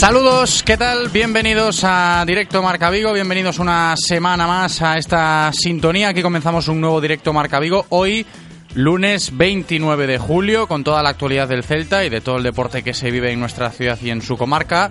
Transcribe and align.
Saludos, 0.00 0.62
¿qué 0.62 0.78
tal? 0.78 1.10
Bienvenidos 1.10 1.82
a 1.84 2.24
Directo 2.26 2.62
Marca 2.62 2.88
Vigo, 2.88 3.12
bienvenidos 3.12 3.58
una 3.58 3.94
semana 3.98 4.46
más 4.46 4.80
a 4.80 4.96
esta 4.96 5.50
sintonía. 5.52 6.08
Aquí 6.08 6.22
comenzamos 6.22 6.68
un 6.68 6.80
nuevo 6.80 7.02
Directo 7.02 7.34
Marca 7.34 7.60
Vigo. 7.60 7.84
Hoy, 7.90 8.24
lunes 8.74 9.36
29 9.36 10.06
de 10.06 10.16
julio, 10.16 10.66
con 10.66 10.84
toda 10.84 11.02
la 11.02 11.10
actualidad 11.10 11.48
del 11.48 11.64
Celta 11.64 12.02
y 12.02 12.08
de 12.08 12.22
todo 12.22 12.38
el 12.38 12.42
deporte 12.42 12.82
que 12.82 12.94
se 12.94 13.10
vive 13.10 13.30
en 13.30 13.40
nuestra 13.40 13.70
ciudad 13.72 13.98
y 14.00 14.08
en 14.08 14.22
su 14.22 14.38
comarca. 14.38 14.90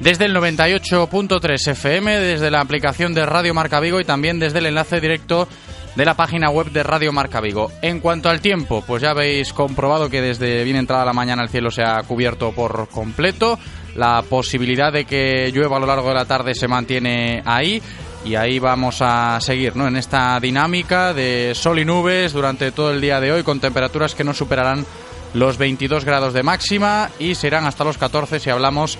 Desde 0.00 0.24
el 0.24 0.34
98.3 0.34 1.68
FM, 1.72 2.18
desde 2.18 2.50
la 2.50 2.60
aplicación 2.60 3.12
de 3.12 3.26
Radio 3.26 3.52
Marca 3.52 3.78
Vigo 3.78 4.00
y 4.00 4.04
también 4.04 4.38
desde 4.38 4.60
el 4.60 4.66
enlace 4.66 5.02
directo 5.02 5.48
de 5.96 6.04
la 6.04 6.14
página 6.14 6.50
web 6.50 6.70
de 6.70 6.82
Radio 6.82 7.10
Marca 7.10 7.40
Vigo. 7.40 7.72
En 7.80 8.00
cuanto 8.00 8.28
al 8.28 8.40
tiempo, 8.40 8.84
pues 8.86 9.02
ya 9.02 9.10
habéis 9.10 9.52
comprobado 9.52 10.10
que 10.10 10.20
desde 10.20 10.62
bien 10.62 10.76
entrada 10.76 11.06
la 11.06 11.14
mañana 11.14 11.42
el 11.42 11.48
cielo 11.48 11.70
se 11.70 11.82
ha 11.82 12.02
cubierto 12.02 12.52
por 12.52 12.88
completo. 12.88 13.58
La 13.94 14.22
posibilidad 14.22 14.92
de 14.92 15.06
que 15.06 15.50
llueva 15.52 15.78
a 15.78 15.80
lo 15.80 15.86
largo 15.86 16.08
de 16.08 16.14
la 16.14 16.26
tarde 16.26 16.54
se 16.54 16.68
mantiene 16.68 17.42
ahí 17.46 17.82
y 18.26 18.34
ahí 18.34 18.58
vamos 18.58 18.98
a 19.00 19.40
seguir 19.40 19.74
¿no? 19.74 19.88
en 19.88 19.96
esta 19.96 20.38
dinámica 20.38 21.14
de 21.14 21.52
sol 21.54 21.78
y 21.78 21.84
nubes 21.86 22.32
durante 22.34 22.72
todo 22.72 22.90
el 22.90 23.00
día 23.00 23.20
de 23.20 23.32
hoy 23.32 23.42
con 23.42 23.60
temperaturas 23.60 24.14
que 24.14 24.24
no 24.24 24.34
superarán 24.34 24.84
los 25.32 25.56
22 25.56 26.04
grados 26.04 26.34
de 26.34 26.42
máxima 26.42 27.10
y 27.18 27.36
serán 27.36 27.66
hasta 27.66 27.84
los 27.84 27.96
14 27.98 28.40
si 28.40 28.50
hablamos 28.50 28.98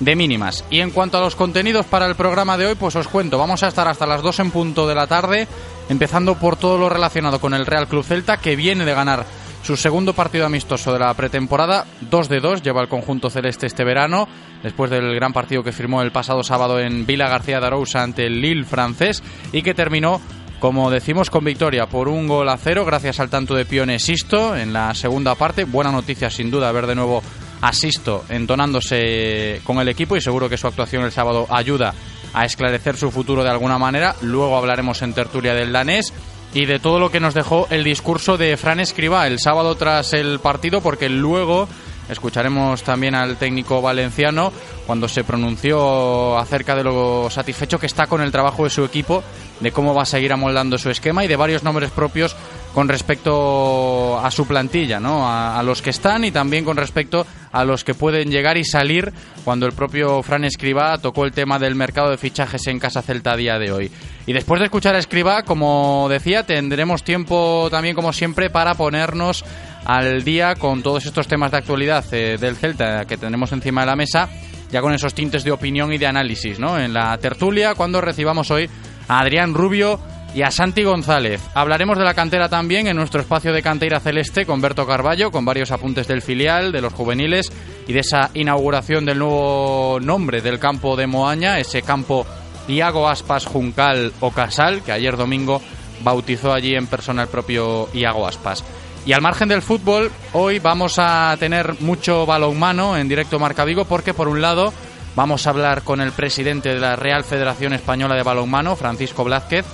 de 0.00 0.16
mínimas. 0.16 0.64
Y 0.70 0.80
en 0.80 0.90
cuanto 0.90 1.18
a 1.18 1.20
los 1.20 1.36
contenidos 1.36 1.86
para 1.86 2.06
el 2.06 2.14
programa 2.14 2.56
de 2.56 2.66
hoy, 2.66 2.74
pues 2.74 2.96
os 2.96 3.08
cuento, 3.08 3.38
vamos 3.38 3.62
a 3.62 3.68
estar 3.68 3.88
hasta 3.88 4.06
las 4.06 4.22
2 4.22 4.40
en 4.40 4.50
punto 4.50 4.86
de 4.86 4.94
la 4.94 5.06
tarde, 5.06 5.48
empezando 5.88 6.36
por 6.36 6.56
todo 6.56 6.78
lo 6.78 6.88
relacionado 6.88 7.40
con 7.40 7.54
el 7.54 7.66
Real 7.66 7.88
Club 7.88 8.04
Celta, 8.04 8.36
que 8.36 8.56
viene 8.56 8.84
de 8.84 8.94
ganar 8.94 9.26
su 9.62 9.76
segundo 9.76 10.14
partido 10.14 10.46
amistoso 10.46 10.92
de 10.92 11.00
la 11.00 11.12
pretemporada, 11.14 11.84
2 12.02 12.28
de 12.28 12.40
2, 12.40 12.62
lleva 12.62 12.80
el 12.80 12.88
conjunto 12.88 13.28
celeste 13.28 13.66
este 13.66 13.84
verano, 13.84 14.28
después 14.62 14.90
del 14.90 15.14
gran 15.14 15.32
partido 15.32 15.62
que 15.62 15.72
firmó 15.72 16.00
el 16.00 16.12
pasado 16.12 16.42
sábado 16.42 16.78
en 16.78 17.04
Vila 17.04 17.28
García 17.28 17.60
de 17.60 17.66
Arousa 17.66 18.02
ante 18.02 18.26
el 18.26 18.40
Lille 18.40 18.64
francés 18.64 19.22
y 19.52 19.62
que 19.62 19.74
terminó 19.74 20.20
como 20.60 20.90
decimos, 20.90 21.30
con 21.30 21.44
victoria 21.44 21.86
por 21.86 22.08
un 22.08 22.26
gol 22.26 22.48
a 22.48 22.56
cero, 22.56 22.84
gracias 22.84 23.20
al 23.20 23.30
tanto 23.30 23.54
de 23.54 23.64
Pione 23.64 24.00
Sisto 24.00 24.56
en 24.56 24.72
la 24.72 24.92
segunda 24.92 25.36
parte. 25.36 25.62
Buena 25.62 25.92
noticia, 25.92 26.30
sin 26.30 26.50
duda, 26.50 26.72
ver 26.72 26.88
de 26.88 26.96
nuevo 26.96 27.22
a 27.60 27.72
Sisto 27.72 28.24
entonándose 28.28 29.60
con 29.64 29.78
el 29.78 29.88
equipo 29.88 30.16
y 30.16 30.20
seguro 30.20 30.48
que 30.48 30.56
su 30.56 30.66
actuación 30.66 31.04
el 31.04 31.12
sábado 31.12 31.46
ayuda 31.50 31.94
a 32.32 32.44
esclarecer 32.44 32.96
su 32.96 33.10
futuro 33.10 33.42
de 33.42 33.50
alguna 33.50 33.78
manera. 33.78 34.14
Luego 34.22 34.56
hablaremos 34.56 35.02
en 35.02 35.14
tertulia 35.14 35.54
del 35.54 35.72
danés 35.72 36.12
y 36.54 36.66
de 36.66 36.78
todo 36.78 36.98
lo 36.98 37.10
que 37.10 37.20
nos 37.20 37.34
dejó 37.34 37.66
el 37.70 37.84
discurso 37.84 38.36
de 38.36 38.56
Fran 38.56 38.80
Escribá 38.80 39.26
el 39.26 39.38
sábado 39.38 39.74
tras 39.76 40.12
el 40.12 40.38
partido, 40.40 40.80
porque 40.80 41.08
luego 41.08 41.68
escucharemos 42.08 42.82
también 42.82 43.14
al 43.14 43.36
técnico 43.36 43.82
valenciano 43.82 44.52
cuando 44.86 45.08
se 45.08 45.24
pronunció 45.24 46.38
acerca 46.38 46.74
de 46.74 46.84
lo 46.84 47.28
satisfecho 47.30 47.78
que 47.78 47.86
está 47.86 48.06
con 48.06 48.22
el 48.22 48.32
trabajo 48.32 48.64
de 48.64 48.70
su 48.70 48.84
equipo, 48.84 49.22
de 49.60 49.72
cómo 49.72 49.94
va 49.94 50.02
a 50.02 50.06
seguir 50.06 50.32
amoldando 50.32 50.78
su 50.78 50.88
esquema 50.88 51.24
y 51.24 51.28
de 51.28 51.36
varios 51.36 51.62
nombres 51.62 51.90
propios 51.90 52.34
con 52.78 52.86
respecto 52.86 54.20
a 54.20 54.30
su 54.30 54.46
plantilla, 54.46 55.00
¿no? 55.00 55.28
A, 55.28 55.60
los 55.64 55.82
que 55.82 55.90
están 55.90 56.24
y 56.24 56.30
también 56.30 56.64
con 56.64 56.76
respecto 56.76 57.26
a 57.50 57.64
los 57.64 57.82
que 57.82 57.92
pueden 57.92 58.30
llegar 58.30 58.56
y 58.56 58.62
salir 58.62 59.12
cuando 59.44 59.66
el 59.66 59.72
propio 59.72 60.22
Fran 60.22 60.44
Escribá 60.44 60.96
tocó 60.98 61.24
el 61.24 61.32
tema 61.32 61.58
del 61.58 61.74
mercado 61.74 62.12
de 62.12 62.18
fichajes 62.18 62.68
en 62.68 62.78
Casa 62.78 63.02
Celta 63.02 63.32
a 63.32 63.36
día 63.36 63.58
de 63.58 63.72
hoy. 63.72 63.90
Y 64.28 64.32
después 64.32 64.60
de 64.60 64.66
escuchar 64.66 64.94
a 64.94 65.00
Escribá, 65.00 65.42
como 65.42 66.06
decía, 66.08 66.44
tendremos 66.44 67.02
tiempo 67.02 67.66
también, 67.68 67.96
como 67.96 68.12
siempre, 68.12 68.48
para 68.48 68.74
ponernos 68.74 69.44
al 69.84 70.22
día 70.22 70.54
con 70.54 70.80
todos 70.84 71.04
estos 71.04 71.26
temas 71.26 71.50
de 71.50 71.56
actualidad 71.56 72.04
eh, 72.12 72.38
del 72.38 72.54
Celta 72.54 73.06
que 73.06 73.16
tenemos 73.16 73.50
encima 73.50 73.80
de 73.80 73.86
la 73.88 73.96
mesa, 73.96 74.28
ya 74.70 74.80
con 74.82 74.94
esos 74.94 75.14
tintes 75.14 75.42
de 75.42 75.50
opinión 75.50 75.92
y 75.92 75.98
de 75.98 76.06
análisis, 76.06 76.60
¿no? 76.60 76.78
En 76.78 76.92
la 76.92 77.18
tertulia, 77.18 77.74
cuando 77.74 78.00
recibamos 78.00 78.52
hoy 78.52 78.70
a 79.08 79.18
Adrián 79.18 79.52
Rubio 79.52 79.98
y 80.34 80.42
a 80.42 80.50
Santi 80.50 80.84
González. 80.84 81.40
Hablaremos 81.54 81.98
de 81.98 82.04
la 82.04 82.14
cantera 82.14 82.48
también 82.48 82.86
en 82.86 82.96
nuestro 82.96 83.20
espacio 83.20 83.52
de 83.52 83.62
cantera 83.62 84.00
celeste 84.00 84.46
con 84.46 84.60
Berto 84.60 84.86
Carballo, 84.86 85.30
con 85.30 85.44
varios 85.44 85.70
apuntes 85.70 86.06
del 86.06 86.22
filial, 86.22 86.72
de 86.72 86.80
los 86.80 86.92
juveniles 86.92 87.50
y 87.86 87.92
de 87.92 88.00
esa 88.00 88.30
inauguración 88.34 89.04
del 89.04 89.18
nuevo 89.18 89.98
nombre 90.00 90.40
del 90.40 90.58
campo 90.58 90.96
de 90.96 91.06
Moaña, 91.06 91.58
ese 91.58 91.82
campo 91.82 92.26
Iago 92.68 93.08
Aspas 93.08 93.46
Juncal 93.46 94.12
o 94.20 94.30
Casal, 94.30 94.82
que 94.82 94.92
ayer 94.92 95.16
domingo 95.16 95.62
bautizó 96.02 96.52
allí 96.52 96.74
en 96.74 96.86
persona 96.86 97.22
el 97.22 97.28
propio 97.28 97.88
Iago 97.92 98.26
Aspas. 98.26 98.64
Y 99.06 99.12
al 99.14 99.22
margen 99.22 99.48
del 99.48 99.62
fútbol, 99.62 100.10
hoy 100.34 100.58
vamos 100.58 100.98
a 100.98 101.34
tener 101.38 101.80
mucho 101.80 102.26
balonmano 102.26 102.96
en 102.96 103.08
directo 103.08 103.38
Marca 103.38 103.64
Vigo 103.64 103.86
porque 103.86 104.12
por 104.12 104.28
un 104.28 104.42
lado 104.42 104.72
vamos 105.16 105.46
a 105.46 105.50
hablar 105.50 105.82
con 105.82 106.00
el 106.02 106.12
presidente 106.12 106.68
de 106.68 106.80
la 106.80 106.94
Real 106.94 107.24
Federación 107.24 107.72
Española 107.72 108.16
de 108.16 108.22
Balonmano, 108.22 108.76
Francisco 108.76 109.24
Blázquez, 109.24 109.64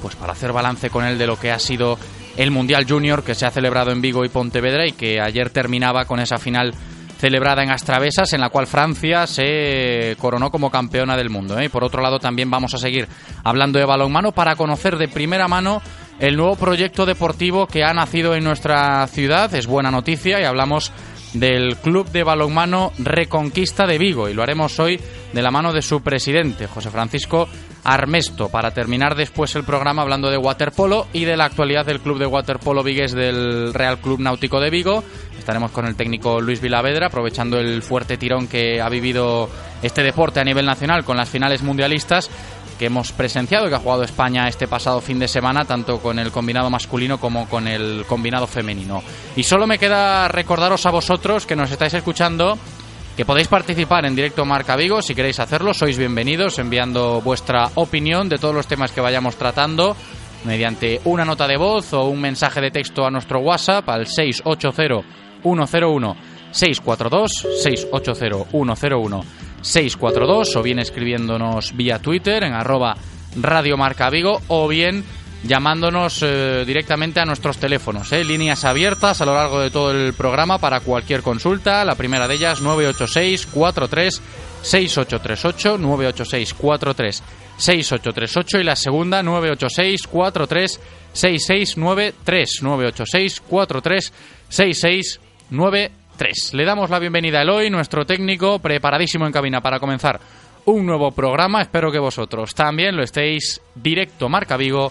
pues 0.00 0.16
para 0.16 0.32
hacer 0.32 0.52
balance 0.52 0.90
con 0.90 1.04
él 1.04 1.18
de 1.18 1.26
lo 1.26 1.38
que 1.38 1.50
ha 1.50 1.58
sido 1.58 1.98
el 2.36 2.50
Mundial 2.50 2.86
Junior 2.88 3.22
que 3.22 3.34
se 3.34 3.46
ha 3.46 3.50
celebrado 3.50 3.90
en 3.90 4.00
Vigo 4.00 4.24
y 4.24 4.28
Pontevedra 4.28 4.86
y 4.86 4.92
que 4.92 5.20
ayer 5.20 5.50
terminaba 5.50 6.04
con 6.04 6.20
esa 6.20 6.38
final 6.38 6.72
celebrada 7.18 7.64
en 7.64 7.70
Astravesas, 7.70 8.32
en 8.32 8.40
la 8.40 8.48
cual 8.48 8.68
Francia 8.68 9.26
se 9.26 10.16
coronó 10.18 10.50
como 10.50 10.70
campeona 10.70 11.16
del 11.16 11.30
mundo. 11.30 11.58
¿eh? 11.58 11.64
Y 11.64 11.68
por 11.68 11.82
otro 11.82 12.00
lado, 12.00 12.18
también 12.18 12.50
vamos 12.50 12.74
a 12.74 12.78
seguir 12.78 13.08
hablando 13.42 13.78
de 13.78 13.84
balonmano 13.84 14.32
para 14.32 14.54
conocer 14.54 14.96
de 14.96 15.08
primera 15.08 15.48
mano 15.48 15.82
el 16.20 16.36
nuevo 16.36 16.56
proyecto 16.56 17.06
deportivo 17.06 17.66
que 17.66 17.82
ha 17.82 17.92
nacido 17.92 18.34
en 18.34 18.44
nuestra 18.44 19.06
ciudad. 19.08 19.52
Es 19.54 19.66
buena 19.66 19.90
noticia 19.90 20.40
y 20.40 20.44
hablamos 20.44 20.92
del 21.34 21.76
Club 21.76 22.10
de 22.10 22.22
Balonmano 22.22 22.92
Reconquista 22.98 23.86
de 23.86 23.98
Vigo 23.98 24.28
y 24.28 24.34
lo 24.34 24.42
haremos 24.42 24.78
hoy 24.80 24.98
de 25.32 25.42
la 25.42 25.50
mano 25.50 25.72
de 25.72 25.82
su 25.82 26.00
presidente, 26.00 26.66
José 26.66 26.90
Francisco 26.90 27.48
Armesto, 27.84 28.48
para 28.48 28.72
terminar 28.72 29.14
después 29.14 29.54
el 29.56 29.64
programa 29.64 30.02
hablando 30.02 30.30
de 30.30 30.36
waterpolo 30.36 31.06
y 31.12 31.24
de 31.24 31.36
la 31.36 31.44
actualidad 31.44 31.86
del 31.86 32.00
club 32.00 32.18
de 32.18 32.26
waterpolo 32.26 32.82
vigués 32.82 33.12
del 33.12 33.72
Real 33.72 33.98
Club 34.00 34.20
Náutico 34.20 34.60
de 34.60 34.70
Vigo. 34.70 35.04
Estaremos 35.38 35.70
con 35.70 35.86
el 35.86 35.96
técnico 35.96 36.40
Luis 36.40 36.60
Vilavedra, 36.60 37.06
aprovechando 37.06 37.58
el 37.58 37.82
fuerte 37.82 38.16
tirón 38.16 38.48
que 38.48 38.80
ha 38.80 38.88
vivido 38.88 39.48
este 39.82 40.02
deporte 40.02 40.40
a 40.40 40.44
nivel 40.44 40.66
nacional 40.66 41.04
con 41.04 41.16
las 41.16 41.28
finales 41.28 41.62
mundialistas 41.62 42.30
que 42.78 42.86
hemos 42.86 43.12
presenciado 43.12 43.66
y 43.66 43.70
que 43.70 43.74
ha 43.74 43.80
jugado 43.80 44.04
España 44.04 44.48
este 44.48 44.68
pasado 44.68 45.00
fin 45.00 45.18
de 45.18 45.28
semana, 45.28 45.64
tanto 45.64 45.98
con 45.98 46.18
el 46.18 46.30
combinado 46.30 46.70
masculino 46.70 47.18
como 47.18 47.48
con 47.48 47.66
el 47.66 48.04
combinado 48.06 48.46
femenino. 48.46 49.02
Y 49.36 49.42
solo 49.42 49.66
me 49.66 49.78
queda 49.78 50.28
recordaros 50.28 50.86
a 50.86 50.90
vosotros 50.90 51.44
que 51.44 51.56
nos 51.56 51.70
estáis 51.70 51.94
escuchando 51.94 52.56
que 53.18 53.24
podéis 53.24 53.48
participar 53.48 54.06
en 54.06 54.14
directo 54.14 54.44
Marca 54.44 54.76
Vigo. 54.76 55.02
Si 55.02 55.12
queréis 55.12 55.40
hacerlo, 55.40 55.74
sois 55.74 55.98
bienvenidos 55.98 56.56
enviando 56.60 57.20
vuestra 57.20 57.68
opinión 57.74 58.28
de 58.28 58.38
todos 58.38 58.54
los 58.54 58.68
temas 58.68 58.92
que 58.92 59.00
vayamos 59.00 59.34
tratando 59.34 59.96
mediante 60.44 61.00
una 61.02 61.24
nota 61.24 61.48
de 61.48 61.56
voz 61.56 61.92
o 61.94 62.04
un 62.04 62.20
mensaje 62.20 62.60
de 62.60 62.70
texto 62.70 63.04
a 63.04 63.10
nuestro 63.10 63.40
WhatsApp 63.40 63.88
al 63.88 64.06
680 64.06 65.02
101 65.42 66.16
642 66.52 67.32
680 67.60 68.50
101 68.52 69.24
642 69.62 70.54
o 70.54 70.62
bien 70.62 70.78
escribiéndonos 70.78 71.76
vía 71.76 71.98
Twitter 71.98 72.44
en 72.44 72.52
arroba 72.52 72.94
Radio 73.34 73.76
Marca 73.76 74.10
Vigo 74.10 74.40
o 74.46 74.68
bien 74.68 75.02
llamándonos 75.42 76.22
eh, 76.22 76.64
directamente 76.66 77.20
a 77.20 77.24
nuestros 77.24 77.58
teléfonos, 77.58 78.12
eh, 78.12 78.24
líneas 78.24 78.64
abiertas 78.64 79.20
a 79.20 79.26
lo 79.26 79.34
largo 79.34 79.60
de 79.60 79.70
todo 79.70 79.92
el 79.92 80.14
programa 80.14 80.58
para 80.58 80.80
cualquier 80.80 81.22
consulta. 81.22 81.84
La 81.84 81.94
primera 81.94 82.26
de 82.26 82.34
ellas 82.34 82.60
986 82.60 83.46
43 83.46 84.22
6838 84.62 85.78
986 85.78 86.54
43 86.54 87.22
6838 87.56 88.58
y 88.58 88.64
la 88.64 88.76
segunda 88.76 89.22
986 89.22 90.06
43 90.06 90.80
6693 91.12 92.62
986 92.62 93.40
43 93.40 94.12
6693 94.48 95.98
3. 96.18 96.54
Le 96.54 96.64
damos 96.64 96.90
la 96.90 96.98
bienvenida 96.98 97.38
a 97.38 97.42
Eloy, 97.42 97.70
nuestro 97.70 98.04
técnico, 98.04 98.58
preparadísimo 98.58 99.24
en 99.24 99.32
cabina 99.32 99.60
para 99.60 99.78
comenzar 99.78 100.20
un 100.64 100.84
nuevo 100.84 101.12
programa. 101.12 101.62
Espero 101.62 101.92
que 101.92 102.00
vosotros 102.00 102.54
también 102.54 102.96
lo 102.96 103.04
estéis. 103.04 103.62
Directo 103.74 104.28
Marca 104.28 104.56
Vigo. 104.56 104.90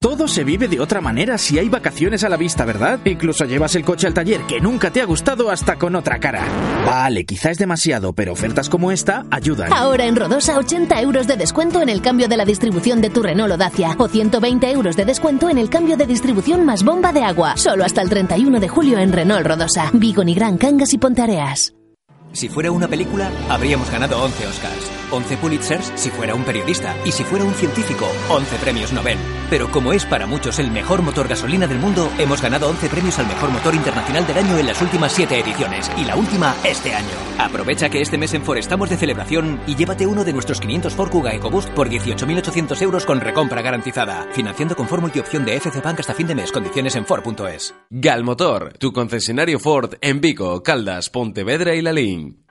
Todo 0.00 0.28
se 0.28 0.44
vive 0.44 0.68
de 0.68 0.78
otra 0.78 1.00
manera 1.00 1.36
si 1.38 1.58
hay 1.58 1.68
vacaciones 1.68 2.22
a 2.22 2.28
la 2.28 2.36
vista, 2.36 2.64
¿verdad? 2.64 3.00
Incluso 3.04 3.44
llevas 3.46 3.74
el 3.74 3.84
coche 3.84 4.06
al 4.06 4.14
taller 4.14 4.42
que 4.42 4.60
nunca 4.60 4.92
te 4.92 5.00
ha 5.00 5.04
gustado 5.04 5.50
hasta 5.50 5.74
con 5.74 5.96
otra 5.96 6.20
cara. 6.20 6.46
Vale, 6.86 7.24
quizá 7.24 7.50
es 7.50 7.58
demasiado, 7.58 8.12
pero 8.12 8.32
ofertas 8.32 8.68
como 8.68 8.92
esta 8.92 9.26
ayudan. 9.32 9.72
Ahora 9.72 10.06
en 10.06 10.14
Rodosa 10.14 10.56
80 10.56 11.02
euros 11.02 11.26
de 11.26 11.36
descuento 11.36 11.82
en 11.82 11.88
el 11.88 12.00
cambio 12.00 12.28
de 12.28 12.36
la 12.36 12.44
distribución 12.44 13.00
de 13.00 13.10
tu 13.10 13.24
Renault 13.24 13.54
o 13.54 13.56
Dacia 13.56 13.96
o 13.98 14.06
120 14.06 14.70
euros 14.70 14.94
de 14.94 15.04
descuento 15.04 15.50
en 15.50 15.58
el 15.58 15.68
cambio 15.68 15.96
de 15.96 16.06
distribución 16.06 16.64
más 16.64 16.84
bomba 16.84 17.12
de 17.12 17.24
agua. 17.24 17.56
Solo 17.56 17.84
hasta 17.84 18.00
el 18.00 18.08
31 18.08 18.60
de 18.60 18.68
julio 18.68 18.98
en 19.00 19.12
Renault 19.12 19.44
Rodosa, 19.44 19.90
Vigo, 19.92 20.22
Gran 20.24 20.58
Cangas 20.58 20.94
y 20.94 20.98
Pontareas. 20.98 21.74
Si 22.30 22.48
fuera 22.48 22.70
una 22.70 22.86
película, 22.86 23.32
habríamos 23.48 23.90
ganado 23.90 24.22
11 24.22 24.46
Oscars. 24.46 24.90
11 25.10 25.36
Pulitzers 25.38 25.92
si 25.96 26.10
fuera 26.10 26.36
un 26.36 26.44
periodista. 26.44 26.94
Y 27.04 27.10
si 27.10 27.24
fuera 27.24 27.44
un 27.44 27.54
científico, 27.54 28.06
11 28.28 28.56
premios 28.58 28.92
Nobel. 28.92 29.18
Pero 29.50 29.70
como 29.70 29.92
es 29.92 30.04
para 30.04 30.26
muchos 30.26 30.58
el 30.58 30.70
mejor 30.70 31.02
motor 31.02 31.28
gasolina 31.28 31.66
del 31.66 31.78
mundo, 31.78 32.10
hemos 32.18 32.42
ganado 32.42 32.68
11 32.68 32.88
premios 32.88 33.18
al 33.18 33.26
mejor 33.26 33.50
motor 33.50 33.74
internacional 33.74 34.26
del 34.26 34.38
año 34.38 34.58
en 34.58 34.66
las 34.66 34.80
últimas 34.82 35.12
7 35.12 35.38
ediciones. 35.38 35.90
Y 35.96 36.04
la 36.04 36.16
última 36.16 36.54
este 36.64 36.94
año. 36.94 37.08
Aprovecha 37.38 37.88
que 37.88 38.00
este 38.00 38.18
mes 38.18 38.34
en 38.34 38.44
Ford 38.44 38.58
estamos 38.58 38.90
de 38.90 38.96
celebración 38.96 39.60
y 39.66 39.74
llévate 39.74 40.06
uno 40.06 40.24
de 40.24 40.32
nuestros 40.32 40.60
500 40.60 40.94
Ford 40.94 41.10
Kuga 41.10 41.34
EcoBoost 41.34 41.70
por 41.70 41.88
18.800 41.88 42.82
euros 42.82 43.06
con 43.06 43.20
recompra 43.20 43.62
garantizada. 43.62 44.28
Financiando 44.32 44.76
con 44.76 44.86
Ford 44.88 45.00
Multiopción 45.00 45.44
de 45.44 45.56
FC 45.56 45.80
Bank 45.80 46.00
hasta 46.00 46.14
fin 46.14 46.26
de 46.26 46.34
mes. 46.34 46.52
Condiciones 46.52 46.96
en 46.96 47.06
Ford.es. 47.06 47.74
Galmotor, 47.90 48.74
tu 48.78 48.92
concesionario 48.92 49.58
Ford 49.58 49.94
en 50.00 50.20
Vico, 50.20 50.62
Caldas, 50.62 51.10
Pontevedra 51.10 51.74
y 51.74 51.82
Lalín. 51.82 52.44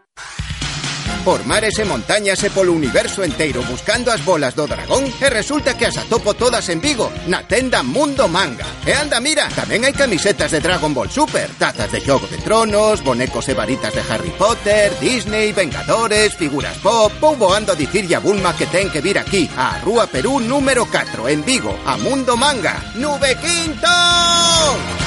Por 1.27 1.45
mares 1.45 1.75
e 1.77 1.83
montañas 1.83 2.39
e 2.39 2.49
polo 2.55 2.71
universo 2.71 3.19
inteiro 3.19 3.59
buscando 3.67 4.15
as 4.15 4.23
bolas 4.23 4.55
do 4.55 4.63
dragón 4.63 5.03
e 5.19 5.27
resulta 5.27 5.75
que 5.75 5.83
as 5.83 5.99
atopo 5.99 6.39
todas 6.39 6.71
en 6.71 6.79
Vigo, 6.79 7.11
na 7.27 7.43
tenda 7.43 7.83
Mundo 7.83 8.31
Manga. 8.31 8.63
E 8.87 8.95
anda, 8.95 9.19
mira, 9.19 9.51
tamén 9.51 9.83
hai 9.83 9.91
camisetas 9.91 10.55
de 10.55 10.63
Dragon 10.63 10.95
Ball 10.95 11.11
Super, 11.11 11.51
tazas 11.59 11.91
de 11.91 11.99
Xogo 11.99 12.31
de 12.31 12.39
Tronos, 12.39 13.03
bonecos 13.03 13.43
e 13.51 13.59
varitas 13.59 13.91
de 13.91 14.07
Harry 14.07 14.31
Potter, 14.39 14.95
Disney, 15.03 15.51
Vengadores, 15.51 16.31
figuras 16.39 16.79
pop. 16.79 17.11
Vou 17.19 17.51
ando 17.51 17.75
a 17.75 17.79
dicirlle 17.79 18.15
a 18.15 18.23
Bulma 18.23 18.55
que 18.55 18.71
ten 18.71 18.87
que 18.87 19.03
vir 19.03 19.19
aquí, 19.19 19.51
a 19.59 19.83
Rúa 19.83 20.07
Perú 20.07 20.39
número 20.39 20.87
4, 20.87 21.27
en 21.27 21.43
Vigo, 21.43 21.75
a 21.83 21.99
Mundo 21.99 22.39
Manga. 22.39 22.79
¡Nube 22.95 23.35
Quinto! 23.43 25.06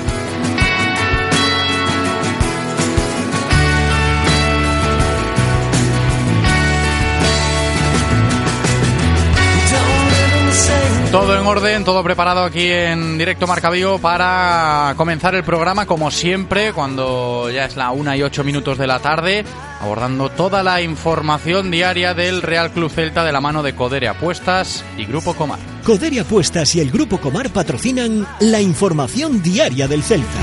Todo 11.11 11.37
en 11.37 11.45
orden, 11.45 11.83
todo 11.83 12.03
preparado 12.05 12.41
aquí 12.45 12.71
en 12.71 13.17
directo 13.17 13.45
Marca 13.45 13.69
para 14.01 14.93
comenzar 14.95 15.35
el 15.35 15.43
programa 15.43 15.85
como 15.85 16.09
siempre 16.09 16.71
cuando 16.71 17.49
ya 17.51 17.65
es 17.65 17.75
la 17.75 17.91
una 17.91 18.15
y 18.15 18.23
ocho 18.23 18.45
minutos 18.45 18.77
de 18.77 18.87
la 18.87 18.99
tarde, 18.99 19.43
abordando 19.81 20.29
toda 20.29 20.63
la 20.63 20.81
información 20.81 21.69
diaria 21.69 22.13
del 22.13 22.41
Real 22.41 22.71
Club 22.71 22.89
Celta 22.89 23.25
de 23.25 23.33
la 23.33 23.41
mano 23.41 23.61
de 23.61 23.75
Codere 23.75 24.07
Apuestas 24.07 24.85
y 24.97 25.03
Grupo 25.03 25.33
Comar. 25.33 25.59
Codere 25.83 26.21
Apuestas 26.21 26.75
y 26.75 26.79
el 26.79 26.89
Grupo 26.89 27.17
Comar 27.17 27.49
patrocinan 27.49 28.25
la 28.39 28.61
información 28.61 29.43
diaria 29.43 29.89
del 29.89 30.03
Celta. 30.03 30.39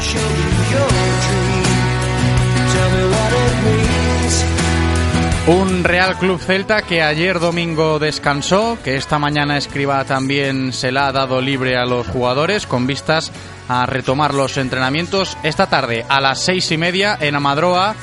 Un 5.49 5.83
Real 5.83 6.19
Club 6.19 6.39
Celta 6.39 6.83
que 6.83 7.03
ayer 7.03 7.41
domingo 7.41 7.99
descansó, 7.99 8.77
que 8.85 8.97
esta 8.97 9.19
mañana 9.19 9.57
escriba 9.57 10.05
también 10.05 10.75
se 10.75 10.93
la 10.93 11.07
ha 11.07 11.13
dado 11.13 11.41
libre 11.41 11.79
a 11.79 11.87
los 11.87 12.07
jugadores 12.07 12.67
con 12.67 12.87
vistas 12.87 13.33
a 13.67 13.87
retomar 13.87 14.35
los 14.35 14.59
entrenamientos 14.59 15.39
esta 15.43 15.67
tarde 15.67 16.05
a 16.07 16.21
las 16.21 16.41
seis 16.41 16.71
y 16.71 16.77
media 16.77 17.17
en 17.19 17.35
Amadroa 17.35 17.95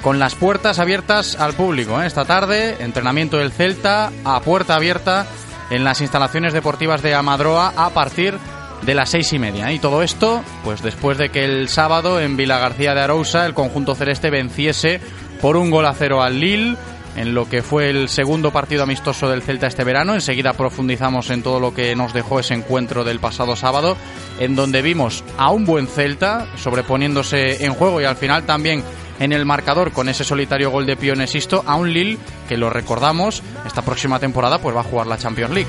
con 0.00 0.18
las 0.18 0.34
puertas 0.34 0.78
abiertas 0.78 1.38
al 1.38 1.52
público. 1.52 2.00
¿eh? 2.00 2.06
Esta 2.06 2.24
tarde 2.24 2.82
entrenamiento 2.82 3.36
del 3.36 3.52
Celta 3.52 4.10
a 4.24 4.40
puerta 4.40 4.74
abierta 4.74 5.26
en 5.68 5.84
las 5.84 6.00
instalaciones 6.00 6.54
deportivas 6.54 7.02
de 7.02 7.14
Amadroa 7.14 7.74
a 7.76 7.90
partir 7.90 8.38
de 8.80 8.94
las 8.94 9.10
seis 9.10 9.30
y 9.34 9.38
media. 9.38 9.72
Y 9.72 9.78
todo 9.78 10.02
esto, 10.02 10.42
pues 10.64 10.82
después 10.82 11.18
de 11.18 11.28
que 11.28 11.44
el 11.44 11.68
sábado 11.68 12.18
en 12.18 12.38
Vila 12.38 12.58
García 12.58 12.94
de 12.94 13.02
Arousa 13.02 13.44
el 13.44 13.52
conjunto 13.52 13.94
celeste 13.94 14.30
venciese 14.30 15.02
por 15.42 15.58
un 15.58 15.70
gol 15.70 15.84
a 15.84 15.92
cero 15.92 16.22
al 16.22 16.40
Lille 16.40 16.78
en 17.16 17.34
lo 17.34 17.48
que 17.48 17.62
fue 17.62 17.90
el 17.90 18.08
segundo 18.08 18.50
partido 18.50 18.82
amistoso 18.82 19.28
del 19.28 19.42
Celta 19.42 19.66
este 19.66 19.84
verano. 19.84 20.14
Enseguida 20.14 20.52
profundizamos 20.52 21.30
en 21.30 21.42
todo 21.42 21.60
lo 21.60 21.74
que 21.74 21.94
nos 21.94 22.12
dejó 22.12 22.40
ese 22.40 22.54
encuentro 22.54 23.04
del 23.04 23.20
pasado 23.20 23.56
sábado, 23.56 23.96
en 24.38 24.56
donde 24.56 24.82
vimos 24.82 25.24
a 25.36 25.50
un 25.50 25.64
buen 25.64 25.86
Celta 25.86 26.46
sobreponiéndose 26.56 27.64
en 27.64 27.74
juego 27.74 28.00
y 28.00 28.04
al 28.04 28.16
final 28.16 28.44
también 28.44 28.82
en 29.20 29.32
el 29.32 29.44
marcador 29.44 29.92
con 29.92 30.08
ese 30.08 30.24
solitario 30.24 30.70
gol 30.70 30.86
de 30.86 30.96
Pionesisto 30.96 31.62
a 31.66 31.76
un 31.76 31.92
Lille 31.92 32.18
que 32.48 32.56
lo 32.56 32.70
recordamos 32.70 33.42
esta 33.64 33.82
próxima 33.82 34.18
temporada 34.18 34.58
pues 34.58 34.74
va 34.74 34.80
a 34.80 34.84
jugar 34.84 35.06
la 35.06 35.18
Champions 35.18 35.52
League. 35.54 35.68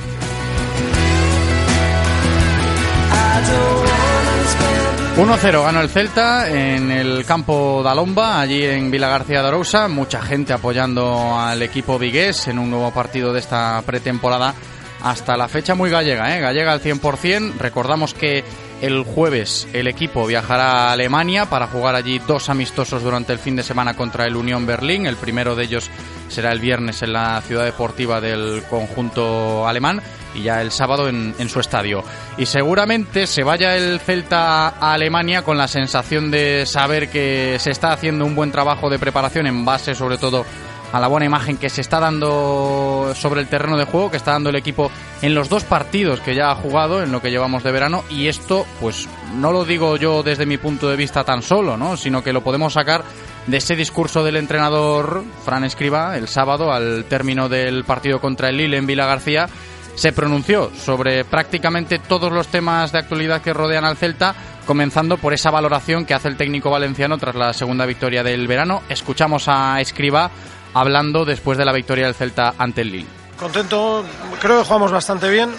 1-0 5.17 5.63
ganó 5.63 5.79
el 5.79 5.89
Celta 5.89 6.49
en 6.49 6.91
el 6.91 7.23
campo 7.25 7.81
de 7.81 7.89
Alomba, 7.89 8.41
allí 8.41 8.65
en 8.65 8.91
Vila 8.91 9.07
García 9.07 9.41
de 9.41 9.47
Arousa. 9.47 9.87
Mucha 9.87 10.21
gente 10.21 10.51
apoyando 10.51 11.39
al 11.39 11.61
equipo 11.61 11.97
vigués 11.97 12.49
en 12.49 12.59
un 12.59 12.69
nuevo 12.69 12.91
partido 12.91 13.31
de 13.31 13.39
esta 13.39 13.81
pretemporada. 13.85 14.53
Hasta 15.01 15.37
la 15.37 15.47
fecha 15.47 15.73
muy 15.73 15.89
gallega, 15.89 16.35
¿eh? 16.35 16.41
gallega 16.41 16.73
al 16.73 16.81
100%. 16.81 17.53
Recordamos 17.57 18.13
que 18.13 18.43
el 18.81 19.03
jueves 19.03 19.69
el 19.71 19.87
equipo 19.87 20.27
viajará 20.27 20.89
a 20.89 20.91
Alemania 20.91 21.45
para 21.45 21.67
jugar 21.67 21.95
allí 21.95 22.19
dos 22.19 22.49
amistosos 22.49 23.01
durante 23.01 23.31
el 23.31 23.39
fin 23.39 23.55
de 23.55 23.63
semana 23.63 23.93
contra 23.93 24.25
el 24.25 24.35
Unión 24.35 24.65
Berlín. 24.65 25.05
El 25.05 25.15
primero 25.15 25.55
de 25.55 25.63
ellos 25.63 25.89
será 26.27 26.51
el 26.51 26.59
viernes 26.59 27.01
en 27.01 27.13
la 27.13 27.41
ciudad 27.41 27.65
deportiva 27.65 28.21
del 28.21 28.63
conjunto 28.69 29.67
alemán 29.67 30.01
y 30.35 30.43
ya 30.43 30.61
el 30.61 30.71
sábado 30.71 31.07
en, 31.07 31.49
su 31.49 31.59
estadio. 31.59 32.03
Y 32.37 32.45
seguramente 32.45 33.27
se 33.27 33.43
vaya 33.43 33.75
el 33.75 33.99
Celta 33.99 34.67
a 34.67 34.93
Alemania 34.93 35.43
con 35.43 35.57
la 35.57 35.67
sensación 35.67 36.29
de 36.31 36.65
saber 36.65 37.09
que 37.09 37.57
se 37.59 37.71
está 37.71 37.93
haciendo 37.93 38.25
un 38.25 38.35
buen 38.35 38.51
trabajo 38.51 38.89
de 38.89 38.99
preparación 38.99 39.47
en 39.47 39.65
base 39.65 39.95
sobre 39.95 40.17
todo 40.17 40.45
a 40.91 40.99
la 40.99 41.07
buena 41.07 41.25
imagen 41.25 41.57
que 41.57 41.69
se 41.69 41.81
está 41.81 41.99
dando 41.99 43.13
sobre 43.15 43.41
el 43.41 43.47
terreno 43.47 43.77
de 43.77 43.85
juego, 43.85 44.11
que 44.11 44.17
está 44.17 44.31
dando 44.31 44.49
el 44.49 44.55
equipo 44.55 44.91
en 45.21 45.33
los 45.35 45.49
dos 45.49 45.63
partidos 45.63 46.21
que 46.21 46.35
ya 46.35 46.51
ha 46.51 46.55
jugado 46.55 47.03
en 47.03 47.11
lo 47.11 47.21
que 47.21 47.31
llevamos 47.31 47.63
de 47.63 47.71
verano 47.71 48.03
y 48.09 48.27
esto 48.27 48.65
pues 48.79 49.09
no 49.35 49.51
lo 49.51 49.65
digo 49.65 49.97
yo 49.97 50.23
desde 50.23 50.45
mi 50.45 50.57
punto 50.57 50.87
de 50.87 50.95
vista 50.95 51.23
tan 51.23 51.41
solo, 51.41 51.75
¿no? 51.75 51.97
sino 51.97 52.23
que 52.23 52.31
lo 52.31 52.43
podemos 52.43 52.73
sacar 52.73 53.03
de 53.47 53.57
ese 53.57 53.75
discurso 53.75 54.23
del 54.23 54.37
entrenador 54.37 55.23
Fran 55.43 55.63
Escriba 55.63 56.17
el 56.17 56.27
sábado 56.27 56.71
al 56.73 57.05
término 57.05 57.49
del 57.49 57.83
partido 57.83 58.19
contra 58.19 58.49
el 58.49 58.57
Lille 58.57 58.77
en 58.77 58.87
Vila 58.87 59.05
García 59.05 59.47
se 59.95 60.11
pronunció 60.11 60.71
sobre 60.75 61.23
prácticamente 61.23 61.99
todos 61.99 62.31
los 62.31 62.47
temas 62.47 62.91
de 62.91 62.99
actualidad 62.99 63.41
que 63.41 63.53
rodean 63.53 63.85
al 63.85 63.97
Celta, 63.97 64.35
comenzando 64.67 65.17
por 65.17 65.33
esa 65.33 65.51
valoración 65.51 66.05
que 66.05 66.13
hace 66.13 66.27
el 66.27 66.37
técnico 66.37 66.69
valenciano 66.69 67.17
tras 67.17 67.35
la 67.35 67.53
segunda 67.53 67.85
victoria 67.85 68.21
del 68.21 68.47
verano. 68.47 68.83
Escuchamos 68.89 69.47
a 69.47 69.79
Escriba 69.79 70.29
hablando 70.73 71.23
después 71.23 71.57
de 71.57 71.65
la 71.65 71.71
victoria 71.71 72.05
del 72.05 72.15
Celta 72.15 72.53
ante 72.57 72.81
el 72.81 72.91
Lille. 72.91 73.07
Contento, 73.39 74.03
creo 74.41 74.59
que 74.59 74.65
jugamos 74.65 74.91
bastante 74.91 75.29
bien. 75.29 75.51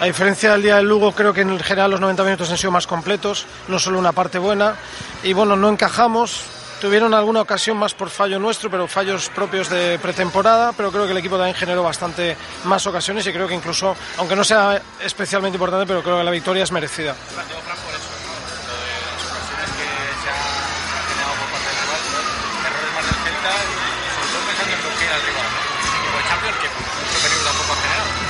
A 0.00 0.06
diferencia 0.06 0.52
del 0.52 0.62
día 0.62 0.76
del 0.76 0.88
Lugo, 0.88 1.12
creo 1.12 1.34
que 1.34 1.42
en 1.42 1.60
general 1.60 1.90
los 1.90 2.00
90 2.00 2.24
minutos 2.24 2.50
han 2.50 2.56
sido 2.56 2.70
más 2.70 2.86
completos, 2.86 3.46
no 3.68 3.78
solo 3.78 3.98
una 3.98 4.12
parte 4.12 4.38
buena. 4.38 4.76
Y 5.22 5.34
bueno, 5.34 5.56
no 5.56 5.68
encajamos, 5.68 6.44
Tuvieron 6.80 7.12
alguna 7.12 7.42
ocasión 7.42 7.76
más 7.76 7.92
por 7.92 8.08
fallo 8.08 8.38
nuestro, 8.38 8.70
pero 8.70 8.88
fallos 8.88 9.28
propios 9.28 9.68
de 9.68 9.98
pretemporada, 9.98 10.72
pero 10.72 10.90
creo 10.90 11.04
que 11.04 11.12
el 11.12 11.18
equipo 11.18 11.36
también 11.36 11.54
generó 11.54 11.82
bastante 11.82 12.38
más 12.64 12.86
ocasiones 12.86 13.26
y 13.26 13.32
creo 13.32 13.46
que 13.46 13.54
incluso, 13.54 13.94
aunque 14.16 14.34
no 14.34 14.42
sea 14.42 14.80
especialmente 15.04 15.56
importante, 15.56 15.86
pero 15.86 16.02
creo 16.02 16.16
que 16.16 16.24
la 16.24 16.30
victoria 16.30 16.64
es 16.64 16.72
merecida. 16.72 17.14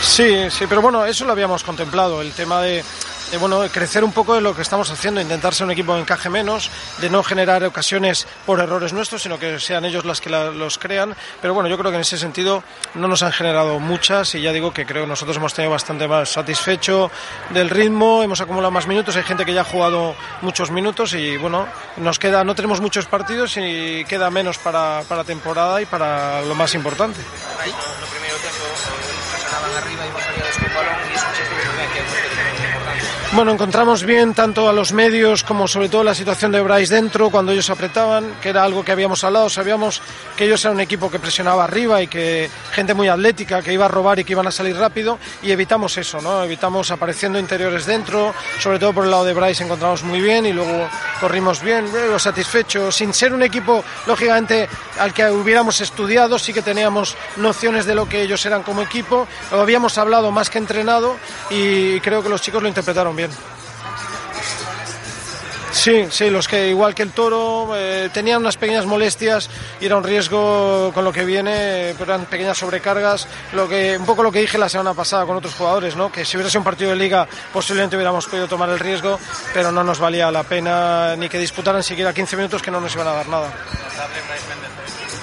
Sí, 0.02 0.50
sí, 0.50 0.64
pero 0.68 0.82
bueno, 0.82 1.06
eso 1.06 1.24
lo 1.24 1.32
habíamos 1.32 1.62
contemplado, 1.62 2.20
el 2.20 2.32
tema 2.32 2.60
de, 2.62 2.82
de, 3.30 3.36
bueno, 3.36 3.60
crecer 3.72 4.04
un 4.04 4.12
poco 4.12 4.34
de 4.34 4.40
lo 4.40 4.54
que 4.54 4.62
estamos 4.62 4.90
haciendo, 4.90 5.20
intentar 5.20 5.54
ser 5.54 5.64
un 5.64 5.70
equipo 5.72 5.94
que 5.94 6.00
encaje 6.00 6.28
menos, 6.28 6.70
de 6.98 7.10
no 7.10 7.22
generar 7.22 7.62
ocasiones 7.64 8.26
por 8.46 8.60
errores 8.60 8.92
nuestros, 8.92 9.22
sino 9.22 9.38
que 9.38 9.60
sean 9.60 9.84
ellos 9.84 10.04
las 10.04 10.20
que 10.20 10.30
la, 10.30 10.50
los 10.50 10.78
crean. 10.78 11.14
Pero 11.40 11.54
bueno, 11.54 11.68
yo 11.68 11.78
creo 11.78 11.90
que 11.90 11.96
en 11.96 12.02
ese 12.02 12.18
sentido 12.18 12.62
no 12.94 13.08
nos 13.08 13.22
han 13.22 13.32
generado 13.32 13.78
muchas 13.78 14.34
y 14.34 14.42
ya 14.42 14.52
digo 14.52 14.72
que 14.72 14.86
creo 14.86 15.04
que 15.04 15.08
nosotros 15.08 15.36
hemos 15.36 15.54
tenido 15.54 15.72
bastante 15.72 16.08
más 16.08 16.30
satisfecho 16.30 17.10
del 17.50 17.70
ritmo, 17.70 18.22
hemos 18.22 18.40
acumulado 18.40 18.70
más 18.70 18.86
minutos, 18.86 19.16
hay 19.16 19.22
gente 19.22 19.44
que 19.44 19.54
ya 19.54 19.62
ha 19.62 19.64
jugado 19.64 20.14
muchos 20.42 20.70
minutos 20.70 21.14
y 21.14 21.36
bueno, 21.36 21.66
nos 21.96 22.18
queda, 22.18 22.44
no 22.44 22.54
tenemos 22.54 22.80
muchos 22.80 23.06
partidos 23.06 23.56
y 23.56 24.04
queda 24.06 24.30
menos 24.30 24.58
para, 24.58 25.02
para 25.08 25.24
temporada 25.24 25.80
y 25.80 25.86
para 25.86 26.42
lo 26.42 26.54
más 26.54 26.74
importante. 26.74 27.20
Bueno, 33.32 33.52
encontramos 33.52 34.04
bien 34.04 34.34
tanto 34.34 34.68
a 34.68 34.72
los 34.72 34.92
medios 34.92 35.44
como 35.44 35.68
sobre 35.68 35.88
todo 35.88 36.02
la 36.02 36.16
situación 36.16 36.50
de 36.50 36.60
Bryce 36.60 36.92
dentro 36.92 37.30
cuando 37.30 37.52
ellos 37.52 37.70
apretaban, 37.70 38.34
que 38.42 38.48
era 38.48 38.64
algo 38.64 38.84
que 38.84 38.90
habíamos 38.90 39.22
hablado, 39.22 39.48
sabíamos 39.48 40.02
que 40.36 40.46
ellos 40.46 40.64
eran 40.64 40.74
un 40.74 40.80
equipo 40.80 41.08
que 41.08 41.20
presionaba 41.20 41.62
arriba 41.62 42.02
y 42.02 42.08
que 42.08 42.50
gente 42.72 42.92
muy 42.92 43.06
atlética, 43.06 43.62
que 43.62 43.72
iba 43.72 43.84
a 43.84 43.88
robar 43.88 44.18
y 44.18 44.24
que 44.24 44.32
iban 44.32 44.48
a 44.48 44.50
salir 44.50 44.76
rápido 44.76 45.18
y 45.42 45.52
evitamos 45.52 45.96
eso, 45.96 46.20
¿no? 46.20 46.42
Evitamos 46.42 46.90
apareciendo 46.90 47.38
interiores 47.38 47.86
dentro, 47.86 48.34
sobre 48.58 48.80
todo 48.80 48.92
por 48.92 49.04
el 49.04 49.12
lado 49.12 49.24
de 49.24 49.32
Bryce 49.32 49.62
encontramos 49.62 50.02
muy 50.02 50.20
bien 50.20 50.46
y 50.46 50.52
luego 50.52 50.88
corrimos 51.20 51.62
bien, 51.62 51.88
luego 51.92 52.18
satisfechos, 52.18 52.96
sin 52.96 53.14
ser 53.14 53.32
un 53.32 53.44
equipo 53.44 53.84
lógicamente 54.06 54.68
al 54.98 55.14
que 55.14 55.30
hubiéramos 55.30 55.80
estudiado, 55.80 56.36
sí 56.36 56.52
que 56.52 56.62
teníamos 56.62 57.16
nociones 57.36 57.86
de 57.86 57.94
lo 57.94 58.08
que 58.08 58.22
ellos 58.22 58.44
eran 58.44 58.64
como 58.64 58.82
equipo, 58.82 59.28
lo 59.52 59.60
habíamos 59.60 59.98
hablado 59.98 60.32
más 60.32 60.50
que 60.50 60.58
entrenado 60.58 61.16
y 61.48 62.00
creo 62.00 62.24
que 62.24 62.28
los 62.28 62.42
chicos 62.42 62.60
lo 62.60 62.68
interpretaron 62.68 63.14
bien. 63.14 63.19
Sí, 65.72 66.06
sí, 66.10 66.30
los 66.30 66.48
que 66.48 66.68
igual 66.68 66.94
que 66.94 67.02
el 67.02 67.12
toro 67.12 67.70
eh, 67.74 68.10
tenían 68.12 68.40
unas 68.40 68.56
pequeñas 68.56 68.86
molestias 68.86 69.48
y 69.80 69.86
era 69.86 69.96
un 69.96 70.04
riesgo 70.04 70.90
con 70.92 71.04
lo 71.04 71.12
que 71.12 71.24
viene, 71.24 71.94
pero 71.96 72.12
eran 72.12 72.26
pequeñas 72.26 72.58
sobrecargas. 72.58 73.28
Lo 73.52 73.68
que, 73.68 73.96
un 73.96 74.04
poco 74.04 74.22
lo 74.22 74.32
que 74.32 74.40
dije 74.40 74.58
la 74.58 74.68
semana 74.68 74.94
pasada 74.94 75.24
con 75.26 75.36
otros 75.36 75.54
jugadores, 75.54 75.96
¿no? 75.96 76.10
que 76.10 76.24
si 76.24 76.36
hubiera 76.36 76.50
sido 76.50 76.60
un 76.60 76.64
partido 76.64 76.90
de 76.90 76.96
liga 76.96 77.26
posiblemente 77.52 77.96
hubiéramos 77.96 78.26
podido 78.26 78.48
tomar 78.48 78.68
el 78.68 78.78
riesgo, 78.78 79.18
pero 79.54 79.70
no 79.70 79.84
nos 79.84 80.00
valía 80.00 80.30
la 80.30 80.42
pena 80.42 81.14
ni 81.16 81.28
que 81.28 81.38
disputaran 81.38 81.82
siquiera 81.82 82.12
15 82.12 82.36
minutos 82.36 82.62
que 82.62 82.70
no 82.70 82.80
nos 82.80 82.92
iban 82.94 83.06
a 83.06 83.12
dar 83.12 83.28
nada. 83.28 83.50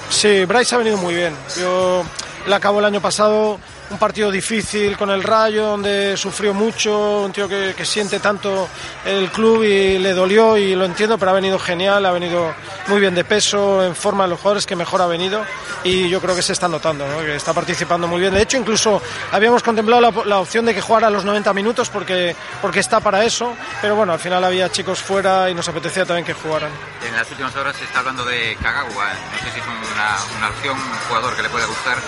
Sí, 0.08 0.44
Bryce 0.46 0.74
ha 0.74 0.78
venido 0.78 0.96
muy 0.96 1.14
bien. 1.14 1.36
Yo 1.60 2.02
le 2.46 2.54
acabo 2.54 2.78
el 2.78 2.86
año 2.86 3.00
pasado 3.00 3.60
un 3.90 3.98
partido 3.98 4.30
difícil 4.30 4.96
con 4.96 5.10
el 5.10 5.22
Rayo, 5.22 5.66
donde 5.66 6.16
sufrió 6.16 6.52
mucho, 6.52 7.22
un 7.22 7.32
tío 7.32 7.48
que, 7.48 7.74
que, 7.76 7.84
siente 7.84 8.20
tanto 8.20 8.68
el 9.04 9.30
club 9.30 9.64
y 9.64 9.98
le 9.98 10.12
dolió 10.12 10.56
y 10.56 10.74
lo 10.74 10.84
entiendo, 10.84 11.18
pero 11.18 11.30
ha 11.30 11.34
venido 11.34 11.58
genial, 11.58 12.04
ha 12.04 12.12
venido 12.12 12.54
muy 12.88 13.00
bien 13.00 13.14
de 13.14 13.24
peso, 13.24 13.84
en 13.84 13.94
forma 13.94 14.24
de 14.24 14.30
los 14.30 14.40
jugadores 14.40 14.66
que 14.66 14.76
mejor 14.76 15.00
ha 15.00 15.06
venido 15.06 15.42
y 15.84 16.08
yo 16.08 16.20
creo 16.20 16.34
que 16.36 16.42
se 16.42 16.52
está 16.52 16.68
notando, 16.68 17.06
¿no? 17.06 17.20
que 17.20 17.36
está 17.36 17.54
participando 17.54 18.06
muy 18.06 18.20
bien. 18.20 18.34
De 18.34 18.42
hecho, 18.42 18.56
incluso 18.56 19.00
habíamos 19.32 19.62
contemplado 19.62 20.02
la, 20.02 20.24
la, 20.24 20.38
opción 20.38 20.66
de 20.66 20.74
que 20.74 20.80
jugara 20.80 21.08
los 21.08 21.24
90 21.24 21.52
minutos 21.54 21.88
porque, 21.88 22.36
porque 22.60 22.80
está 22.80 23.00
para 23.00 23.24
eso, 23.24 23.54
pero 23.80 23.96
bueno, 23.96 24.12
al 24.12 24.18
final 24.18 24.44
había 24.44 24.70
chicos 24.70 25.00
fuera 25.00 25.48
y 25.48 25.54
nos 25.54 25.68
apetecía 25.68 26.04
también 26.04 26.26
que 26.26 26.34
jugaran. 26.34 26.70
En 27.06 27.16
las 27.16 27.30
últimas 27.30 27.54
horas 27.56 27.76
se 27.76 27.84
está 27.84 28.00
hablando 28.00 28.24
de 28.24 28.56
Kagawa, 28.62 29.12
no 29.32 29.38
sé 29.38 29.52
si 29.52 29.60
es 29.60 29.66
una, 29.66 30.38
una 30.38 30.48
opción, 30.50 30.76
un 30.76 31.08
jugador 31.08 31.36
que 31.36 31.42
le 31.42 31.48
pueda 31.48 31.66
gustar. 31.66 31.98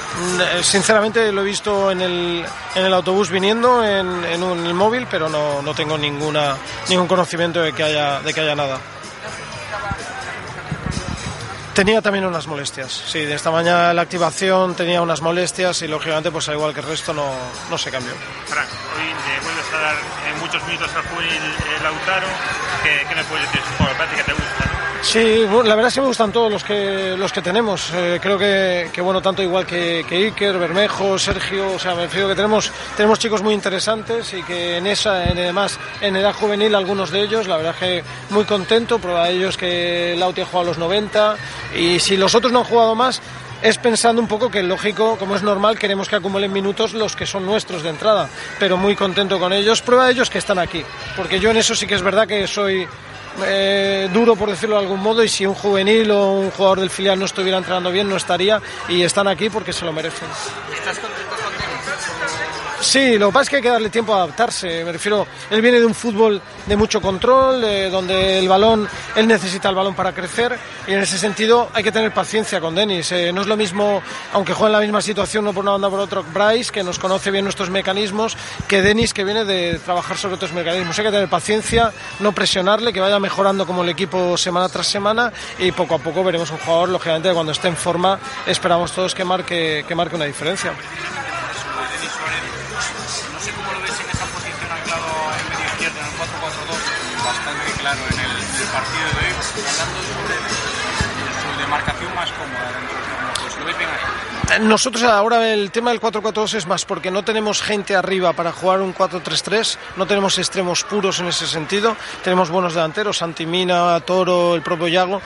Sinceramente 0.62 1.32
lo 1.32 1.42
he 1.42 1.44
visto 1.44 1.69
en 1.90 2.00
el, 2.00 2.44
en 2.74 2.84
el 2.84 2.94
autobús 2.94 3.30
viniendo 3.30 3.84
en, 3.84 4.24
en 4.24 4.42
un 4.42 4.72
móvil, 4.74 5.06
pero 5.10 5.28
no, 5.28 5.62
no 5.62 5.74
tengo 5.74 5.96
ninguna, 5.96 6.56
ningún 6.88 7.06
conocimiento 7.06 7.62
de 7.62 7.72
que, 7.72 7.82
haya, 7.82 8.20
de 8.20 8.32
que 8.34 8.40
haya 8.40 8.54
nada. 8.54 8.78
Tenía 11.74 12.02
también 12.02 12.26
unas 12.26 12.46
molestias, 12.46 12.92
sí, 12.92 13.20
de 13.20 13.34
esta 13.34 13.50
mañana 13.50 13.94
la 13.94 14.02
activación 14.02 14.74
tenía 14.74 15.00
unas 15.00 15.22
molestias 15.22 15.80
y 15.82 15.88
lógicamente 15.88 16.30
pues 16.30 16.48
al 16.48 16.56
igual 16.56 16.74
que 16.74 16.80
el 16.80 16.86
resto 16.86 17.14
no, 17.14 17.32
no 17.70 17.78
se 17.78 17.90
cambió. 17.90 18.12
Fran, 18.46 18.66
hoy 18.66 19.44
vuelves 19.44 19.72
a 19.72 19.80
dar 19.80 19.94
eh, 19.94 20.40
muchos 20.40 20.62
minutos 20.66 20.90
al 20.94 21.02
juvenil 21.04 21.32
eh, 21.32 21.82
Lautaro, 21.82 22.26
¿qué, 22.82 23.06
¿qué, 23.08 23.14
me 23.14 23.24
puedes 23.24 23.46
decir? 23.46 23.59
Sí, 25.10 25.44
la 25.64 25.74
verdad 25.74 25.88
es 25.88 25.94
que 25.94 26.02
me 26.02 26.06
gustan 26.06 26.30
todos 26.30 26.52
los 26.52 26.62
que 26.62 27.16
los 27.18 27.32
que 27.32 27.42
tenemos. 27.42 27.90
Eh, 27.92 28.20
creo 28.22 28.38
que, 28.38 28.90
que, 28.92 29.00
bueno, 29.00 29.20
tanto 29.20 29.42
igual 29.42 29.66
que, 29.66 30.06
Iker, 30.08 30.56
Bermejo, 30.56 31.18
Sergio, 31.18 31.72
o 31.72 31.78
sea, 31.80 31.96
me 31.96 32.02
refiero 32.02 32.28
que 32.28 32.36
tenemos 32.36 32.70
tenemos 32.96 33.18
chicos 33.18 33.42
muy 33.42 33.52
interesantes 33.52 34.32
y 34.34 34.44
que 34.44 34.76
en 34.76 34.86
esa, 34.86 35.24
en, 35.24 35.36
además 35.36 35.80
en 36.00 36.14
edad 36.14 36.32
juvenil 36.32 36.76
algunos 36.76 37.10
de 37.10 37.22
ellos, 37.22 37.48
la 37.48 37.56
verdad 37.56 37.74
que 37.74 38.04
muy 38.28 38.44
contento, 38.44 39.00
prueba 39.00 39.26
de 39.26 39.32
ellos 39.32 39.56
que 39.56 40.14
Lauti 40.16 40.42
ha 40.42 40.46
jugado 40.46 40.60
a 40.60 40.70
los 40.70 40.78
90 40.78 41.36
y 41.76 41.98
si 41.98 42.16
los 42.16 42.36
otros 42.36 42.52
no 42.52 42.60
han 42.60 42.66
jugado 42.66 42.94
más 42.94 43.20
es 43.62 43.78
pensando 43.78 44.22
un 44.22 44.28
poco 44.28 44.48
que 44.48 44.62
lógico, 44.62 45.16
como 45.18 45.34
es 45.34 45.42
normal, 45.42 45.76
queremos 45.76 46.08
que 46.08 46.14
acumulen 46.14 46.52
minutos 46.52 46.94
los 46.94 47.16
que 47.16 47.26
son 47.26 47.44
nuestros 47.44 47.82
de 47.82 47.90
entrada, 47.90 48.28
pero 48.60 48.76
muy 48.76 48.94
contento 48.94 49.40
con 49.40 49.52
ellos. 49.52 49.82
Prueba 49.82 50.06
de 50.06 50.12
ellos 50.12 50.30
que 50.30 50.38
están 50.38 50.60
aquí, 50.60 50.84
porque 51.16 51.40
yo 51.40 51.50
en 51.50 51.56
eso 51.56 51.74
sí 51.74 51.88
que 51.88 51.96
es 51.96 52.02
verdad 52.02 52.28
que 52.28 52.46
soy 52.46 52.86
eh, 53.46 54.08
duro, 54.12 54.36
por 54.36 54.50
decirlo 54.50 54.76
de 54.76 54.82
algún 54.82 55.00
modo, 55.00 55.22
y 55.22 55.28
si 55.28 55.46
un 55.46 55.54
juvenil 55.54 56.10
o 56.10 56.32
un 56.32 56.50
jugador 56.50 56.80
del 56.80 56.90
filial 56.90 57.18
no 57.18 57.24
estuviera 57.24 57.58
entrenando 57.58 57.90
bien, 57.90 58.08
no 58.08 58.16
estaría, 58.16 58.60
y 58.88 59.02
están 59.02 59.28
aquí 59.28 59.50
porque 59.50 59.72
se 59.72 59.84
lo 59.84 59.92
merecen. 59.92 60.28
Sí, 62.80 63.18
lo 63.18 63.26
que 63.28 63.32
pasa 63.34 63.42
es 63.42 63.50
que 63.50 63.56
hay 63.56 63.62
que 63.62 63.68
darle 63.68 63.90
tiempo 63.90 64.14
a 64.14 64.22
adaptarse. 64.22 64.84
Me 64.84 64.92
refiero, 64.92 65.26
él 65.50 65.60
viene 65.60 65.78
de 65.78 65.84
un 65.84 65.94
fútbol 65.94 66.40
de 66.66 66.76
mucho 66.76 67.00
control, 67.02 67.62
eh, 67.62 67.90
donde 67.90 68.38
el 68.38 68.48
balón, 68.48 68.88
él 69.14 69.28
necesita 69.28 69.68
el 69.68 69.74
balón 69.74 69.94
para 69.94 70.14
crecer 70.14 70.58
y 70.86 70.94
en 70.94 71.00
ese 71.00 71.18
sentido 71.18 71.68
hay 71.74 71.84
que 71.84 71.92
tener 71.92 72.12
paciencia 72.12 72.58
con 72.58 72.74
Denis. 72.74 73.12
Eh, 73.12 73.32
no 73.34 73.42
es 73.42 73.46
lo 73.46 73.56
mismo, 73.56 74.02
aunque 74.32 74.54
juegue 74.54 74.68
en 74.68 74.72
la 74.72 74.80
misma 74.80 75.02
situación, 75.02 75.44
no 75.44 75.52
por 75.52 75.62
una 75.62 75.72
banda 75.72 75.90
por 75.90 76.00
otro, 76.00 76.24
Bryce, 76.32 76.72
que 76.72 76.82
nos 76.82 76.98
conoce 76.98 77.30
bien 77.30 77.44
nuestros 77.44 77.68
mecanismos, 77.68 78.36
que 78.66 78.80
Denis, 78.80 79.12
que 79.12 79.24
viene 79.24 79.44
de 79.44 79.78
trabajar 79.84 80.16
sobre 80.16 80.36
otros 80.36 80.54
mecanismos. 80.54 80.98
Hay 80.98 81.04
que 81.04 81.10
tener 81.10 81.28
paciencia, 81.28 81.92
no 82.20 82.32
presionarle, 82.32 82.94
que 82.94 83.00
vaya 83.00 83.20
mejorando 83.20 83.66
como 83.66 83.82
el 83.82 83.90
equipo 83.90 84.38
semana 84.38 84.70
tras 84.70 84.86
semana 84.86 85.32
y 85.58 85.70
poco 85.72 85.96
a 85.96 85.98
poco 85.98 86.24
veremos 86.24 86.50
un 86.50 86.58
jugador, 86.58 86.88
lógicamente, 86.88 87.30
cuando 87.34 87.52
esté 87.52 87.68
en 87.68 87.76
forma, 87.76 88.18
esperamos 88.46 88.90
todos 88.92 89.14
que 89.14 89.24
marque, 89.24 89.84
que 89.86 89.94
marque 89.94 90.16
una 90.16 90.24
diferencia. 90.24 90.72
Claro 97.80 98.00
en 98.12 98.18
el, 98.20 98.30
el 98.30 98.68
partido 98.68 99.08
de 99.08 99.26
hoy, 99.26 99.34
hablando 99.70 100.00
sobre 100.02 100.36
su 101.40 101.60
demarcación 101.60 102.14
más 102.14 102.30
cómoda 102.32 102.72
dentro 102.72 102.96
del 102.96 103.04
campo. 103.04 103.20
Pues. 104.48 104.60
Nosotros 104.60 105.04
ahora 105.04 105.52
el 105.52 105.70
tema 105.70 105.90
del 105.90 106.00
4-4-2 106.00 106.54
es 106.54 106.66
más 106.66 106.84
porque 106.84 107.10
no 107.10 107.22
tenemos 107.24 107.62
gente 107.62 107.94
arriba 107.94 108.32
para 108.32 108.52
jugar 108.52 108.80
un 108.80 108.94
4-3-3, 108.94 109.76
no 109.96 110.06
tenemos 110.06 110.38
extremos 110.38 110.82
puros 110.84 111.20
en 111.20 111.28
ese 111.28 111.46
sentido, 111.46 111.96
tenemos 112.24 112.50
buenos 112.50 112.74
delanteros, 112.74 113.18
Santimina, 113.18 113.98
Toro, 114.00 114.54
el 114.56 114.62
propio 114.62 114.88
Yago. 114.88 115.22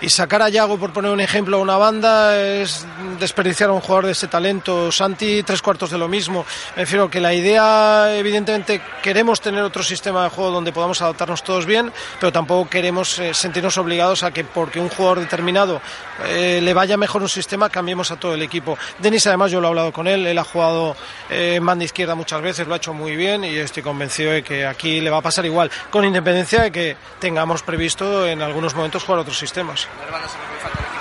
Y 0.00 0.10
sacar 0.10 0.42
a 0.42 0.48
Yago, 0.48 0.78
por 0.78 0.92
poner 0.92 1.10
un 1.10 1.20
ejemplo, 1.20 1.56
a 1.56 1.60
una 1.60 1.76
banda 1.76 2.40
es 2.40 2.86
desperdiciar 3.18 3.70
a 3.70 3.72
un 3.72 3.80
jugador 3.80 4.06
de 4.06 4.12
ese 4.12 4.28
talento. 4.28 4.92
Santi, 4.92 5.42
tres 5.42 5.60
cuartos 5.60 5.90
de 5.90 5.98
lo 5.98 6.06
mismo. 6.06 6.46
Me 6.76 6.82
refiero 6.82 7.10
que 7.10 7.20
la 7.20 7.34
idea, 7.34 8.14
evidentemente, 8.16 8.80
queremos 9.02 9.40
tener 9.40 9.60
otro 9.62 9.82
sistema 9.82 10.22
de 10.22 10.30
juego 10.30 10.52
donde 10.52 10.72
podamos 10.72 11.02
adaptarnos 11.02 11.42
todos 11.42 11.66
bien, 11.66 11.92
pero 12.20 12.30
tampoco 12.30 12.70
queremos 12.70 13.18
eh, 13.18 13.34
sentirnos 13.34 13.76
obligados 13.76 14.22
a 14.22 14.30
que 14.30 14.44
porque 14.44 14.78
un 14.78 14.88
jugador 14.88 15.18
determinado 15.18 15.80
eh, 16.26 16.60
le 16.62 16.74
vaya 16.74 16.96
mejor 16.96 17.22
un 17.22 17.28
sistema, 17.28 17.68
cambiemos 17.68 18.12
a 18.12 18.16
todo 18.20 18.34
el 18.34 18.42
equipo. 18.42 18.78
Denis, 19.00 19.26
además, 19.26 19.50
yo 19.50 19.60
lo 19.60 19.66
he 19.66 19.70
hablado 19.70 19.92
con 19.92 20.06
él, 20.06 20.28
él 20.28 20.38
ha 20.38 20.44
jugado 20.44 20.94
eh, 21.28 21.54
en 21.56 21.66
banda 21.66 21.84
izquierda 21.84 22.14
muchas 22.14 22.40
veces, 22.40 22.68
lo 22.68 22.74
ha 22.74 22.76
hecho 22.76 22.94
muy 22.94 23.16
bien 23.16 23.42
y 23.42 23.56
estoy 23.56 23.82
convencido 23.82 24.30
de 24.30 24.44
que 24.44 24.64
aquí 24.64 25.00
le 25.00 25.10
va 25.10 25.18
a 25.18 25.22
pasar 25.22 25.44
igual, 25.44 25.72
con 25.90 26.04
independencia 26.04 26.62
de 26.62 26.70
que 26.70 26.96
tengamos 27.18 27.64
previsto 27.64 28.28
en 28.28 28.42
algunos 28.42 28.76
momentos 28.76 29.02
jugar 29.02 29.22
otros 29.22 29.36
sistemas. 29.36 29.87
Las 30.00 30.10
bandas 30.10 30.30
se 30.30 30.38
le 30.38 30.60
falta 30.60 30.78
al 30.78 30.84
equipo. 30.84 30.98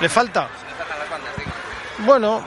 ¿Le 0.00 0.08
falta? 0.08 0.48
Se 0.58 0.66
le 0.66 0.74
faltan 0.74 0.98
las 0.98 1.10
bandas, 1.10 1.36
digo. 1.36 1.50
Bueno, 1.98 2.44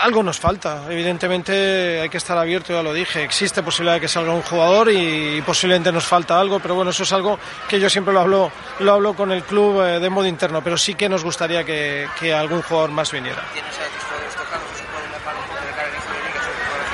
algo 0.00 0.22
nos 0.22 0.38
falta. 0.38 0.84
Evidentemente 0.88 2.00
hay 2.00 2.08
que 2.08 2.16
estar 2.16 2.36
abierto, 2.36 2.72
ya 2.72 2.82
lo 2.82 2.92
dije. 2.92 3.22
Existe 3.22 3.62
posibilidad 3.62 3.94
de 3.94 4.00
que 4.00 4.08
salga 4.08 4.32
un 4.32 4.42
jugador 4.42 4.90
y, 4.90 5.42
posiblemente 5.42 5.92
nos 5.92 6.04
falta 6.04 6.40
algo, 6.40 6.60
pero 6.60 6.74
bueno, 6.74 6.90
eso 6.90 7.02
es 7.02 7.12
algo 7.12 7.38
que 7.68 7.78
yo 7.78 7.88
siempre 7.90 8.12
lo 8.12 8.20
hablo, 8.20 8.50
lo 8.80 8.92
hablo 8.92 9.14
con 9.14 9.30
el 9.32 9.42
club 9.44 9.82
eh, 9.82 10.00
de 10.00 10.10
modo 10.10 10.26
interno, 10.26 10.62
pero 10.62 10.76
sí 10.76 10.94
que 10.94 11.08
nos 11.08 11.22
gustaría 11.22 11.64
que, 11.64 12.08
que 12.18 12.34
algún 12.34 12.62
jugador 12.62 12.90
más 12.90 13.12
viniera. 13.12 13.42
Tienes 13.52 13.78
a 13.78 13.82
otros 13.82 14.02
jugadores 14.02 14.34
tocados, 14.34 14.66
eso 14.74 14.84
puede 14.92 15.08
mermar 15.08 15.36
un 15.36 15.42
poco 15.46 15.64
de 15.64 15.70
cara 15.72 15.88
al 15.88 15.94
inicio 15.94 16.12
de 16.12 16.20
liga, 16.26 16.40
sobre 16.42 16.58
todo 16.66 16.78
las 16.78 16.90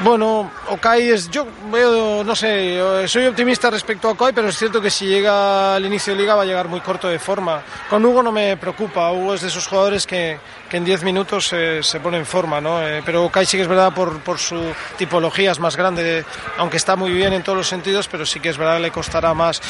Bueno, 0.00 0.50
Okai 0.68 1.08
es, 1.08 1.30
yo 1.30 1.46
veo, 1.72 2.22
no 2.22 2.36
sé, 2.36 2.78
soy 3.08 3.26
optimista 3.26 3.70
respecto 3.70 4.08
a 4.08 4.10
Okai, 4.12 4.34
pero 4.34 4.48
es 4.48 4.58
cierto 4.58 4.80
que 4.80 4.90
si 4.90 5.06
llega 5.06 5.74
al 5.74 5.86
inicio 5.86 6.12
de 6.12 6.20
liga 6.20 6.34
va 6.34 6.42
a 6.42 6.44
llegar 6.44 6.68
muy 6.68 6.80
corto 6.80 7.08
de 7.08 7.18
forma. 7.18 7.62
Con 7.88 8.04
Hugo 8.04 8.22
no 8.22 8.30
me 8.30 8.58
preocupa, 8.58 9.10
Hugo 9.10 9.34
es 9.34 9.40
de 9.40 9.48
esos 9.48 9.66
jugadores 9.66 10.06
que, 10.06 10.38
que 10.68 10.76
en 10.76 10.84
10 10.84 11.02
minutos 11.02 11.46
se, 11.46 12.00
pone 12.00 12.18
en 12.18 12.26
forma, 12.26 12.60
¿no? 12.60 12.86
Eh, 12.86 13.02
pero 13.06 13.24
Okai 13.24 13.46
sí 13.46 13.56
que 13.56 13.62
es 13.62 13.68
verdad 13.68 13.92
por, 13.94 14.38
su 14.38 14.60
tipología 14.98 15.52
es 15.52 15.58
más 15.60 15.76
grande, 15.76 16.26
aunque 16.58 16.76
está 16.76 16.94
muy 16.94 17.10
bien 17.12 17.32
en 17.32 17.42
todos 17.42 17.56
los 17.56 17.68
sentidos, 17.68 18.06
pero 18.06 18.26
sí 18.26 18.38
que 18.38 18.50
es 18.50 18.58
verdad 18.58 18.76
que 18.76 18.82
le 18.82 18.90
costará 18.90 19.32
más. 19.32 19.62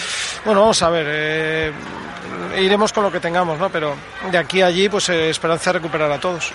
Bueno, 0.45 0.61
vamos 0.62 0.83
a 0.83 0.90
ver, 0.90 1.06
eh, 1.09 1.73
iremos 2.59 2.92
con 2.92 3.04
lo 3.04 3.12
que 3.12 3.21
tengamos, 3.21 3.61
¿no? 3.61 3.71
Pero 3.71 3.95
de 4.30 4.38
aquí 4.38 4.61
a 4.61 4.66
allí, 4.66 4.88
pues 4.88 5.09
eh, 5.09 5.30
esperanza 5.30 5.71
recuperar 5.71 6.11
a 6.11 6.18
todos. 6.18 6.52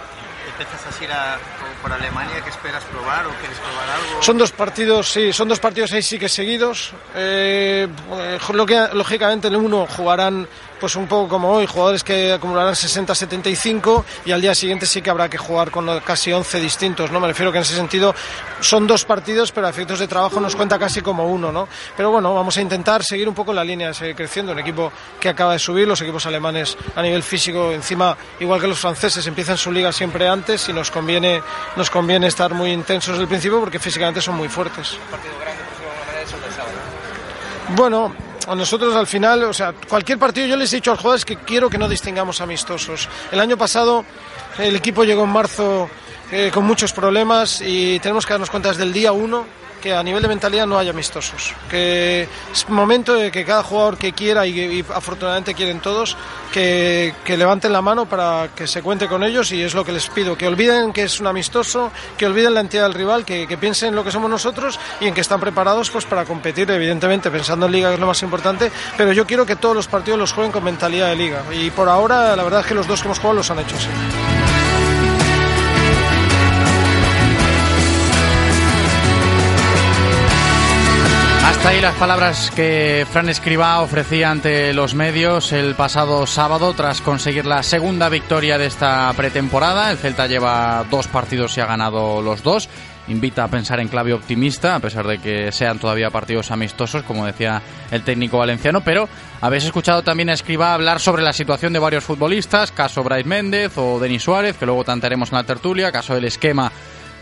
Empiezas 0.48 1.00
a 1.00 1.04
ir 1.04 1.12
a, 1.12 1.38
por 1.82 1.92
Alemania, 1.92 2.42
¿qué 2.44 2.50
esperas 2.50 2.84
probar 2.86 3.26
o 3.28 3.30
quieres 3.40 3.58
probar 3.60 3.90
algo? 3.90 4.22
Son 4.22 4.38
dos 4.38 4.52
partidos, 4.52 5.12
sí, 5.12 5.34
son 5.34 5.48
dos 5.48 5.60
partidos 5.60 5.92
ahí 5.94 6.02
sí 6.02 6.20
que 6.20 6.30
seguidos. 6.30 6.94
Eh, 7.16 7.88
que, 8.66 8.90
lógicamente 8.94 9.48
en 9.48 9.56
uno 9.56 9.88
jugarán 9.88 10.48
pues 10.82 10.96
un 10.96 11.08
poco 11.08 11.30
como 11.30 11.52
hoy, 11.52 11.68
jugadores 11.68 12.04
que 12.04 12.34
acumularán 12.34 12.74
60-75 12.74 14.04
y 14.26 14.32
al 14.32 14.42
día 14.42 14.56
siguiente 14.56 14.88
sí 14.88 15.04
que 15.04 15.12
habrá 15.12 15.30
que 15.30 15.38
jugar 15.38 15.70
con 15.70 16.00
casi 16.00 16.34
11 16.34 16.60
distintos, 16.60 17.12
¿no? 17.12 17.20
Me 17.20 17.28
refiero 17.28 17.52
que 17.52 17.60
en 17.60 17.62
ese 17.62 17.76
sentido 17.76 18.16
son 18.60 18.88
dos 18.88 19.06
partidos, 19.06 19.52
pero 19.52 19.68
a 19.68 19.70
efectos 19.70 20.00
de 20.00 20.08
trabajo 20.08 20.40
nos 20.40 20.56
cuenta 20.56 20.80
casi 20.80 21.02
como 21.02 21.28
uno, 21.28 21.52
¿no? 21.52 21.68
Pero 21.96 22.10
bueno, 22.10 22.34
vamos 22.34 22.58
a 22.58 22.62
intentar 22.62 23.04
seguir 23.04 23.30
un 23.30 23.36
poco 23.36 23.54
la 23.54 23.64
línea, 23.64 23.94
seguir 23.94 24.16
creciendo. 24.16 24.54
Un 24.54 24.60
equipo 24.60 24.92
que 25.20 25.30
acaba 25.30 25.54
de 25.54 25.60
subir, 25.60 25.88
los 25.88 26.02
equipos 26.02 26.26
alemanes 26.26 26.76
a 26.96 27.02
nivel 27.04 27.22
físico, 27.22 27.72
encima, 27.72 28.18
igual 28.40 28.60
que 28.60 28.68
los 28.68 28.80
franceses, 28.80 29.28
empiezan 29.28 29.58
su 29.58 29.72
liga 29.72 29.92
siempre 29.92 30.28
antes 30.28 30.68
y 30.68 30.74
nos 30.74 30.90
conviene, 30.90 31.44
nos 31.76 31.92
conviene 31.92 32.26
estar 32.26 32.56
muy 32.56 32.72
intensos 32.72 33.12
desde 33.12 33.24
el 33.24 33.30
principio 33.30 33.60
porque 33.60 33.78
físicamente 33.78 34.20
son 34.20 34.36
muy 34.36 34.50
fuertes. 34.50 34.94
Un 34.94 35.12
partido 35.12 35.34
grande, 35.40 35.62
decirlo 35.62 35.92
de 35.92 36.00
manera, 36.00 36.22
es 36.24 36.34
el 36.34 36.42
del 36.42 36.52
sábado. 36.52 36.74
Bueno, 37.76 38.31
a 38.52 38.56
nosotros 38.56 38.94
al 38.98 39.08
final, 39.08 39.46
o 39.46 39.54
sea, 39.54 39.74
cualquier 39.88 40.20
partido 40.20 40.46
yo 40.46 40.58
les 40.58 40.74
he 40.74 40.76
dicho 40.76 40.92
a 40.92 40.96
los 40.96 41.00
jugadores 41.00 41.24
que 41.24 41.38
quiero 41.38 41.70
que 41.70 41.78
no 41.78 41.88
distingamos 41.88 42.42
amistosos. 42.42 43.08
El 43.32 43.40
año 43.40 43.56
pasado 43.56 44.04
el 44.58 44.76
equipo 44.76 45.06
llegó 45.06 45.24
en 45.24 45.30
marzo 45.30 45.90
eh, 46.34 46.52
con 46.54 46.66
muchos 46.66 46.92
problemas 46.92 47.62
y 47.62 47.98
tenemos 48.00 48.26
que 48.26 48.34
darnos 48.34 48.50
cuenta 48.50 48.68
desde 48.68 48.84
el 48.84 48.92
día 48.92 49.14
uno 49.14 49.46
que 49.82 49.94
a 49.94 50.04
nivel 50.04 50.22
de 50.22 50.28
mentalidad 50.28 50.66
no 50.66 50.78
hay 50.78 50.88
amistosos. 50.88 51.54
Que 51.70 52.28
es 52.52 52.70
momento 52.70 53.16
de 53.16 53.32
que 53.32 53.44
cada 53.44 53.64
jugador 53.64 53.98
que 53.98 54.14
quiera 54.14 54.46
y, 54.46 54.86
afortunadamente 54.94 55.54
quieren 55.54 55.80
todos 55.80 56.16
que, 56.52 57.14
levanten 57.26 57.74
la 57.74 57.82
mano 57.82 58.06
para 58.06 58.50
que 58.56 58.68
se 58.68 58.82
cuente 58.82 59.08
con 59.08 59.24
ellos 59.24 59.52
y 59.52 59.62
es 59.62 59.74
lo 59.74 59.84
que 59.84 59.92
les 59.92 60.08
pido. 60.10 60.38
Que 60.38 60.48
olviden 60.48 60.94
que 60.94 61.04
es 61.04 61.20
un 61.20 61.28
amistoso, 61.28 61.92
que 62.18 62.26
olviden 62.26 62.54
la 62.54 62.62
entidad 62.62 62.84
del 62.84 62.94
rival, 62.94 63.26
que, 63.26 63.48
que 63.48 63.58
piensen 63.58 63.90
en 63.90 63.96
lo 63.96 64.04
que 64.04 64.12
somos 64.12 64.30
nosotros 64.30 64.80
y 65.00 65.08
en 65.08 65.14
que 65.14 65.22
están 65.22 65.40
preparados 65.40 65.90
pues 65.90 66.06
para 66.06 66.26
competir, 66.26 66.70
evidentemente 66.70 67.32
pensando 67.32 67.66
en 67.66 67.72
liga 67.72 67.90
que 67.90 67.96
es 67.96 68.00
lo 68.00 68.08
más 68.08 68.22
importante, 68.22 68.72
pero 68.98 69.12
yo 69.12 69.26
quiero 69.26 69.46
que 69.46 69.56
todos 69.56 69.76
los 69.76 69.88
partidos 69.88 70.20
los 70.20 70.34
jueguen 70.34 70.52
con 70.52 70.64
mentalidad 70.64 71.08
de 71.08 71.16
liga 71.16 71.44
y 71.52 71.72
por 71.72 71.90
ahora 71.90 72.36
la 72.36 72.44
verdad 72.44 72.62
es 72.62 72.68
que 72.68 72.76
los 72.76 72.88
dos 72.88 73.02
que 73.02 73.08
hemos 73.08 73.20
jugado 73.20 73.38
los 73.38 73.50
han 73.50 73.60
hecho 73.60 73.76
así. 73.76 74.51
Hasta 81.62 81.70
ahí 81.70 81.80
las 81.80 81.96
palabras 81.98 82.50
que 82.56 83.06
Fran 83.12 83.30
Escribá 83.30 83.82
ofrecía 83.82 84.32
ante 84.32 84.74
los 84.74 84.96
medios 84.96 85.52
el 85.52 85.76
pasado 85.76 86.26
sábado 86.26 86.74
tras 86.74 87.02
conseguir 87.02 87.46
la 87.46 87.62
segunda 87.62 88.10
victoria 88.10 88.58
de 88.58 88.66
esta 88.66 89.14
pretemporada. 89.14 89.92
El 89.92 89.98
Celta 90.00 90.26
lleva 90.26 90.84
dos 90.90 91.08
partidos 91.08 91.56
y 91.56 91.62
ha 91.62 91.68
ganado 91.68 92.24
los 92.24 92.42
dos. 92.42 92.68
Invita 93.10 93.44
a 93.44 93.48
pensar 93.48 93.80
en 93.80 93.90
clave 93.90 94.12
optimista, 94.12 94.74
a 94.74 94.80
pesar 94.80 95.06
de 95.06 95.20
que 95.20 95.52
sean 95.52 95.78
todavía 95.78 96.10
partidos 96.10 96.50
amistosos, 96.50 97.04
como 97.04 97.28
decía 97.28 97.62
el 97.92 98.02
técnico 98.02 98.40
valenciano. 98.40 98.82
Pero 98.82 99.08
habéis 99.40 99.66
escuchado 99.66 100.02
también 100.02 100.32
a 100.32 100.34
Escribá 100.34 100.74
hablar 100.74 101.00
sobre 101.00 101.22
la 101.22 101.32
situación 101.32 101.74
de 101.74 101.80
varios 101.80 102.04
futbolistas, 102.04 102.72
caso 102.72 103.04
Brais 103.04 103.28
Méndez 103.28 103.78
o 103.78 104.00
Denis 104.00 104.24
Suárez, 104.24 104.58
que 104.58 104.66
luego 104.66 104.84
tantearemos 104.84 105.32
en 105.32 105.38
la 105.38 105.44
tertulia, 105.44 105.92
caso 105.92 106.16
del 106.16 106.26
esquema 106.26 106.72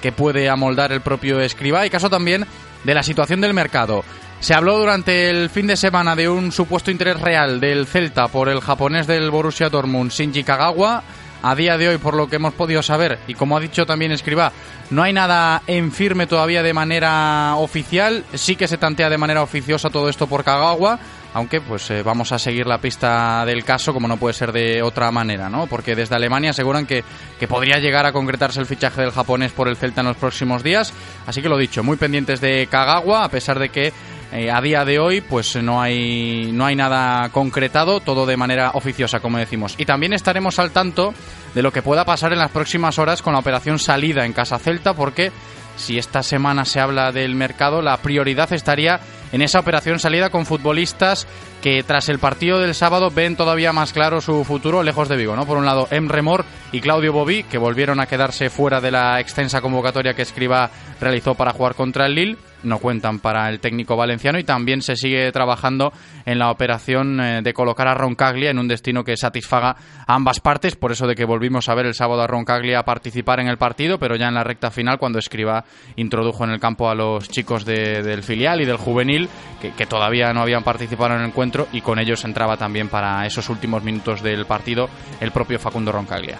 que 0.02 0.14
puede 0.14 0.48
amoldar 0.48 0.94
el 0.94 1.02
propio 1.02 1.42
Escribá 1.42 1.86
y 1.86 1.90
caso 1.90 2.10
también 2.10 2.46
de 2.86 2.94
la 2.94 3.04
situación 3.04 3.42
del 3.42 3.54
mercado. 3.54 4.06
Se 4.40 4.54
habló 4.54 4.80
durante 4.80 5.30
el 5.30 5.50
fin 5.50 5.68
de 5.68 5.76
semana 5.76 6.16
de 6.16 6.30
un 6.30 6.54
supuesto 6.54 6.92
interés 6.92 7.20
real 7.20 7.60
del 7.60 7.86
Celta 7.86 8.30
por 8.30 8.48
el 8.48 8.62
japonés 8.62 9.06
del 9.06 9.30
Borussia 9.30 9.70
Dortmund, 9.70 10.12
Shinji 10.12 10.44
Kagawa. 10.44 11.04
A 11.42 11.56
día 11.56 11.78
de 11.78 11.88
hoy, 11.88 11.98
por 11.98 12.16
lo 12.16 12.28
que 12.28 12.36
hemos 12.36 12.54
podido 12.54 12.84
saber, 12.84 13.18
y 13.26 13.34
como 13.34 13.56
ha 13.56 13.62
dicho 13.62 13.86
también 13.86 14.12
Escribá, 14.12 14.52
no 14.90 15.04
hay 15.04 15.14
nada 15.14 15.62
en 15.68 15.94
firme 15.94 16.28
todavía 16.28 16.64
de 16.64 16.74
manera 16.74 17.56
oficial. 17.56 18.26
Sí 18.34 18.58
que 18.58 18.68
se 18.68 18.78
tantea 18.78 19.10
de 19.10 19.18
manera 19.18 19.42
oficiosa 19.42 19.90
todo 19.90 20.10
esto 20.10 20.28
por 20.28 20.44
Kagawa, 20.44 21.00
aunque 21.34 21.62
pues 21.62 21.90
eh, 21.92 22.04
vamos 22.04 22.34
a 22.34 22.40
seguir 22.40 22.68
la 22.68 22.80
pista 22.80 23.46
del 23.46 23.64
caso 23.64 23.94
como 23.94 24.08
no 24.10 24.18
puede 24.18 24.34
ser 24.34 24.52
de 24.52 24.82
otra 24.82 25.12
manera, 25.12 25.48
¿no? 25.48 25.68
Porque 25.68 25.96
desde 25.96 26.16
Alemania 26.16 26.50
aseguran 26.50 26.86
que, 26.86 27.06
que 27.40 27.48
podría 27.48 27.78
llegar 27.78 28.06
a 28.06 28.12
concretarse 28.12 28.60
el 28.60 28.66
fichaje 28.66 29.00
del 29.02 29.12
japonés 29.12 29.54
por 29.54 29.70
el 29.70 29.78
Celta 29.78 30.02
en 30.02 30.08
los 30.08 30.18
próximos 30.18 30.62
días. 30.62 30.94
Así 31.26 31.42
que 31.42 31.48
lo 31.48 31.58
dicho, 31.58 31.84
muy 31.84 31.96
pendientes 31.96 32.42
de 32.42 32.68
Kagawa, 32.70 33.24
a 33.24 33.30
pesar 33.30 33.60
de 33.60 33.70
que 33.70 33.94
eh, 34.32 34.52
a 34.52 34.62
día 34.62 34.86
de 34.86 35.00
hoy 35.00 35.22
pues 35.22 35.56
no 35.56 35.82
hay 35.82 36.52
no 36.54 36.66
hay 36.66 36.76
nada 36.76 37.30
concretado 37.30 38.00
todo 38.00 38.26
de 38.26 38.38
manera 38.38 38.72
oficiosa 38.74 39.20
como 39.20 39.38
decimos. 39.38 39.76
Y 39.78 39.86
también 39.86 40.14
estaremos 40.14 40.60
al 40.60 40.72
tanto 40.72 41.14
de 41.56 41.64
lo 41.64 41.72
que 41.72 41.82
pueda 41.82 42.06
pasar 42.06 42.32
en 42.34 42.40
las 42.40 42.52
próximas 42.52 43.00
horas 43.00 43.22
con 43.22 43.34
la 43.34 43.40
operación 43.40 43.80
salida 43.80 44.26
en 44.26 44.34
casa 44.34 44.60
Celta 44.60 44.94
porque 44.94 45.32
si 45.78 45.98
esta 45.98 46.22
semana 46.22 46.66
se 46.66 46.80
habla 46.80 47.12
del 47.12 47.34
mercado 47.36 47.82
la 47.82 47.98
prioridad 47.98 48.54
estaría 48.54 49.00
en 49.32 49.42
esa 49.42 49.60
operación 49.60 50.00
salida 50.00 50.30
con 50.30 50.46
futbolistas 50.46 51.28
que 51.62 51.84
tras 51.84 52.10
el 52.10 52.20
partido 52.20 52.60
del 52.60 52.74
sábado 52.74 53.12
ven 53.12 53.36
todavía 53.36 53.74
más 53.74 53.94
claro 53.94 54.22
su 54.22 54.44
futuro 54.44 54.84
lejos 54.84 55.10
de 55.10 55.18
Vigo. 55.18 55.36
¿no? 55.36 55.46
Por 55.46 55.58
un 55.58 55.66
lado, 55.66 55.88
Emre 55.92 56.22
Mor 56.22 56.46
y 56.72 56.82
Claudio 56.82 57.14
Bobí, 57.14 57.44
que 57.44 57.58
volvieron 57.58 58.00
a 58.00 58.06
quedarse 58.06 58.50
fuera 58.50 58.82
de 58.82 58.92
la 58.92 59.20
extensa 59.20 59.62
convocatoria 59.62 60.14
que 60.14 60.22
Escriba 60.22 60.70
realizó 61.00 61.36
para 61.36 61.54
jugar 61.54 61.76
contra 61.76 62.06
el 62.06 62.16
Lille 62.16 62.38
no 62.64 62.80
cuentan 62.80 63.20
para 63.20 63.50
el 63.50 63.60
técnico 63.60 63.96
valenciano 63.96 64.40
y 64.40 64.44
también 64.44 64.82
se 64.82 64.96
sigue 64.96 65.32
trabajando 65.32 65.92
en 66.26 66.40
la 66.40 66.52
operación 66.52 67.20
eh, 67.20 67.42
de 67.42 67.54
colocar 67.54 67.88
a 67.88 67.94
Roncaglia 67.94 68.52
en 68.52 68.60
un 68.60 68.68
destino 68.68 69.04
que 69.04 69.18
satisfaga 69.18 69.76
a 70.06 70.16
ambas 70.16 70.40
partes, 70.40 70.76
por 70.76 70.92
eso 70.92 71.08
de 71.08 71.16
que 71.16 71.26
volvimos 71.26 71.70
a 71.70 71.76
ver 71.76 71.86
el 71.86 71.94
sábado 71.94 72.22
a 72.22 72.28
Roncaglia 72.28 72.84
participar 72.84 73.40
en 73.40 73.48
el 73.48 73.58
partido, 73.58 74.00
pero 74.00 74.16
ya 74.16 74.28
en 74.28 74.36
la 74.36 74.44
recta 74.44 74.72
final 74.72 74.98
cuando 74.98 75.20
Escriba 75.20 75.64
introdujo 75.96 76.44
en 76.44 76.52
el 76.52 76.60
campo 76.60 76.90
a 76.90 76.96
los 76.96 77.30
chicos 77.30 77.66
del 77.66 78.24
filial 78.24 78.62
y 78.62 78.66
del 78.66 78.78
juvenil 78.78 79.30
que, 79.62 79.72
que 79.72 79.86
todavía 79.86 80.34
no 80.34 80.42
habían 80.42 80.64
participado 80.64 81.16
en 81.16 81.22
el 81.22 81.28
encuentro 81.28 81.49
y 81.72 81.82
con 81.82 82.00
ellos 82.00 82.24
entraba 82.26 82.58
también 82.58 82.90
para 82.90 83.26
esos 83.26 83.50
últimos 83.50 83.84
minutos 83.84 84.22
del 84.22 84.46
partido 84.46 84.90
el 85.20 85.32
propio 85.32 85.60
Facundo 85.60 85.92
Roncaglia. 85.92 86.40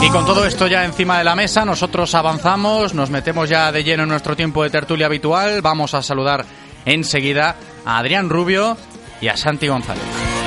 Y 0.00 0.10
con 0.10 0.24
todo 0.24 0.46
esto 0.46 0.66
ya 0.66 0.84
encima 0.84 1.18
de 1.18 1.24
la 1.24 1.34
mesa, 1.34 1.64
nosotros 1.64 2.14
avanzamos, 2.14 2.94
nos 2.94 3.10
metemos 3.10 3.48
ya 3.48 3.72
de 3.72 3.82
lleno 3.82 4.04
en 4.04 4.08
nuestro 4.08 4.36
tiempo 4.36 4.62
de 4.62 4.70
tertulia 4.70 5.06
habitual. 5.06 5.60
Vamos 5.60 5.92
a 5.94 6.02
saludar 6.02 6.46
enseguida 6.84 7.56
a 7.84 7.98
Adrián 7.98 8.30
Rubio 8.30 8.76
y 9.20 9.28
a 9.28 9.36
Santi 9.36 9.66
González. 9.66 10.37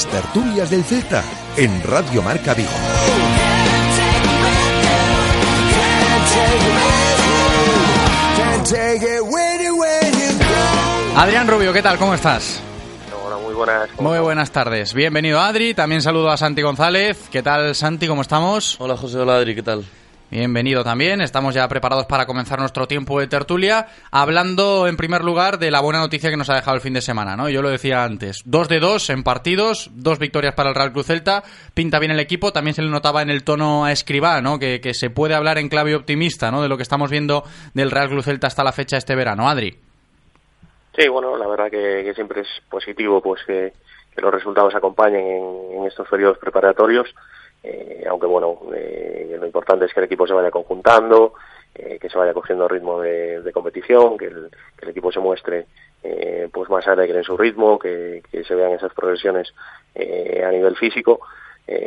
Las 0.00 0.10
tertulias 0.10 0.70
del 0.70 0.82
Celta 0.82 1.22
en 1.58 1.82
Radio 1.82 2.22
Marca 2.22 2.54
Vigo. 2.54 2.70
Adrián 11.16 11.46
Rubio, 11.46 11.74
¿qué 11.74 11.82
tal? 11.82 11.98
¿Cómo 11.98 12.14
estás? 12.14 12.62
Hola, 13.26 13.36
muy 13.36 13.52
buenas. 13.52 13.90
Muy 14.00 14.18
buenas 14.20 14.50
tardes. 14.50 14.94
Bienvenido 14.94 15.38
Adri, 15.38 15.74
también 15.74 16.00
saludo 16.00 16.30
a 16.30 16.38
Santi 16.38 16.62
González. 16.62 17.28
¿Qué 17.30 17.42
tal 17.42 17.74
Santi? 17.74 18.08
¿Cómo 18.08 18.22
estamos? 18.22 18.76
Hola 18.80 18.96
José, 18.96 19.18
hola 19.18 19.36
Adri, 19.36 19.54
¿qué 19.54 19.62
tal? 19.62 19.84
Bienvenido 20.30 20.84
también, 20.84 21.20
estamos 21.20 21.56
ya 21.56 21.66
preparados 21.66 22.06
para 22.06 22.24
comenzar 22.24 22.60
nuestro 22.60 22.86
tiempo 22.86 23.18
de 23.18 23.26
tertulia, 23.26 23.88
hablando 24.12 24.86
en 24.86 24.96
primer 24.96 25.24
lugar 25.24 25.58
de 25.58 25.72
la 25.72 25.80
buena 25.80 25.98
noticia 25.98 26.30
que 26.30 26.36
nos 26.36 26.48
ha 26.50 26.54
dejado 26.54 26.76
el 26.76 26.80
fin 26.80 26.92
de 26.92 27.00
semana, 27.00 27.36
¿no? 27.36 27.48
Yo 27.48 27.62
lo 27.62 27.68
decía 27.68 28.04
antes, 28.04 28.42
dos 28.44 28.68
de 28.68 28.78
dos 28.78 29.10
en 29.10 29.24
partidos, 29.24 29.90
dos 29.92 30.20
victorias 30.20 30.54
para 30.54 30.68
el 30.68 30.76
Real 30.76 30.92
Cruz 30.92 31.06
Celta, 31.06 31.42
pinta 31.74 31.98
bien 31.98 32.12
el 32.12 32.20
equipo, 32.20 32.52
también 32.52 32.74
se 32.74 32.82
le 32.82 32.90
notaba 32.90 33.22
en 33.22 33.30
el 33.30 33.42
tono 33.42 33.84
a 33.84 33.90
Escribá, 33.90 34.40
¿no? 34.40 34.60
Que, 34.60 34.80
se 34.94 35.10
puede 35.10 35.34
hablar 35.34 35.58
en 35.58 35.68
clave 35.68 35.96
optimista, 35.96 36.52
¿no? 36.52 36.62
De 36.62 36.68
lo 36.68 36.76
que 36.76 36.84
estamos 36.84 37.10
viendo 37.10 37.42
del 37.74 37.90
Real 37.90 38.08
Cruz 38.08 38.26
Celta 38.26 38.46
hasta 38.46 38.62
la 38.62 38.70
fecha 38.70 38.98
este 38.98 39.16
verano, 39.16 39.48
Adri. 39.48 39.76
Sí, 40.96 41.08
bueno, 41.08 41.36
la 41.36 41.48
verdad 41.48 41.72
que, 41.72 42.14
siempre 42.14 42.42
es 42.42 42.48
positivo, 42.70 43.20
pues 43.20 43.42
que, 43.44 43.72
los 44.16 44.32
resultados 44.32 44.76
acompañen 44.76 45.26
en 45.72 45.86
estos 45.86 46.06
periodos 46.08 46.38
preparatorios 46.38 47.08
eh, 47.62 48.04
aunque 48.08 48.26
bueno, 48.26 48.58
eh, 48.74 49.36
lo 49.38 49.46
importante 49.46 49.84
es 49.84 49.92
que 49.92 50.00
el 50.00 50.06
equipo 50.06 50.26
se 50.26 50.32
vaya 50.32 50.50
conjuntando, 50.50 51.34
eh, 51.74 51.98
que 52.00 52.08
se 52.08 52.18
vaya 52.18 52.32
cogiendo 52.32 52.66
ritmo 52.66 53.00
de, 53.00 53.50
competición, 53.52 54.16
que 54.16 54.26
el, 54.26 54.50
equipo 54.88 55.12
se 55.12 55.20
muestre 55.20 55.66
pues 56.50 56.70
más 56.70 56.86
alegre 56.88 57.18
en 57.18 57.24
su 57.24 57.36
ritmo, 57.36 57.78
que, 57.78 58.22
se 58.46 58.54
vean 58.54 58.72
esas 58.72 58.92
progresiones 58.94 59.52
a 59.94 60.50
nivel 60.50 60.76
físico. 60.76 61.20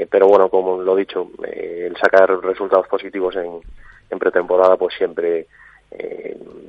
pero 0.10 0.28
bueno, 0.28 0.50
como 0.50 0.82
lo 0.82 0.96
he 0.96 1.00
dicho, 1.02 1.30
el 1.44 1.98
sacar 1.98 2.30
resultados 2.42 2.88
positivos 2.88 3.36
en, 3.36 4.20
pretemporada 4.20 4.78
pues 4.78 4.94
siempre 4.96 5.48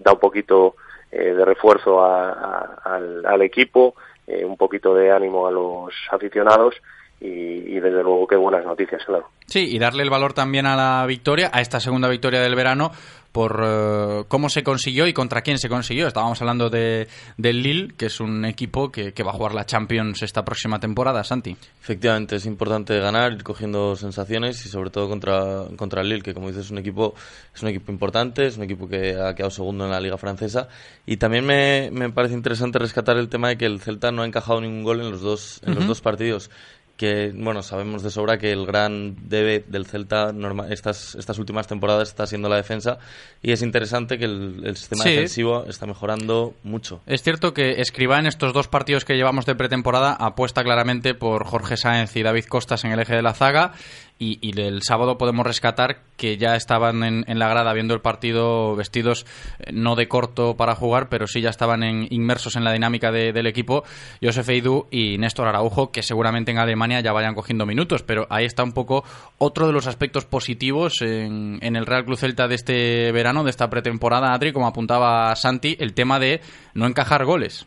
da 0.02 0.12
un 0.12 0.18
poquito 0.18 0.76
de 1.10 1.44
refuerzo 1.44 2.02
al, 2.02 3.24
al, 3.24 3.42
equipo, 3.42 3.94
un 4.26 4.56
poquito 4.56 4.94
de 4.94 5.12
ánimo 5.12 5.46
a 5.46 5.50
los 5.50 5.92
aficionados 6.10 6.74
y, 7.20 7.80
desde 7.80 8.02
luego 8.02 8.26
qué 8.26 8.36
buenas 8.36 8.64
noticias, 8.64 9.02
claro. 9.04 9.28
Sí, 9.46 9.66
y 9.70 9.78
darle 9.78 10.02
el 10.02 10.10
valor 10.10 10.32
también 10.32 10.66
a 10.66 10.76
la 10.76 11.06
victoria, 11.06 11.50
a 11.52 11.60
esta 11.60 11.80
segunda 11.80 12.08
victoria 12.08 12.40
del 12.40 12.54
verano, 12.54 12.92
por 13.34 13.62
eh, 13.64 14.24
cómo 14.28 14.48
se 14.48 14.62
consiguió 14.62 15.08
y 15.08 15.12
contra 15.12 15.42
quién 15.42 15.58
se 15.58 15.68
consiguió. 15.68 16.06
Estábamos 16.06 16.40
hablando 16.40 16.70
de, 16.70 17.08
del 17.36 17.62
Lille, 17.62 17.94
que 17.96 18.06
es 18.06 18.20
un 18.20 18.44
equipo 18.44 18.92
que, 18.92 19.12
va 19.24 19.30
a 19.30 19.34
jugar 19.34 19.54
la 19.54 19.66
Champions 19.66 20.22
esta 20.22 20.44
próxima 20.44 20.78
temporada, 20.78 21.24
Santi. 21.24 21.56
Efectivamente, 21.80 22.36
es 22.36 22.46
importante 22.46 22.98
ganar, 23.00 23.32
ir 23.32 23.42
cogiendo 23.42 23.96
sensaciones 23.96 24.64
y 24.64 24.68
sobre 24.68 24.90
todo 24.90 25.08
contra, 25.08 25.64
contra 25.76 26.02
el 26.02 26.10
Lille, 26.10 26.22
que 26.22 26.32
como 26.32 26.46
dices 26.46 26.66
es 26.66 26.70
un 26.70 26.78
equipo 26.78 27.14
es 27.52 27.62
un 27.62 27.70
equipo 27.70 27.90
importante, 27.90 28.46
es 28.46 28.56
un 28.56 28.62
equipo 28.64 28.88
que 28.88 29.16
ha 29.20 29.34
quedado 29.34 29.50
segundo 29.50 29.84
en 29.84 29.90
la 29.90 30.00
Liga 30.00 30.16
Francesa. 30.16 30.68
Y 31.04 31.16
también 31.16 31.44
me, 31.44 31.90
me 31.90 32.10
parece 32.10 32.34
interesante 32.34 32.78
rescatar 32.78 33.16
el 33.16 33.28
tema 33.28 33.48
de 33.48 33.58
que 33.58 33.66
el 33.66 33.80
Celta 33.80 34.12
no 34.12 34.22
ha 34.22 34.26
encajado 34.26 34.60
ningún 34.60 34.84
gol 34.84 35.00
en 35.00 35.10
los 35.10 35.22
dos, 35.22 35.60
en 35.66 35.74
los 35.74 35.86
dos 35.88 36.00
partidos 36.00 36.50
que 36.96 37.32
bueno 37.34 37.62
sabemos 37.62 38.02
de 38.02 38.10
sobra 38.10 38.38
que 38.38 38.52
el 38.52 38.66
gran 38.66 39.16
debe 39.28 39.64
del 39.66 39.86
Celta 39.86 40.32
estas 40.70 41.16
estas 41.16 41.38
últimas 41.38 41.66
temporadas 41.66 42.08
está 42.08 42.26
siendo 42.26 42.48
la 42.48 42.56
defensa 42.56 42.98
y 43.42 43.52
es 43.52 43.62
interesante 43.62 44.18
que 44.18 44.26
el, 44.26 44.76
sistema 44.76 45.04
defensivo 45.04 45.64
está 45.66 45.86
mejorando 45.86 46.54
mucho. 46.62 47.00
Es 47.06 47.22
cierto 47.22 47.52
que 47.52 47.80
Escribá 47.80 48.18
en 48.18 48.26
estos 48.26 48.52
dos 48.52 48.68
partidos 48.68 49.04
que 49.04 49.14
llevamos 49.14 49.46
de 49.46 49.54
pretemporada 49.54 50.12
apuesta 50.12 50.62
claramente 50.62 51.14
por 51.14 51.44
Jorge 51.44 51.76
Sáenz 51.76 52.14
y 52.16 52.22
David 52.22 52.44
Costas 52.44 52.84
en 52.84 52.92
el 52.92 53.00
eje 53.00 53.14
de 53.16 53.22
la 53.22 53.34
zaga 53.34 53.72
y, 54.18 54.58
el 54.60 54.82
sábado 54.82 55.18
podemos 55.18 55.44
rescatar 55.44 55.98
que 56.16 56.36
ya 56.36 56.54
estaban 56.54 57.02
en, 57.02 57.38
la 57.38 57.48
grada 57.48 57.72
viendo 57.72 57.94
el 57.94 58.00
partido 58.00 58.76
vestidos 58.76 59.26
eh, 59.58 59.72
no 59.72 59.96
de 59.96 60.06
corto 60.06 60.56
para 60.56 60.74
jugar, 60.74 61.08
pero 61.08 61.26
sí 61.26 61.40
ya 61.40 61.50
estaban 61.50 61.82
inmersos 61.82 62.56
en 62.56 62.64
la 62.64 62.72
dinámica 62.72 63.10
del 63.10 63.46
equipo 63.46 63.82
Josef 64.22 64.48
Eidú 64.48 64.86
y 64.90 65.18
Néstor 65.18 65.48
Araujo, 65.48 65.90
que 65.90 66.02
seguramente 66.02 66.52
en 66.52 66.58
Alemania 66.58 67.00
ya 67.00 67.12
vayan 67.12 67.34
cogiendo 67.34 67.66
minutos, 67.66 68.02
pero 68.02 68.26
ahí 68.30 68.44
está 68.44 68.62
un 68.62 68.72
poco 68.72 69.04
otro 69.38 69.66
de 69.66 69.72
los 69.72 69.86
aspectos 69.86 70.24
positivos 70.24 71.02
en, 71.02 71.58
el 71.62 71.86
Real 71.86 72.04
Club 72.04 72.16
Celta 72.16 72.46
de 72.46 72.54
este 72.54 73.12
verano, 73.12 73.42
de 73.42 73.50
esta 73.50 73.68
pretemporada, 73.68 74.32
Adri, 74.32 74.52
como 74.52 74.68
apuntaba 74.68 75.34
Santi, 75.34 75.76
el 75.80 75.92
tema 75.92 76.18
de 76.20 76.40
no 76.74 76.86
encajar 76.86 77.24
goles. 77.24 77.66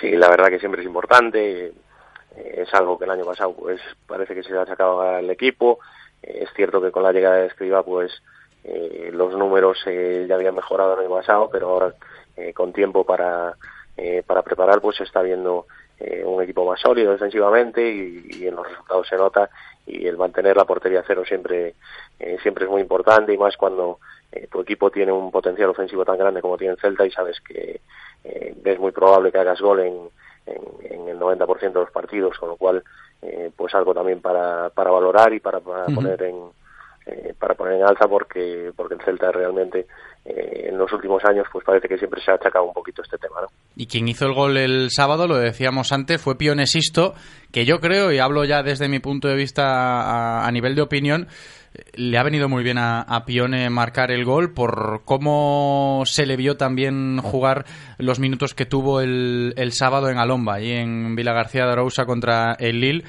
Sí, 0.00 0.10
la 0.10 0.28
verdad 0.28 0.48
que 0.48 0.58
siempre 0.58 0.82
es 0.82 0.86
importante 0.86 1.72
eh, 2.38 2.62
es 2.62 2.74
algo 2.74 2.98
que 2.98 3.04
el 3.04 3.10
año 3.10 3.24
pasado 3.24 3.54
pues 3.54 3.80
parece 4.06 4.34
que 4.34 4.42
se 4.42 4.56
ha 4.56 4.66
sacado 4.66 5.00
al 5.00 5.28
equipo. 5.30 5.78
Eh, 6.22 6.40
es 6.42 6.50
cierto 6.54 6.80
que 6.80 6.90
con 6.90 7.02
la 7.02 7.12
llegada 7.12 7.36
de 7.36 7.46
Escriba 7.46 7.82
pues 7.82 8.12
eh, 8.64 9.10
los 9.12 9.34
números 9.34 9.78
ya 9.84 10.34
habían 10.34 10.54
mejorado 10.54 10.94
el 10.94 11.00
año 11.00 11.14
pasado, 11.14 11.48
pero 11.50 11.68
ahora 11.70 11.94
con 12.54 12.72
tiempo 12.72 13.04
para, 13.04 13.56
para 14.24 14.42
preparar 14.42 14.80
pues 14.80 14.96
se 14.96 15.02
está 15.02 15.22
viendo 15.22 15.66
un 16.24 16.40
equipo 16.40 16.64
más 16.64 16.80
sólido 16.80 17.10
defensivamente 17.10 17.82
y, 17.82 18.46
en 18.46 18.54
los 18.54 18.68
resultados 18.68 19.08
se 19.08 19.16
nota 19.16 19.50
y 19.84 20.06
el 20.06 20.16
mantener 20.16 20.56
la 20.56 20.64
portería 20.64 21.02
cero 21.04 21.24
siempre 21.26 21.74
siempre 22.40 22.66
es 22.66 22.70
muy 22.70 22.80
importante 22.80 23.34
y 23.34 23.38
más 23.38 23.56
cuando 23.56 23.98
tu 24.52 24.60
equipo 24.60 24.88
tiene 24.88 25.10
un 25.10 25.32
potencial 25.32 25.70
ofensivo 25.70 26.04
tan 26.04 26.16
grande 26.16 26.40
como 26.40 26.56
tiene 26.56 26.76
Celta 26.76 27.04
y 27.04 27.10
sabes 27.10 27.40
que 27.40 27.80
es 28.22 28.78
muy 28.78 28.92
probable 28.92 29.32
que 29.32 29.38
hagas 29.38 29.60
gol 29.60 29.80
en, 29.80 30.08
en, 30.82 31.08
el 31.08 31.18
90% 31.18 31.60
de 31.60 31.80
los 31.80 31.90
partidos, 31.90 32.38
con 32.38 32.50
lo 32.50 32.56
cual, 32.56 32.82
eh, 33.22 33.50
pues 33.56 33.74
algo 33.74 33.94
también 33.94 34.20
para, 34.20 34.70
para 34.70 34.90
valorar 34.90 35.32
y 35.32 35.40
para, 35.40 35.60
poner 35.60 36.22
en 36.22 36.36
eh, 37.06 37.32
para 37.38 37.54
poner 37.54 37.74
en 37.74 37.84
alza 37.84 38.06
porque 38.06 38.70
porque 38.76 38.94
el 38.94 39.00
Celta 39.00 39.32
realmente 39.32 39.86
eh, 40.26 40.66
en 40.68 40.76
los 40.76 40.92
últimos 40.92 41.24
años 41.24 41.46
pues 41.50 41.64
parece 41.64 41.88
que 41.88 41.96
siempre 41.96 42.20
se 42.22 42.30
ha 42.30 42.34
achacado 42.34 42.66
un 42.66 42.74
poquito 42.74 43.00
este 43.00 43.16
tema 43.16 43.40
¿no? 43.40 43.46
y 43.76 43.86
quien 43.86 44.06
hizo 44.08 44.26
el 44.26 44.34
gol 44.34 44.58
el 44.58 44.90
sábado 44.90 45.26
lo 45.26 45.38
decíamos 45.38 45.90
antes 45.90 46.20
fue 46.20 46.36
Pionesisto 46.36 47.14
que 47.50 47.64
yo 47.64 47.80
creo 47.80 48.12
y 48.12 48.18
hablo 48.18 48.44
ya 48.44 48.62
desde 48.62 48.90
mi 48.90 48.98
punto 48.98 49.26
de 49.26 49.36
vista 49.36 50.46
a 50.46 50.52
nivel 50.52 50.74
de 50.74 50.82
opinión 50.82 51.28
le 51.94 52.18
ha 52.18 52.22
venido 52.22 52.48
muy 52.48 52.62
bien 52.62 52.78
a, 52.78 53.24
Pione 53.26 53.68
marcar 53.70 54.10
el 54.10 54.24
gol 54.24 54.52
por 54.52 55.02
cómo 55.04 56.02
se 56.06 56.26
le 56.26 56.36
vio 56.36 56.56
también 56.56 57.18
jugar 57.18 57.66
los 57.98 58.18
minutos 58.18 58.54
que 58.54 58.66
tuvo 58.66 59.00
el, 59.00 59.52
sábado 59.72 60.08
en 60.08 60.18
Alomba 60.18 60.60
y 60.60 60.72
en 60.72 61.14
Vila 61.14 61.32
García 61.32 61.66
de 61.66 61.72
Arousa 61.72 62.06
contra 62.06 62.54
el 62.58 62.80
Lille 62.80 63.04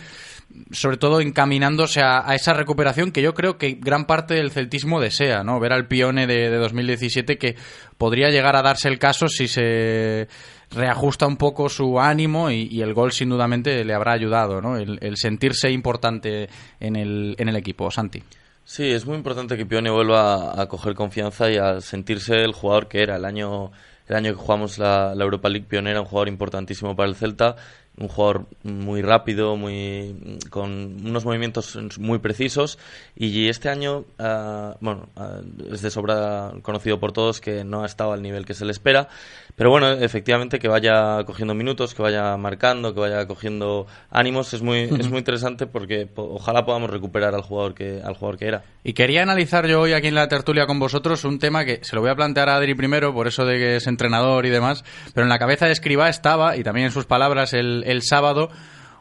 sobre 0.72 0.98
todo 0.98 1.22
encaminándose 1.22 2.02
a, 2.02 2.34
esa 2.34 2.54
recuperación 2.54 3.12
que 3.12 3.22
yo 3.22 3.36
creo 3.36 3.58
que 3.58 3.78
gran 3.80 4.06
parte 4.06 4.34
del 4.34 4.50
celtismo 4.50 5.00
desea, 5.00 5.44
¿no? 5.44 5.60
Ver 5.60 5.74
al 5.74 5.88
Pione 5.88 6.26
de, 6.26 6.50
2017 6.50 7.38
que 7.38 7.56
podría 8.00 8.30
llegar 8.30 8.56
a 8.56 8.64
darse 8.64 8.90
el 8.90 8.98
caso 8.98 9.28
si 9.30 9.48
se 9.48 10.28
reajusta 10.72 11.28
un 11.28 11.38
poco 11.38 11.70
su 11.70 12.00
ánimo 12.00 12.50
y, 12.50 12.82
el 12.82 12.96
gol 12.96 13.12
sin 13.12 13.30
dudamente 13.30 13.86
le 13.86 13.94
habrá 13.94 14.14
ayudado, 14.14 14.60
¿no? 14.60 14.76
El, 14.76 14.98
el 15.02 15.18
sentirse 15.18 15.70
importante 15.70 16.50
en 16.80 16.96
el, 16.96 17.36
en 17.38 17.48
el 17.48 17.56
equipo, 17.56 17.92
Santi. 17.92 18.24
Sí, 18.72 18.92
es 18.92 19.08
muy 19.08 19.16
importante 19.18 19.58
que 19.58 19.66
Pione 19.66 19.90
vuelva 19.90 20.62
a, 20.62 20.68
coger 20.68 20.94
confianza 20.94 21.50
y 21.50 21.58
a 21.58 21.82
sentirse 21.82 22.44
el 22.44 22.54
jugador 22.54 22.88
que 22.88 23.02
era 23.02 23.16
el 23.16 23.26
año 23.26 23.72
el 24.08 24.16
año 24.16 24.32
que 24.32 24.38
jugamos 24.38 24.78
la, 24.78 25.12
Europa 25.14 25.50
League. 25.50 25.66
Pione 25.68 25.90
era 25.90 26.02
un 26.02 26.06
jugador 26.06 26.28
importantísimo 26.28 26.96
para 26.96 27.10
el 27.10 27.16
Celta 27.16 27.56
un 28.00 28.08
jugador 28.08 28.46
muy 28.64 29.02
rápido, 29.02 29.56
muy 29.56 30.40
con 30.50 31.06
unos 31.06 31.26
movimientos 31.26 31.78
muy 32.00 32.20
precisos. 32.20 32.80
Y 33.16 33.50
este 33.50 33.70
año, 33.70 34.06
ah, 34.18 34.76
bueno, 34.80 35.08
ah, 35.16 35.42
es 35.72 35.82
de 35.82 35.92
sobra 35.92 36.54
conocido 36.62 37.00
por 37.00 37.12
todos 37.12 37.42
que 37.42 37.64
no 37.64 37.84
ha 37.84 37.86
estado 37.86 38.14
al 38.14 38.22
nivel 38.22 38.46
que 38.46 38.54
se 38.54 38.66
le 38.66 38.72
espera, 38.72 39.10
pero 39.56 39.72
bueno, 39.72 39.92
efectivamente 39.92 40.58
que 40.58 40.70
vaya 40.70 41.24
cogiendo 41.26 41.54
minutos, 41.54 41.94
que 41.94 42.02
vaya 42.02 42.38
marcando, 42.38 42.94
que 42.94 43.00
vaya 43.02 43.28
cogiendo 43.28 43.88
ánimos 44.10 44.54
es 44.54 44.62
muy 44.62 44.84
es 44.84 45.10
muy 45.10 45.20
interesante 45.20 45.68
porque 45.68 46.08
ojalá 46.16 46.66
podamos 46.66 46.90
recuperar 46.90 47.36
al 47.36 47.42
jugador 47.42 47.74
que 47.74 48.02
al 48.02 48.16
jugador 48.16 48.40
que 48.40 48.48
era. 48.48 48.64
Y 48.84 48.94
quería 48.94 49.22
analizar 49.22 49.68
yo 49.68 49.82
hoy 49.82 49.92
aquí 49.92 50.08
en 50.08 50.16
la 50.16 50.30
tertulia 50.30 50.66
con 50.66 50.80
vosotros 50.80 51.26
un 51.26 51.40
tema 51.40 51.66
que 51.66 51.80
se 51.84 51.96
lo 51.96 52.02
voy 52.02 52.10
a 52.10 52.16
plantear 52.16 52.48
a 52.48 52.56
Adri 52.56 52.74
primero, 52.74 53.14
por 53.14 53.28
eso 53.28 53.46
de 53.46 53.58
que 53.58 53.76
es 53.76 53.88
entrenador 53.88 54.46
y 54.46 54.50
demás, 54.50 54.86
pero 55.14 55.26
en 55.26 55.30
la 55.30 55.40
cabeza 55.40 55.66
de 55.66 55.74
Escribá 55.74 56.08
estaba 56.08 56.56
y 56.56 56.64
también 56.64 56.86
en 56.86 56.92
sus 56.94 57.06
palabras 57.06 57.54
el 57.54 57.84
el 57.90 58.02
sábado 58.02 58.50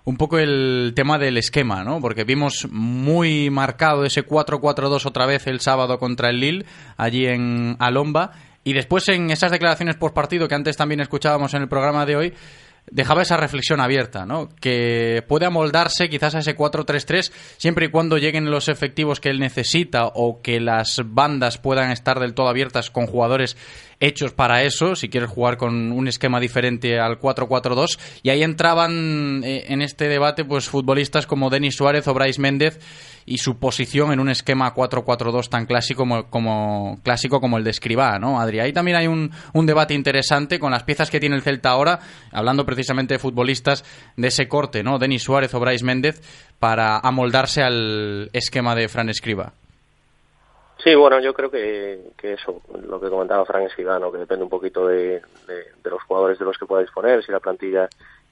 un 0.05 0.17
poco 0.17 0.39
el 0.39 0.93
tema 0.97 1.19
del 1.19 1.37
esquema, 1.37 1.85
¿no? 1.85 2.01
Porque 2.01 2.25
vimos 2.25 2.67
muy 2.71 3.51
marcado 3.51 4.05
ese 4.05 4.27
4-4-2 4.27 5.05
otra 5.05 5.27
vez 5.27 5.47
el 5.47 5.61
sábado 5.61 5.99
contra 5.99 6.31
el 6.31 6.41
Lille, 6.41 6.65
allí 6.97 7.27
en 7.27 7.77
Alomba. 7.79 8.33
Y 8.65 8.73
después 8.73 9.07
en 9.09 9.31
esas 9.31 9.51
declaraciones 9.51 9.97
post 9.97 10.15
partido 10.15 10.49
que 10.49 10.55
antes 10.55 10.79
también 10.79 11.01
escuchábamos 11.01 11.53
en 11.53 11.61
el 11.61 11.69
programa 11.69 12.07
de 12.07 12.17
hoy, 12.17 12.35
dejaba 12.91 13.23
esa 13.23 13.37
reflexión 13.37 13.81
abierta, 13.81 14.25
¿no? 14.25 14.49
Que 14.61 15.23
puede 15.29 15.47
amoldarse 15.47 16.09
quizás 16.09 16.35
a 16.35 16.39
ese 16.39 16.57
4-3-3 16.57 17.31
siempre 17.57 17.87
y 17.87 17.91
cuando 17.91 18.19
lleguen 18.19 18.51
los 18.51 18.69
efectivos 18.69 19.21
que 19.21 19.29
él 19.29 19.41
necesita 19.41 20.07
o 20.07 20.41
que 20.43 20.61
las 20.61 21.03
bandas 21.05 21.59
puedan 21.59 21.91
estar 21.91 22.19
del 22.19 22.35
todo 22.35 22.49
abiertas 22.49 22.91
con 22.91 23.07
jugadores 23.07 23.57
hechos 24.01 24.33
para 24.33 24.63
eso, 24.63 24.95
si 24.95 25.09
quieres 25.09 25.31
jugar 25.31 25.57
con 25.57 25.93
un 25.93 26.09
esquema 26.09 26.41
diferente 26.41 26.99
al 27.01 27.19
4-4-2. 27.19 27.99
Y 28.23 28.31
ahí 28.31 28.43
entraban 28.43 29.43
eh, 29.45 29.65
en 29.69 29.83
este 29.83 30.09
debate 30.09 30.45
pues 30.45 30.69
futbolistas 30.69 31.27
como 31.27 31.51
Denis 31.51 31.77
Suárez 31.77 32.07
o 32.09 32.15
Bryce 32.15 32.41
Méndez 32.41 32.79
y 33.27 33.39
su 33.39 33.59
posición 33.59 34.13
en 34.13 34.21
un 34.21 34.31
esquema 34.31 34.75
4-4-2 34.75 35.49
tan 35.51 35.67
clásico 35.67 36.07
como, 36.31 37.01
clásico 37.03 37.41
como 37.41 37.59
el 37.59 37.65
de 37.65 37.71
Escribá, 37.71 38.19
¿no, 38.19 38.41
Adri? 38.41 38.61
Ahí 38.61 38.73
también 38.73 38.97
hay 38.97 39.07
un, 39.07 39.31
un 39.53 39.67
debate 39.67 39.93
interesante 39.93 40.59
con 40.59 40.71
las 40.71 40.85
piezas 40.85 41.11
que 41.11 41.21
tiene 41.21 41.37
el 41.37 41.43
Celta 41.43 41.71
ahora, 41.71 42.01
hablando 42.33 42.65
precisamente 42.65 43.15
de 43.15 43.19
futbolistas 43.19 43.85
de 44.17 44.29
ese 44.29 44.49
corte, 44.49 44.83
¿no? 44.83 44.99
Denis 44.99 45.23
Suárez 45.23 45.53
o 45.53 45.61
Bryce 45.61 45.85
Méndez, 45.85 46.23
para 46.59 46.99
amoldarse 46.99 47.63
al 47.63 48.31
esquema 48.33 48.75
de 48.75 48.89
Fran 48.89 49.11
Escriba. 49.11 49.53
Sí, 50.83 50.95
bueno, 50.95 51.19
yo 51.21 51.35
creo 51.35 51.51
que, 51.51 52.01
que 52.17 52.35
eso, 52.35 52.63
lo 52.87 53.01
que 53.01 53.11
comentaba 53.11 53.45
Frank 53.45 53.67
Esquivano, 53.67 54.13
que 54.13 54.19
depende 54.19 54.45
un 54.45 54.51
poquito 54.51 54.87
de, 54.87 55.21
de, 55.47 55.91
los 55.91 56.03
jugadores 56.05 56.39
de 56.39 56.45
los 56.45 56.57
que 56.57 56.67
pueda 56.67 56.83
disponer, 56.83 57.25
si 57.25 57.33
la 57.33 57.41
plantilla 57.41 57.89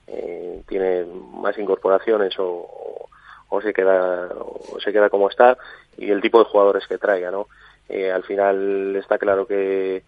eh, 0.07 0.61
tiene 0.65 1.05
más 1.33 1.57
incorporaciones 1.57 2.33
o, 2.39 3.09
o, 3.49 3.61
se 3.61 3.73
queda 3.73 4.29
o 4.39 4.79
se 4.79 4.93
queda 4.93 5.09
como 5.09 5.29
está 5.29 5.57
y 5.97 6.09
el 6.09 6.21
tipo 6.21 6.39
de 6.39 6.45
jugadores 6.45 6.87
que 6.87 6.97
traiga, 6.97 7.31
¿no? 7.31 7.47
Eh, 7.89 8.11
al 8.11 8.23
final 8.23 8.95
está 8.95 9.17
claro 9.17 9.45
que 9.45 10.03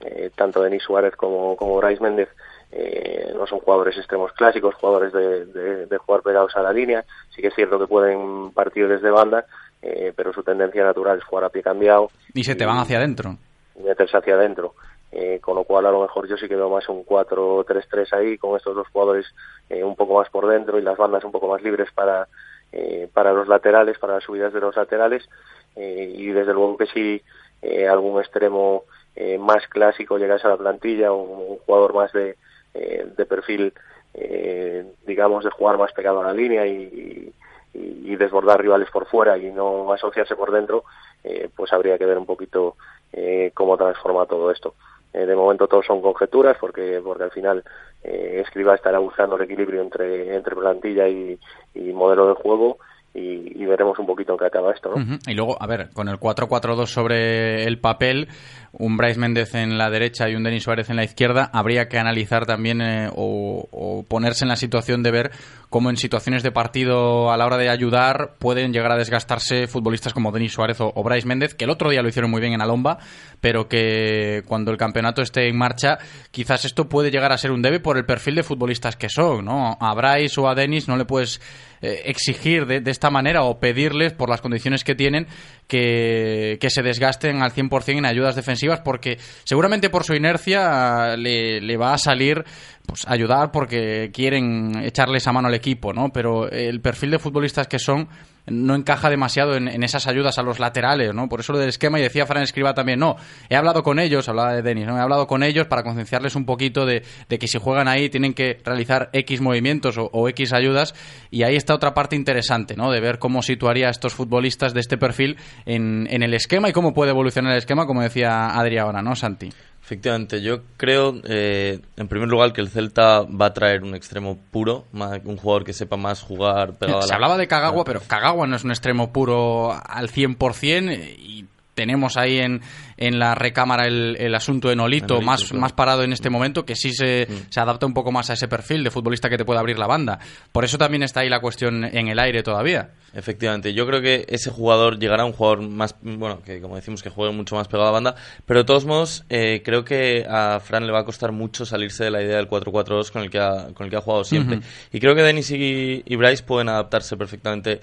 eh, 0.00 0.30
tanto 0.34 0.62
Denis 0.62 0.84
Suárez 0.84 1.16
como, 1.16 1.56
como 1.56 1.76
Bryce 1.76 2.02
Méndez 2.02 2.28
eh, 2.72 3.32
no 3.34 3.46
son 3.46 3.58
jugadores 3.58 3.96
extremos 3.96 4.32
clásicos, 4.32 4.76
jugadores 4.76 5.12
de, 5.12 5.46
de, 5.46 5.86
de, 5.86 5.98
jugar 5.98 6.22
pegados 6.22 6.56
a 6.56 6.62
la 6.62 6.72
línea. 6.72 7.04
Sí 7.34 7.42
que 7.42 7.48
es 7.48 7.54
cierto 7.54 7.78
que 7.78 7.86
pueden 7.86 8.52
partir 8.52 8.86
desde 8.86 9.10
banda, 9.10 9.44
eh, 9.82 10.12
pero 10.14 10.32
su 10.32 10.42
tendencia 10.42 10.84
natural 10.84 11.18
es 11.18 11.24
jugar 11.24 11.44
a 11.44 11.48
pie 11.48 11.62
cambiado. 11.62 12.10
Y 12.34 12.44
se 12.44 12.54
te 12.54 12.66
van 12.66 12.78
hacia 12.78 12.98
adentro. 12.98 13.36
Y 13.76 13.82
meterse 13.82 14.16
hacia 14.16 14.34
adentro. 14.34 14.74
Eh, 15.12 15.40
con 15.40 15.56
lo 15.56 15.64
cual 15.64 15.86
a 15.86 15.90
lo 15.90 16.02
mejor 16.02 16.28
yo 16.28 16.36
sí 16.36 16.46
que 16.46 16.54
veo 16.54 16.70
más 16.70 16.88
un 16.88 17.04
4-3-3 17.04 18.12
ahí, 18.12 18.38
con 18.38 18.56
estos 18.56 18.76
dos 18.76 18.86
jugadores 18.92 19.26
eh, 19.68 19.82
un 19.82 19.96
poco 19.96 20.14
más 20.14 20.30
por 20.30 20.46
dentro 20.46 20.78
y 20.78 20.82
las 20.82 20.96
bandas 20.96 21.24
un 21.24 21.32
poco 21.32 21.48
más 21.48 21.62
libres 21.62 21.90
para, 21.92 22.28
eh, 22.70 23.08
para 23.12 23.32
los 23.32 23.48
laterales, 23.48 23.98
para 23.98 24.14
las 24.14 24.24
subidas 24.24 24.52
de 24.52 24.60
los 24.60 24.76
laterales. 24.76 25.28
Eh, 25.74 26.12
y 26.16 26.26
desde 26.28 26.54
luego 26.54 26.76
que 26.76 26.86
si 26.86 27.22
eh, 27.62 27.88
algún 27.88 28.20
extremo 28.20 28.84
eh, 29.16 29.38
más 29.38 29.66
clásico 29.68 30.18
llegase 30.18 30.46
a 30.46 30.50
la 30.50 30.56
plantilla, 30.56 31.12
un, 31.12 31.28
un 31.28 31.58
jugador 31.58 31.94
más 31.94 32.12
de, 32.12 32.36
eh, 32.74 33.06
de 33.16 33.26
perfil, 33.26 33.72
eh, 34.14 34.84
digamos, 35.06 35.44
de 35.44 35.50
jugar 35.50 35.78
más 35.78 35.92
pegado 35.92 36.20
a 36.20 36.24
la 36.24 36.32
línea 36.32 36.66
y, 36.66 36.72
y, 36.72 37.32
y, 37.74 38.16
desbordar 38.16 38.60
rivales 38.60 38.90
por 38.90 39.06
fuera 39.06 39.38
y 39.38 39.50
no 39.50 39.92
asociarse 39.92 40.36
por 40.36 40.50
dentro, 40.52 40.84
eh, 41.24 41.48
pues 41.54 41.72
habría 41.72 41.96
que 41.96 42.04
ver 42.04 42.18
un 42.18 42.26
poquito 42.26 42.76
eh, 43.12 43.50
cómo 43.54 43.76
transforma 43.76 44.26
todo 44.26 44.50
esto. 44.50 44.74
Eh, 45.12 45.26
de 45.26 45.34
momento 45.34 45.66
todos 45.66 45.86
son 45.86 46.00
conjeturas 46.00 46.56
porque 46.60 47.00
porque 47.02 47.24
al 47.24 47.30
final 47.32 47.64
eh, 48.04 48.42
Escriba 48.44 48.74
estará 48.74 48.98
buscando 48.98 49.36
el 49.36 49.42
equilibrio 49.42 49.80
entre 49.80 50.36
entre 50.36 50.54
plantilla 50.54 51.08
y, 51.08 51.38
y 51.74 51.92
modelo 51.92 52.28
de 52.28 52.34
juego 52.34 52.78
y, 53.12 53.62
y, 53.62 53.66
veremos 53.66 53.98
un 53.98 54.06
poquito 54.06 54.32
en 54.32 54.38
qué 54.38 54.46
acaba 54.46 54.72
esto. 54.72 54.94
¿no? 54.94 55.18
Y 55.26 55.34
luego, 55.34 55.60
a 55.60 55.66
ver, 55.66 55.90
con 55.92 56.08
el 56.08 56.20
4-4-2 56.20 56.86
sobre 56.86 57.64
el 57.64 57.80
papel, 57.80 58.28
un 58.72 58.96
Bryce 58.96 59.18
Méndez 59.18 59.54
en 59.56 59.78
la 59.78 59.90
derecha 59.90 60.28
y 60.28 60.36
un 60.36 60.44
Denis 60.44 60.62
Suárez 60.62 60.90
en 60.90 60.96
la 60.96 61.02
izquierda, 61.02 61.50
habría 61.52 61.88
que 61.88 61.98
analizar 61.98 62.46
también 62.46 62.80
eh, 62.80 63.08
o, 63.14 63.66
o, 63.72 64.04
ponerse 64.04 64.44
en 64.44 64.48
la 64.48 64.56
situación 64.56 65.02
de 65.02 65.10
ver 65.10 65.30
cómo 65.70 65.90
en 65.90 65.96
situaciones 65.96 66.44
de 66.44 66.52
partido 66.52 67.32
a 67.32 67.36
la 67.36 67.46
hora 67.46 67.56
de 67.56 67.68
ayudar 67.68 68.34
pueden 68.38 68.72
llegar 68.72 68.92
a 68.92 68.96
desgastarse 68.96 69.66
futbolistas 69.66 70.14
como 70.14 70.30
Denis 70.30 70.52
Suárez 70.52 70.80
o, 70.80 70.92
o 70.94 71.02
Bryce 71.02 71.26
Méndez, 71.26 71.54
que 71.54 71.64
el 71.64 71.70
otro 71.70 71.90
día 71.90 72.02
lo 72.02 72.08
hicieron 72.08 72.30
muy 72.30 72.40
bien 72.40 72.52
en 72.52 72.62
Alomba, 72.62 72.98
pero 73.40 73.68
que 73.68 74.42
cuando 74.46 74.70
el 74.70 74.76
campeonato 74.76 75.22
esté 75.22 75.48
en 75.48 75.56
marcha, 75.56 75.98
quizás 76.30 76.64
esto 76.64 76.88
puede 76.88 77.10
llegar 77.10 77.32
a 77.32 77.38
ser 77.38 77.50
un 77.50 77.62
debe 77.62 77.80
por 77.80 77.96
el 77.96 78.04
perfil 78.04 78.36
de 78.36 78.42
futbolistas 78.42 78.96
que 78.96 79.08
son, 79.08 79.44
¿no? 79.46 79.76
A 79.80 79.94
Bryce 79.94 80.40
o 80.40 80.48
a 80.48 80.54
Denis 80.54 80.88
no 80.88 80.96
le 80.96 81.04
puedes 81.04 81.40
eh, 81.82 82.02
exigir 82.04 82.66
de, 82.66 82.82
esta 82.90 83.10
manera 83.10 83.44
o 83.44 83.58
pedirles 83.58 84.12
por 84.12 84.28
las 84.28 84.42
condiciones 84.42 84.84
que 84.84 84.94
tienen 84.94 85.26
que, 85.66 86.58
que 86.60 86.68
se 86.68 86.82
desgasten 86.82 87.42
al 87.42 87.52
100% 87.52 87.96
en 87.96 88.04
ayudas 88.04 88.36
defensivas 88.36 88.80
porque 88.80 89.18
seguramente 89.44 89.88
por 89.88 90.04
su 90.04 90.14
inercia 90.14 91.16
le, 91.16 91.60
le 91.60 91.76
va 91.78 91.94
a 91.94 91.98
salir 91.98 92.44
pues 92.84 93.06
ayudar 93.06 93.50
porque 93.50 94.10
quieren 94.12 94.82
echarle 94.82 95.18
esa 95.18 95.32
mano 95.32 95.48
al 95.48 95.54
equipo, 95.54 95.92
¿no? 95.92 96.10
Pero 96.12 96.50
el 96.50 96.80
perfil 96.80 97.12
de 97.12 97.18
futbolistas 97.18 97.68
que 97.68 97.78
son 97.78 98.08
no 98.46 98.74
encaja 98.74 99.10
demasiado 99.10 99.54
en, 99.54 99.82
esas 99.82 100.06
ayudas 100.06 100.38
a 100.38 100.42
los 100.42 100.58
laterales, 100.58 101.14
¿no? 101.14 101.28
Por 101.28 101.40
eso 101.40 101.52
lo 101.52 101.58
del 101.58 101.68
esquema, 101.68 101.98
y 101.98 102.02
decía 102.02 102.26
Fran 102.26 102.42
Escriba 102.42 102.74
también, 102.74 102.98
no, 102.98 103.16
he 103.48 103.56
hablado 103.56 103.82
con 103.82 103.98
ellos, 103.98 104.28
hablaba 104.28 104.54
de 104.54 104.62
Denis, 104.62 104.86
¿no? 104.86 104.96
He 104.96 105.00
hablado 105.00 105.26
con 105.26 105.42
ellos 105.42 105.66
para 105.66 105.82
concienciarles 105.82 106.34
un 106.36 106.44
poquito 106.44 106.86
de, 106.86 107.02
de, 107.28 107.38
que 107.38 107.48
si 107.48 107.58
juegan 107.58 107.88
ahí 107.88 108.08
tienen 108.08 108.34
que 108.34 108.58
realizar 108.64 109.10
X 109.12 109.40
movimientos 109.40 109.98
o, 109.98 110.10
o, 110.12 110.28
X 110.28 110.52
ayudas, 110.52 110.94
y 111.30 111.42
ahí 111.42 111.56
está 111.56 111.74
otra 111.74 111.94
parte 111.94 112.16
interesante, 112.16 112.76
¿no? 112.76 112.90
De 112.90 113.00
ver 113.00 113.18
cómo 113.18 113.42
situaría 113.42 113.88
a 113.88 113.90
estos 113.90 114.14
futbolistas 114.14 114.74
de 114.74 114.80
este 114.80 114.96
perfil 114.98 115.36
en, 115.66 116.06
en 116.10 116.22
el 116.22 116.34
esquema 116.34 116.68
y 116.68 116.72
cómo 116.72 116.92
puede 116.92 117.10
evolucionar 117.10 117.52
el 117.52 117.58
esquema, 117.58 117.86
como 117.86 118.02
decía 118.02 118.48
Adri 118.58 118.78
ahora, 118.78 119.02
¿no, 119.02 119.14
Santi? 119.16 119.50
Efectivamente, 119.82 120.40
yo 120.40 120.60
creo, 120.76 121.20
eh, 121.24 121.80
en 121.96 122.06
primer 122.06 122.28
lugar, 122.28 122.52
que 122.52 122.60
el 122.60 122.68
Celta 122.68 123.22
va 123.22 123.46
a 123.46 123.54
traer 123.54 123.82
un 123.82 123.94
extremo 123.94 124.38
puro, 124.50 124.86
un 124.92 125.36
jugador 125.36 125.64
que 125.64 125.72
sepa 125.72 125.96
más 125.96 126.22
jugar 126.22 126.74
pegado 126.74 127.02
Se 127.02 127.08
la... 127.08 127.14
hablaba 127.16 127.36
de 127.36 127.48
Kagawa, 127.48 127.84
pero 127.84 128.00
Kagawa 128.00 128.46
no 128.46 128.54
es 128.54 128.62
un 128.62 128.70
extremo 128.70 129.12
puro 129.12 129.72
al 129.72 130.10
100% 130.10 131.16
y 131.18 131.46
tenemos 131.74 132.16
ahí 132.16 132.38
en, 132.38 132.60
en 132.96 133.18
la 133.18 133.34
recámara 133.34 133.86
el, 133.86 134.16
el 134.18 134.34
asunto 134.34 134.68
de 134.68 134.76
Nolito, 134.76 135.14
Nolito 135.14 135.26
más, 135.26 135.44
claro. 135.44 135.60
más 135.60 135.72
parado 135.72 136.02
en 136.02 136.12
este 136.12 136.30
momento, 136.30 136.64
que 136.64 136.76
sí 136.76 136.92
se, 136.92 137.26
mm. 137.28 137.50
se 137.50 137.60
adapta 137.60 137.86
un 137.86 137.94
poco 137.94 138.12
más 138.12 138.30
a 138.30 138.34
ese 138.34 138.48
perfil 138.48 138.84
de 138.84 138.90
futbolista 138.90 139.28
que 139.28 139.38
te 139.38 139.44
puede 139.44 139.60
abrir 139.60 139.78
la 139.78 139.86
banda. 139.86 140.18
Por 140.52 140.64
eso 140.64 140.78
también 140.78 141.02
está 141.02 141.20
ahí 141.20 141.28
la 141.28 141.40
cuestión 141.40 141.84
en 141.84 142.08
el 142.08 142.18
aire 142.18 142.42
todavía. 142.42 142.90
Efectivamente, 143.12 143.72
yo 143.74 143.86
creo 143.86 144.00
que 144.00 144.24
ese 144.28 144.50
jugador 144.50 144.98
llegará 144.98 145.24
a 145.24 145.26
un 145.26 145.32
jugador 145.32 145.62
más, 145.62 145.96
bueno, 146.02 146.42
que 146.42 146.60
como 146.60 146.76
decimos, 146.76 147.02
que 147.02 147.10
juegue 147.10 147.34
mucho 147.34 147.56
más 147.56 147.66
pegado 147.66 147.88
a 147.88 147.92
la 147.92 147.92
banda, 147.92 148.14
pero 148.46 148.60
de 148.60 148.64
todos 148.64 148.84
modos, 148.84 149.24
eh, 149.28 149.62
creo 149.64 149.84
que 149.84 150.24
a 150.28 150.60
Fran 150.60 150.86
le 150.86 150.92
va 150.92 151.00
a 151.00 151.04
costar 151.04 151.32
mucho 151.32 151.64
salirse 151.64 152.04
de 152.04 152.10
la 152.10 152.22
idea 152.22 152.36
del 152.36 152.48
4-4-2 152.48 153.10
con, 153.10 153.22
el 153.22 153.30
que 153.30 153.38
ha, 153.38 153.68
con 153.74 153.84
el 153.86 153.90
que 153.90 153.96
ha 153.96 154.00
jugado 154.00 154.24
siempre. 154.24 154.58
Uh 154.58 154.60
-huh. 154.60 154.64
Y 154.92 155.00
creo 155.00 155.14
que 155.14 155.22
Denis 155.22 155.50
y, 155.50 156.02
y 156.04 156.16
Bryce 156.16 156.44
pueden 156.44 156.68
adaptarse 156.68 157.16
perfectamente 157.16 157.80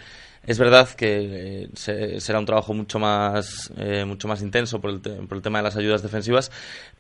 es 0.47 0.57
verdad 0.57 0.88
que 0.89 1.63
eh, 1.63 1.69
se, 1.73 2.21
será 2.21 2.39
un 2.39 2.45
trabajo 2.45 2.73
mucho 2.73 2.99
más, 2.99 3.71
eh, 3.77 4.05
mucho 4.05 4.29
más 4.29 4.41
intenso 4.41 4.79
por 4.79 4.91
el, 4.91 5.01
por 5.01 5.38
el, 5.38 5.43
tema 5.43 5.60
de 5.60 5.63
las 5.63 5.75
ayudas 5.75 6.01
defensivas, 6.01 6.51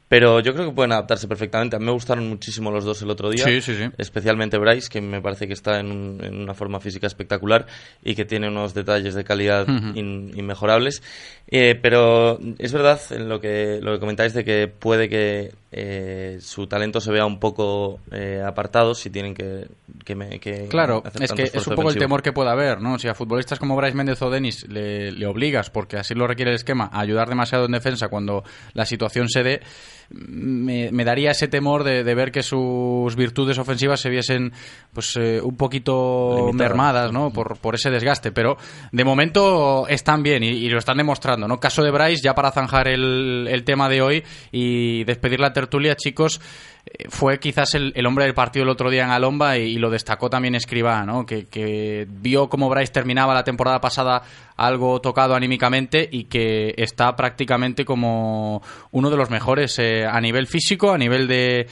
pero 0.09 0.41
yo 0.41 0.53
creo 0.53 0.67
que 0.67 0.75
pueden 0.75 0.91
adaptarse 0.91 1.29
perfectamente. 1.29 1.77
A 1.77 1.79
mí 1.79 1.85
me 1.85 1.93
gustaron 1.93 2.27
muchísimo 2.27 2.71
los 2.71 2.83
dos 2.83 3.01
el 3.01 3.09
otro 3.09 3.29
día, 3.29 3.45
sí, 3.45 3.61
sí, 3.61 3.75
sí. 3.75 3.85
especialmente 3.97 4.57
Bryce, 4.57 4.89
que 4.89 4.99
me 4.99 5.21
parece 5.21 5.47
que 5.47 5.53
está 5.53 5.79
en, 5.79 5.91
un, 5.91 6.21
en, 6.21 6.35
una 6.35 6.53
forma 6.53 6.81
física 6.81 7.07
espectacular 7.07 7.65
y 8.03 8.15
que 8.15 8.25
tiene 8.25 8.49
unos 8.49 8.73
detalles 8.73 9.15
de 9.15 9.23
calidad 9.23 9.67
uh 9.67 9.71
-huh. 9.71 9.97
in, 9.97 10.31
inmejorables. 10.35 11.01
Eh, 11.49 11.79
pero 11.81 12.39
es 12.59 12.73
verdad 12.73 12.99
en 13.11 13.29
lo 13.29 13.39
que, 13.39 13.79
lo 13.81 13.93
que 13.93 13.99
comentáis 14.01 14.33
de 14.33 14.43
que 14.43 14.67
puede 14.67 15.07
que 15.07 15.53
eh, 15.71 16.37
su 16.41 16.67
talento 16.67 17.01
se 17.01 17.11
vea 17.11 17.25
un 17.25 17.39
poco 17.39 17.99
eh, 18.11 18.41
apartado 18.45 18.95
si 18.95 19.09
tienen 19.09 19.33
que, 19.33 19.67
que, 20.05 20.15
me- 20.15 20.39
que 20.39 20.67
Claro, 20.69 21.03
hacer 21.05 21.23
es 21.23 21.33
que 21.33 21.43
es 21.43 21.67
un 21.67 21.75
poco 21.75 21.89
el 21.89 21.97
temor 21.97 22.21
que 22.21 22.31
puede 22.31 22.49
haber, 22.49 22.79
¿no? 22.81 22.97
Si 22.99 23.07
a 23.07 23.13
futbolistas 23.13 23.59
como 23.59 23.75
Bryce 23.75 23.95
Méndez 23.95 24.21
o 24.21 24.29
Denis 24.29 24.65
le, 24.69 25.11
le 25.11 25.25
obligas, 25.25 25.69
porque 25.69 25.97
así 25.97 26.13
lo 26.15 26.25
requiere 26.27 26.51
el 26.51 26.55
esquema, 26.55 26.89
a 26.93 27.01
ayudar 27.01 27.27
demasiado 27.27 27.65
en 27.65 27.71
defensa 27.73 28.07
cuando 28.07 28.43
la 28.73 28.85
situación 28.85 29.27
se 29.29 29.43
dé, 29.43 29.61
me, 30.09 30.89
me 30.93 31.03
daría 31.03 31.31
ese 31.31 31.49
temor 31.49 31.83
de, 31.83 32.05
de 32.05 32.15
ver 32.15 32.31
que 32.31 32.41
sus 32.43 33.13
virtudes 33.17 33.57
ofensivas 33.57 33.99
se 33.99 34.09
viesen 34.09 34.53
pues 34.93 35.17
eh, 35.17 35.41
un 35.41 35.57
poquito 35.57 36.29
Limitadas. 36.37 36.55
mermadas, 36.55 37.11
¿no? 37.11 37.31
Por, 37.31 37.57
por 37.57 37.75
ese 37.75 37.89
desgaste, 37.89 38.31
pero 38.31 38.57
de 38.93 39.03
momento 39.03 39.85
están 39.89 40.23
bien 40.23 40.43
y, 40.43 40.47
y 40.47 40.69
lo 40.69 40.79
están 40.79 40.95
demostrando, 40.97 41.45
¿no? 41.47 41.59
Caso 41.59 41.83
de 41.83 41.91
Bryce, 41.91 42.21
ya 42.23 42.33
para 42.35 42.51
zanjar 42.51 42.87
el, 42.87 43.47
el 43.49 43.63
tema 43.65 43.89
de 43.89 44.01
hoy 44.01 44.23
y 44.51 45.03
despedir 45.03 45.41
la 45.41 45.51
tertulia, 45.57 45.95
chicos, 45.95 46.39
eh, 46.85 47.05
fue 47.09 47.39
quizás 47.39 47.73
el, 47.73 48.05
hombre 48.05 48.25
del 48.25 48.35
partido 48.35 48.63
el 48.63 48.69
otro 48.69 48.91
día 48.91 49.05
en 49.05 49.09
Alomba 49.09 49.57
y, 49.57 49.77
lo 49.77 49.89
destacó 49.89 50.29
también 50.29 50.53
Escribá, 50.53 51.03
¿no? 51.03 51.25
Que, 51.25 52.05
vio 52.07 52.47
cómo 52.47 52.69
Bryce 52.69 52.93
terminaba 52.93 53.33
la 53.33 53.43
temporada 53.43 53.81
pasada 53.81 54.21
algo 54.55 55.01
tocado 55.01 55.33
anímicamente 55.33 56.07
y 56.11 56.25
que 56.25 56.75
está 56.77 57.15
prácticamente 57.15 57.85
como 57.85 58.61
uno 58.91 59.09
de 59.09 59.17
los 59.17 59.31
mejores 59.31 59.79
eh, 59.79 60.05
a 60.05 60.21
nivel 60.21 60.45
físico, 60.45 60.91
a 60.91 60.97
nivel 60.97 61.27
de, 61.27 61.65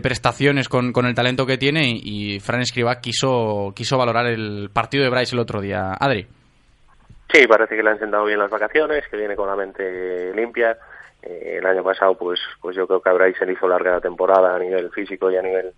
prestaciones 0.00 0.68
con, 0.68 0.92
con 0.92 1.04
el 1.04 1.14
talento 1.14 1.44
que 1.44 1.58
tiene 1.58 1.88
y, 1.88 2.36
y 2.36 2.40
Fran 2.40 2.62
Escribá 2.62 3.00
quiso, 3.00 3.72
quiso 3.76 3.98
valorar 3.98 4.26
el 4.26 4.70
partido 4.72 5.04
de 5.04 5.10
Bryce 5.10 5.34
el 5.34 5.40
otro 5.40 5.60
día. 5.60 5.92
Adri. 5.92 6.26
Sí, 7.32 7.46
parece 7.46 7.76
que 7.76 7.82
le 7.82 7.90
han 7.90 7.98
sentado 7.98 8.24
bien 8.24 8.38
las 8.38 8.50
vacaciones, 8.50 9.04
que 9.08 9.16
viene 9.16 9.36
con 9.36 9.48
la 9.48 9.56
mente 9.56 10.32
limpia. 10.34 10.78
Eh, 11.26 11.56
el 11.58 11.66
año 11.66 11.82
pasado, 11.82 12.14
pues, 12.16 12.40
pues 12.60 12.76
yo 12.76 12.86
creo 12.86 13.00
que 13.00 13.08
a 13.08 13.12
Bryce 13.12 13.44
se 13.44 13.52
hizo 13.52 13.66
larga 13.66 13.92
la 13.92 14.00
temporada 14.00 14.54
a 14.54 14.58
nivel 14.58 14.90
físico 14.90 15.30
y 15.30 15.36
a 15.36 15.42
nivel 15.42 15.72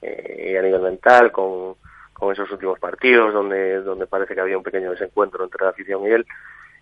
eh, 0.00 0.52
y 0.52 0.56
a 0.56 0.62
nivel 0.62 0.80
mental, 0.80 1.30
con, 1.30 1.74
con 2.12 2.32
esos 2.32 2.50
últimos 2.50 2.78
partidos 2.78 3.34
donde 3.34 3.82
donde 3.82 4.06
parece 4.06 4.34
que 4.34 4.40
había 4.40 4.56
un 4.56 4.62
pequeño 4.62 4.90
desencuentro 4.92 5.44
entre 5.44 5.64
la 5.64 5.70
afición 5.70 6.04
y 6.04 6.10
él. 6.10 6.26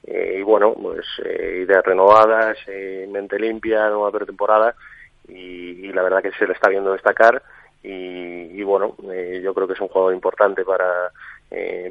Eh, 0.04 0.36
y 0.38 0.42
bueno, 0.42 0.74
pues 0.74 1.06
ideas 1.24 1.84
renovadas, 1.84 2.58
mente 3.08 3.38
limpia, 3.38 3.88
nueva 3.88 4.10
pretemporada 4.10 4.74
y, 5.28 5.86
y 5.86 5.92
la 5.92 6.02
verdad 6.02 6.22
que 6.22 6.32
se 6.32 6.46
le 6.46 6.54
está 6.54 6.68
viendo 6.68 6.92
destacar 6.92 7.40
y, 7.84 8.58
y 8.60 8.62
bueno, 8.64 8.96
yo 9.42 9.54
creo 9.54 9.66
que 9.68 9.74
es 9.74 9.80
un 9.80 9.88
jugador 9.88 10.12
importante 10.12 10.64
para, 10.64 11.12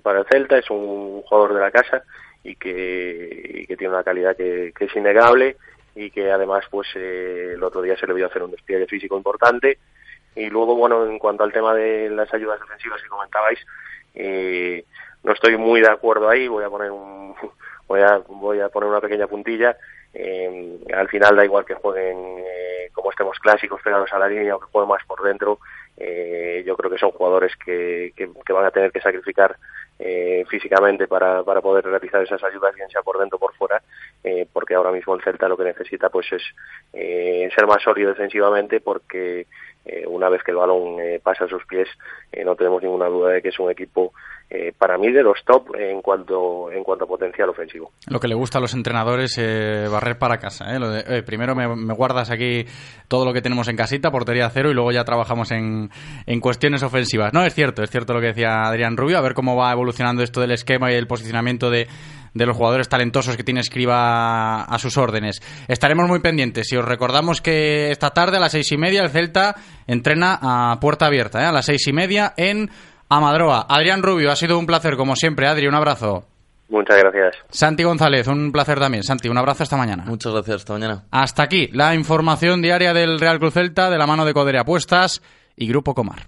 para 0.03 0.19
el 0.19 0.25
Celta, 0.25 0.57
es 0.57 0.69
un 0.69 1.21
jugador 1.21 1.53
de 1.53 1.61
la 1.61 1.71
casa 1.71 2.03
y 2.43 2.55
que, 2.55 3.63
que 3.65 3.77
tiene 3.77 3.93
una 3.93 4.03
calidad 4.03 4.35
que 4.35 4.73
es 4.77 4.95
innegable 4.95 5.55
y 5.95 6.11
que 6.11 6.31
además 6.31 6.65
pues 6.69 6.87
eh, 6.95 7.53
el 7.55 7.63
otro 7.63 7.81
día 7.81 7.97
se 7.97 8.07
le 8.07 8.13
vio 8.13 8.27
hacer 8.27 8.43
un 8.43 8.51
despliegue 8.51 8.87
físico 8.87 9.17
importante. 9.17 9.79
Y 10.35 10.49
luego 10.49 10.75
bueno 10.75 11.05
en 11.05 11.19
cuanto 11.19 11.43
al 11.43 11.51
tema 11.51 11.73
de 11.73 12.09
las 12.09 12.33
ayudas 12.33 12.59
defensivas 12.59 13.01
que 13.01 13.09
comentabais 13.09 13.59
eh, 14.15 14.85
no 15.23 15.33
estoy 15.33 15.57
muy 15.57 15.81
de 15.81 15.89
acuerdo 15.89 16.29
ahí. 16.29 16.47
Voy 16.47 16.63
a 16.63 16.69
poner 16.69 16.91
un 16.91 17.35
voy 17.87 18.01
a 18.01 18.17
voy 18.27 18.59
a 18.59 18.69
poner 18.69 18.89
una 18.89 19.01
pequeña 19.01 19.27
puntilla. 19.27 19.75
Eh, 20.13 20.79
al 20.93 21.07
final 21.07 21.35
da 21.35 21.45
igual 21.45 21.65
que 21.65 21.73
jueguen 21.75 22.17
eh, 22.39 22.89
como 22.91 23.11
estemos 23.11 23.39
clásicos 23.39 23.81
pegados 23.81 24.11
a 24.11 24.19
la 24.19 24.27
línea 24.27 24.55
o 24.55 24.59
que 24.59 24.65
jueguen 24.65 24.89
más 24.89 25.05
por 25.05 25.23
dentro 25.23 25.59
eh, 25.95 26.63
yo 26.65 26.75
creo 26.75 26.91
que 26.91 26.97
son 26.97 27.11
jugadores 27.11 27.53
que, 27.55 28.11
que, 28.17 28.29
que 28.45 28.53
van 28.53 28.65
a 28.65 28.71
tener 28.71 28.91
que 28.91 28.99
sacrificar 28.99 29.55
eh, 30.03 30.43
físicamente 30.49 31.07
para, 31.07 31.43
para 31.43 31.61
poder 31.61 31.85
realizar 31.85 32.23
esas 32.23 32.43
ayudas, 32.43 32.73
bien 32.73 32.89
sea 32.89 33.03
por 33.03 33.19
dentro 33.19 33.37
o 33.37 33.39
por 33.39 33.53
fuera, 33.53 33.81
eh, 34.23 34.47
porque 34.51 34.73
ahora 34.73 34.91
mismo 34.91 35.13
el 35.13 35.21
Celta 35.21 35.47
lo 35.47 35.55
que 35.55 35.63
necesita 35.63 36.09
pues 36.09 36.25
es 36.31 36.41
eh, 36.91 37.47
ser 37.53 37.67
más 37.67 37.83
sólido 37.83 38.09
defensivamente 38.09 38.79
porque 38.79 39.45
eh, 39.85 40.05
una 40.07 40.29
vez 40.29 40.41
que 40.43 40.51
el 40.51 40.57
balón 40.57 40.99
eh, 40.99 41.19
pasa 41.21 41.45
a 41.45 41.47
sus 41.47 41.65
pies 41.65 41.87
no 42.43 42.55
tenemos 42.55 42.81
ninguna 42.81 43.07
duda 43.07 43.31
de 43.31 43.41
que 43.41 43.49
es 43.49 43.59
un 43.59 43.69
equipo 43.69 44.13
eh, 44.53 44.73
para 44.77 44.97
mí 44.97 45.09
de 45.11 45.23
los 45.23 45.39
top 45.45 45.75
en 45.75 46.01
cuanto 46.01 46.69
en 46.71 46.83
cuanto 46.83 47.05
a 47.05 47.07
potencial 47.07 47.47
ofensivo. 47.47 47.91
Lo 48.07 48.19
que 48.19 48.27
le 48.27 48.35
gusta 48.35 48.57
a 48.57 48.61
los 48.61 48.73
entrenadores 48.73 49.37
eh, 49.37 49.87
barrer 49.89 50.17
para 50.17 50.39
casa. 50.39 50.75
¿eh? 50.75 50.77
Lo 50.77 50.89
de, 50.89 51.23
primero 51.23 51.55
me, 51.55 51.73
me 51.73 51.93
guardas 51.93 52.29
aquí 52.29 52.65
todo 53.07 53.23
lo 53.23 53.31
que 53.31 53.41
tenemos 53.41 53.69
en 53.69 53.77
casita, 53.77 54.11
portería 54.11 54.49
cero, 54.49 54.69
y 54.69 54.73
luego 54.73 54.91
ya 54.91 55.05
trabajamos 55.05 55.51
en, 55.51 55.89
en 56.25 56.39
cuestiones 56.41 56.83
ofensivas. 56.83 57.33
No, 57.33 57.45
es 57.45 57.53
cierto, 57.53 57.81
es 57.81 57.89
cierto 57.89 58.13
lo 58.13 58.19
que 58.19 58.27
decía 58.27 58.63
Adrián 58.63 58.97
Rubio, 58.97 59.17
a 59.17 59.21
ver 59.21 59.33
cómo 59.33 59.55
va 59.55 59.71
evolucionando 59.71 60.21
esto 60.21 60.41
del 60.41 60.51
esquema 60.51 60.91
y 60.91 60.95
el 60.95 61.07
posicionamiento 61.07 61.69
de, 61.69 61.87
de 62.33 62.45
los 62.45 62.57
jugadores 62.57 62.89
talentosos 62.89 63.37
que 63.37 63.43
tiene 63.43 63.61
Escriba 63.61 64.63
a 64.63 64.79
sus 64.79 64.97
órdenes. 64.97 65.41
Estaremos 65.69 66.09
muy 66.09 66.19
pendientes. 66.19 66.67
Si 66.67 66.75
os 66.75 66.83
recordamos 66.83 67.41
que 67.41 67.91
esta 67.91 68.09
tarde 68.09 68.37
a 68.37 68.39
las 68.41 68.51
seis 68.51 68.71
y 68.71 68.77
media 68.77 69.01
el 69.01 69.09
Celta 69.11 69.55
entrena 69.87 70.39
a 70.41 70.77
puerta 70.81 71.05
abierta, 71.05 71.41
¿eh? 71.41 71.45
a 71.45 71.51
las 71.51 71.65
seis 71.65 71.87
y 71.87 71.93
media 71.93 72.33
en 72.35 72.69
Amadroa. 73.11 73.65
Adrián 73.67 74.01
Rubio, 74.01 74.31
ha 74.31 74.37
sido 74.37 74.57
un 74.57 74.65
placer 74.65 74.95
como 74.95 75.17
siempre. 75.17 75.45
Adri, 75.45 75.67
un 75.67 75.75
abrazo. 75.75 76.23
Muchas 76.69 76.97
gracias. 76.97 77.35
Santi 77.49 77.83
González, 77.83 78.25
un 78.27 78.53
placer 78.53 78.79
también. 78.79 79.03
Santi, 79.03 79.27
un 79.27 79.37
abrazo 79.37 79.63
hasta 79.63 79.75
mañana. 79.75 80.05
Muchas 80.05 80.31
gracias, 80.31 80.55
hasta 80.57 80.71
mañana. 80.71 81.03
Hasta 81.11 81.43
aquí 81.43 81.67
la 81.73 81.93
información 81.93 82.61
diaria 82.61 82.93
del 82.93 83.19
Real 83.19 83.39
Cruz 83.39 83.53
Celta 83.53 83.89
de 83.89 83.97
la 83.97 84.07
mano 84.07 84.23
de 84.23 84.33
Codere 84.33 84.59
Apuestas 84.59 85.21
y 85.57 85.67
Grupo 85.67 85.93
Comar. 85.93 86.27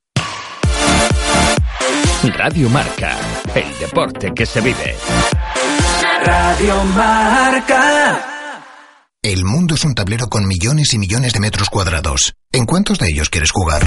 Radio 2.29 2.69
Marca, 2.69 3.17
el 3.55 3.79
deporte 3.79 4.31
que 4.35 4.45
se 4.45 4.61
vive. 4.61 4.95
Radio 6.23 6.83
Marca. 6.95 8.27
El 9.23 9.43
mundo 9.43 9.73
es 9.73 9.83
un 9.85 9.95
tablero 9.95 10.27
con 10.27 10.47
millones 10.47 10.93
y 10.93 10.99
millones 10.99 11.33
de 11.33 11.39
metros 11.39 11.71
cuadrados. 11.71 12.33
¿En 12.51 12.67
cuántos 12.67 12.99
de 12.99 13.07
ellos 13.07 13.29
quieres 13.29 13.49
jugar? 13.51 13.81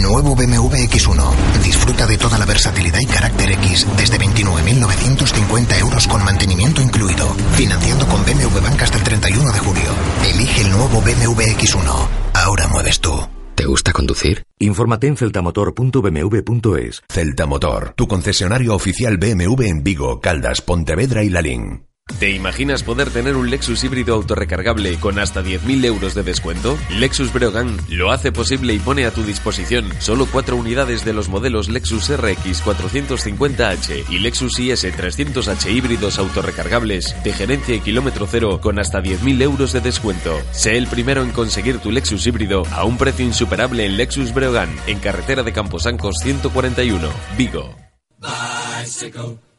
Nuevo 0.00 0.34
BMW 0.34 0.74
X1. 0.88 1.62
Disfruta 1.62 2.06
de 2.06 2.18
toda 2.18 2.38
la 2.38 2.44
versatilidad 2.44 2.98
y 3.00 3.06
carácter 3.06 3.52
X 3.52 3.86
desde 3.96 4.18
29.950 4.18 5.78
euros 5.78 6.08
con 6.08 6.24
mantenimiento 6.24 6.82
incluido. 6.82 7.28
Financiando 7.54 8.08
con 8.08 8.24
BMW 8.24 8.60
Bank 8.60 8.82
hasta 8.82 8.98
el 8.98 9.04
31 9.04 9.52
de 9.52 9.58
julio. 9.60 9.94
Elige 10.24 10.62
el 10.62 10.72
nuevo 10.72 11.00
BMW 11.00 11.42
X1. 11.56 12.08
Ahora 12.34 12.66
mueves 12.66 12.98
tú. 12.98 13.12
¿Te 13.54 13.66
gusta 13.66 13.92
conducir? 13.92 14.44
Infórmate 14.58 15.06
en 15.06 15.16
celtamotor.bmw.es. 15.16 17.02
Celta 17.08 17.46
Motor, 17.46 17.94
tu 17.96 18.08
concesionario 18.08 18.74
oficial 18.74 19.16
BMW 19.16 19.62
en 19.64 19.84
Vigo, 19.84 20.20
Caldas, 20.20 20.60
Pontevedra 20.60 21.22
y 21.22 21.30
Lalín. 21.30 21.86
¿Te 22.18 22.30
imaginas 22.30 22.82
poder 22.82 23.08
tener 23.10 23.34
un 23.34 23.50
Lexus 23.50 23.82
híbrido 23.82 24.14
autorrecargable 24.14 25.00
con 25.00 25.18
hasta 25.18 25.42
10.000 25.42 25.84
euros 25.86 26.14
de 26.14 26.22
descuento? 26.22 26.78
Lexus 26.90 27.32
Breogán 27.32 27.78
lo 27.88 28.12
hace 28.12 28.30
posible 28.30 28.74
y 28.74 28.78
pone 28.78 29.06
a 29.06 29.10
tu 29.10 29.22
disposición 29.22 29.90
solo 30.00 30.26
cuatro 30.30 30.56
unidades 30.56 31.04
de 31.04 31.14
los 31.14 31.30
modelos 31.30 31.68
Lexus 31.68 32.14
RX 32.14 32.62
450H 32.62 34.04
y 34.10 34.18
Lexus 34.18 34.58
IS 34.58 34.84
300H 34.84 35.70
híbridos 35.70 36.18
autorrecargables 36.18 37.16
de 37.24 37.32
gerencia 37.32 37.74
y 37.74 37.80
kilómetro 37.80 38.26
cero 38.30 38.60
con 38.62 38.78
hasta 38.78 39.02
10.000 39.02 39.42
euros 39.42 39.72
de 39.72 39.80
descuento. 39.80 40.38
Sé 40.52 40.76
el 40.76 40.86
primero 40.86 41.22
en 41.22 41.30
conseguir 41.30 41.78
tu 41.78 41.90
Lexus 41.90 42.26
híbrido 42.26 42.64
a 42.72 42.84
un 42.84 42.98
precio 42.98 43.24
insuperable 43.24 43.86
en 43.86 43.96
Lexus 43.96 44.32
Breogán, 44.32 44.68
en 44.86 44.98
carretera 45.00 45.42
de 45.42 45.52
Camposancos 45.52 46.16
141, 46.22 47.08
Vigo. 47.36 47.74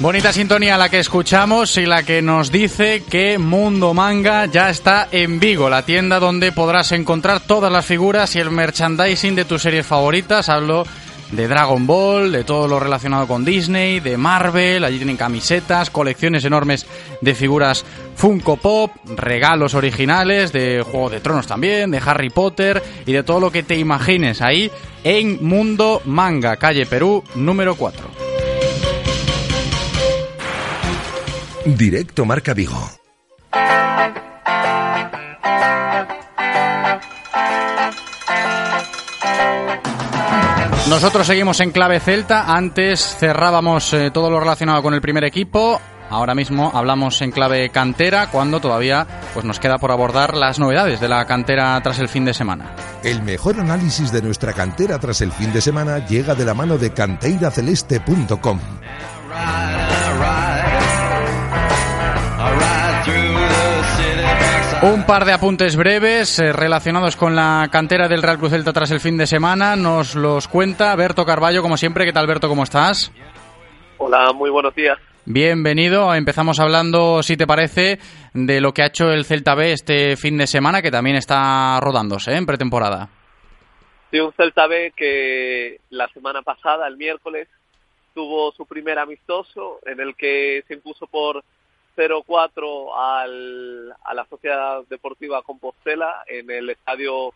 Bonita 0.00 0.32
sintonía 0.32 0.78
la 0.78 0.88
que 0.88 0.98
escuchamos 0.98 1.76
y 1.76 1.84
la 1.84 2.02
que 2.04 2.22
nos 2.22 2.50
dice 2.50 3.02
que 3.02 3.36
Mundo 3.36 3.92
Manga 3.92 4.46
ya 4.46 4.70
está 4.70 5.08
en 5.12 5.38
Vigo, 5.38 5.68
la 5.68 5.84
tienda 5.84 6.18
donde 6.18 6.52
podrás 6.52 6.92
encontrar 6.92 7.40
todas 7.40 7.70
las 7.70 7.84
figuras 7.84 8.34
y 8.34 8.38
el 8.38 8.50
merchandising 8.50 9.34
de 9.34 9.44
tus 9.44 9.60
series 9.60 9.86
favoritas. 9.86 10.48
Hablo 10.48 10.86
de 11.32 11.46
Dragon 11.46 11.86
Ball, 11.86 12.32
de 12.32 12.44
todo 12.44 12.66
lo 12.66 12.80
relacionado 12.80 13.28
con 13.28 13.44
Disney, 13.44 14.00
de 14.00 14.16
Marvel, 14.16 14.84
allí 14.84 14.96
tienen 14.96 15.18
camisetas, 15.18 15.90
colecciones 15.90 16.46
enormes 16.46 16.86
de 17.20 17.34
figuras 17.34 17.84
Funko 18.16 18.56
Pop, 18.56 18.92
regalos 19.04 19.74
originales 19.74 20.50
de 20.50 20.82
Juego 20.82 21.10
de 21.10 21.20
Tronos 21.20 21.46
también, 21.46 21.90
de 21.90 22.00
Harry 22.04 22.30
Potter 22.30 22.82
y 23.04 23.12
de 23.12 23.22
todo 23.22 23.38
lo 23.38 23.52
que 23.52 23.64
te 23.64 23.76
imagines 23.76 24.40
ahí 24.40 24.70
en 25.04 25.44
Mundo 25.44 26.00
Manga, 26.06 26.56
calle 26.56 26.86
Perú 26.86 27.22
número 27.34 27.74
4. 27.74 28.29
Directo 31.64 32.24
Marca 32.24 32.54
Vigo. 32.54 32.90
Nosotros 40.88 41.26
seguimos 41.26 41.60
en 41.60 41.70
clave 41.70 42.00
celta. 42.00 42.52
Antes 42.52 43.16
cerrábamos 43.18 43.92
eh, 43.92 44.10
todo 44.10 44.30
lo 44.30 44.40
relacionado 44.40 44.82
con 44.82 44.94
el 44.94 45.00
primer 45.00 45.24
equipo. 45.24 45.80
Ahora 46.08 46.34
mismo 46.34 46.72
hablamos 46.74 47.22
en 47.22 47.30
clave 47.30 47.68
cantera 47.70 48.28
cuando 48.28 48.58
todavía 48.58 49.06
pues 49.32 49.44
nos 49.44 49.60
queda 49.60 49.78
por 49.78 49.92
abordar 49.92 50.36
las 50.36 50.58
novedades 50.58 50.98
de 50.98 51.08
la 51.08 51.24
cantera 51.26 51.80
tras 51.82 52.00
el 52.00 52.08
fin 52.08 52.24
de 52.24 52.34
semana. 52.34 52.74
El 53.04 53.22
mejor 53.22 53.60
análisis 53.60 54.10
de 54.10 54.20
nuestra 54.20 54.52
cantera 54.52 54.98
tras 54.98 55.20
el 55.20 55.30
fin 55.30 55.52
de 55.52 55.60
semana 55.60 56.04
llega 56.04 56.34
de 56.34 56.44
la 56.44 56.54
mano 56.54 56.78
de 56.78 56.90
canteiraceleste.com. 56.92 58.58
Un 64.82 65.04
par 65.04 65.26
de 65.26 65.32
apuntes 65.34 65.76
breves 65.76 66.38
eh, 66.38 66.54
relacionados 66.54 67.14
con 67.14 67.36
la 67.36 67.68
cantera 67.70 68.08
del 68.08 68.22
Real 68.22 68.38
Cruz 68.38 68.52
Celta 68.52 68.72
tras 68.72 68.90
el 68.90 69.00
fin 69.00 69.18
de 69.18 69.26
semana. 69.26 69.76
Nos 69.76 70.14
los 70.14 70.48
cuenta 70.48 70.96
Berto 70.96 71.26
Carballo, 71.26 71.60
como 71.60 71.76
siempre. 71.76 72.06
¿Qué 72.06 72.14
tal, 72.14 72.26
Berto? 72.26 72.48
¿Cómo 72.48 72.62
estás? 72.62 73.12
Hola, 73.98 74.32
muy 74.32 74.48
buenos 74.48 74.74
días. 74.74 74.98
Bienvenido. 75.26 76.14
Empezamos 76.14 76.60
hablando, 76.60 77.22
si 77.22 77.36
te 77.36 77.46
parece, 77.46 77.98
de 78.32 78.62
lo 78.62 78.72
que 78.72 78.80
ha 78.80 78.86
hecho 78.86 79.10
el 79.10 79.26
Celta 79.26 79.54
B 79.54 79.72
este 79.72 80.16
fin 80.16 80.38
de 80.38 80.46
semana, 80.46 80.80
que 80.80 80.90
también 80.90 81.16
está 81.16 81.78
rodándose 81.80 82.32
¿eh? 82.32 82.36
en 82.36 82.46
pretemporada. 82.46 83.10
Sí, 84.10 84.18
un 84.18 84.32
Celta 84.32 84.66
B 84.66 84.94
que 84.96 85.80
la 85.90 86.08
semana 86.08 86.40
pasada, 86.40 86.88
el 86.88 86.96
miércoles, 86.96 87.48
tuvo 88.14 88.50
su 88.52 88.64
primer 88.64 88.98
amistoso 88.98 89.80
en 89.84 90.00
el 90.00 90.16
que 90.16 90.64
se 90.66 90.72
impuso 90.72 91.06
por 91.06 91.44
0-4 91.96 92.92
al, 92.96 93.94
a 94.04 94.14
la 94.14 94.24
Sociedad 94.26 94.82
Deportiva 94.88 95.42
Compostela 95.42 96.24
en 96.26 96.50
el 96.50 96.70
estadio 96.70 97.32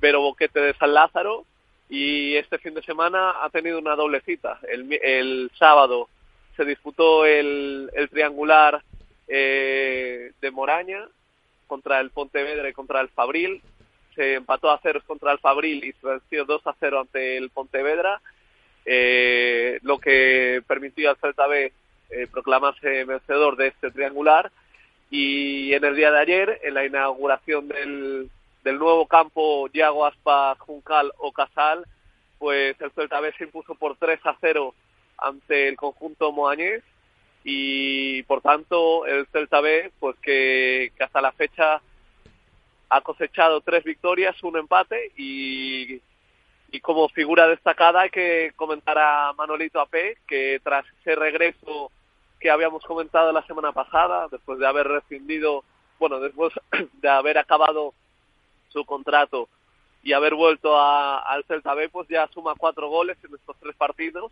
Vero 0.00 0.20
Boquete 0.20 0.60
de 0.60 0.74
San 0.74 0.94
Lázaro 0.94 1.44
y 1.88 2.34
este 2.36 2.58
fin 2.58 2.74
de 2.74 2.82
semana 2.82 3.42
ha 3.42 3.50
tenido 3.50 3.78
una 3.78 3.94
doble 3.94 4.20
cita. 4.22 4.58
El, 4.68 4.92
el 5.02 5.50
sábado 5.58 6.08
se 6.56 6.64
disputó 6.64 7.26
el, 7.26 7.90
el 7.94 8.08
triangular 8.08 8.82
eh, 9.28 10.32
de 10.40 10.50
Moraña 10.50 11.06
contra 11.66 12.00
el 12.00 12.10
Pontevedra 12.10 12.68
y 12.68 12.72
contra 12.72 13.00
el 13.00 13.08
Fabril. 13.08 13.62
Se 14.14 14.34
empató 14.34 14.70
a 14.70 14.78
ceros 14.78 15.02
contra 15.04 15.32
el 15.32 15.38
Fabril 15.38 15.84
y 15.84 15.92
se 15.92 16.06
venció 16.06 16.44
2 16.44 16.66
a 16.66 16.74
0 16.78 17.00
ante 17.00 17.36
el 17.36 17.50
Pontevedra, 17.50 18.20
eh, 18.84 19.78
lo 19.82 19.98
que 19.98 20.62
permitió 20.66 21.10
al 21.10 21.16
Celta 21.16 21.46
B 21.46 21.72
eh, 22.14 22.26
proclamarse 22.30 23.04
vencedor 23.04 23.56
de 23.56 23.68
este 23.68 23.90
triangular. 23.90 24.50
Y 25.10 25.72
en 25.74 25.84
el 25.84 25.96
día 25.96 26.10
de 26.10 26.20
ayer, 26.20 26.60
en 26.64 26.74
la 26.74 26.86
inauguración 26.86 27.68
del, 27.68 28.30
del 28.64 28.78
nuevo 28.78 29.06
campo 29.06 29.68
Yago 29.68 30.06
Aspas 30.06 30.58
Juncal 30.58 31.12
o 31.18 31.32
Casal, 31.32 31.84
pues 32.38 32.80
el 32.80 32.90
Celta 32.92 33.20
B 33.20 33.32
se 33.36 33.44
impuso 33.44 33.74
por 33.74 33.96
3 33.96 34.20
a 34.24 34.36
0 34.40 34.74
ante 35.18 35.68
el 35.68 35.76
conjunto 35.76 36.32
moañés 36.32 36.82
y 37.44 38.22
por 38.24 38.40
tanto 38.40 39.06
el 39.06 39.26
Celta 39.26 39.60
B 39.60 39.92
pues 40.00 40.16
que, 40.20 40.92
que 40.96 41.04
hasta 41.04 41.20
la 41.20 41.32
fecha 41.32 41.80
ha 42.88 43.00
cosechado 43.02 43.60
tres 43.60 43.84
victorias, 43.84 44.42
un 44.42 44.56
empate 44.56 45.12
y, 45.16 46.00
y 46.70 46.80
como 46.80 47.08
figura 47.08 47.46
destacada 47.46 48.02
hay 48.02 48.10
que 48.10 48.52
comentar 48.56 48.98
a 48.98 49.32
Manolito 49.34 49.80
AP 49.80 49.94
que 50.26 50.60
tras 50.62 50.84
ese 51.00 51.14
regreso 51.14 51.90
que 52.44 52.50
habíamos 52.50 52.84
comentado 52.84 53.32
la 53.32 53.42
semana 53.46 53.72
pasada, 53.72 54.28
después 54.30 54.58
de 54.58 54.66
haber 54.66 54.86
rescindido, 54.86 55.64
bueno, 55.98 56.20
después 56.20 56.52
de 57.00 57.08
haber 57.08 57.38
acabado 57.38 57.94
su 58.68 58.84
contrato 58.84 59.48
y 60.02 60.12
haber 60.12 60.34
vuelto 60.34 60.76
a, 60.76 61.20
al 61.20 61.44
Celta 61.44 61.72
B, 61.72 61.88
pues 61.88 62.06
ya 62.06 62.28
suma 62.34 62.52
cuatro 62.54 62.90
goles 62.90 63.16
en 63.24 63.34
estos 63.34 63.56
tres 63.60 63.74
partidos 63.76 64.30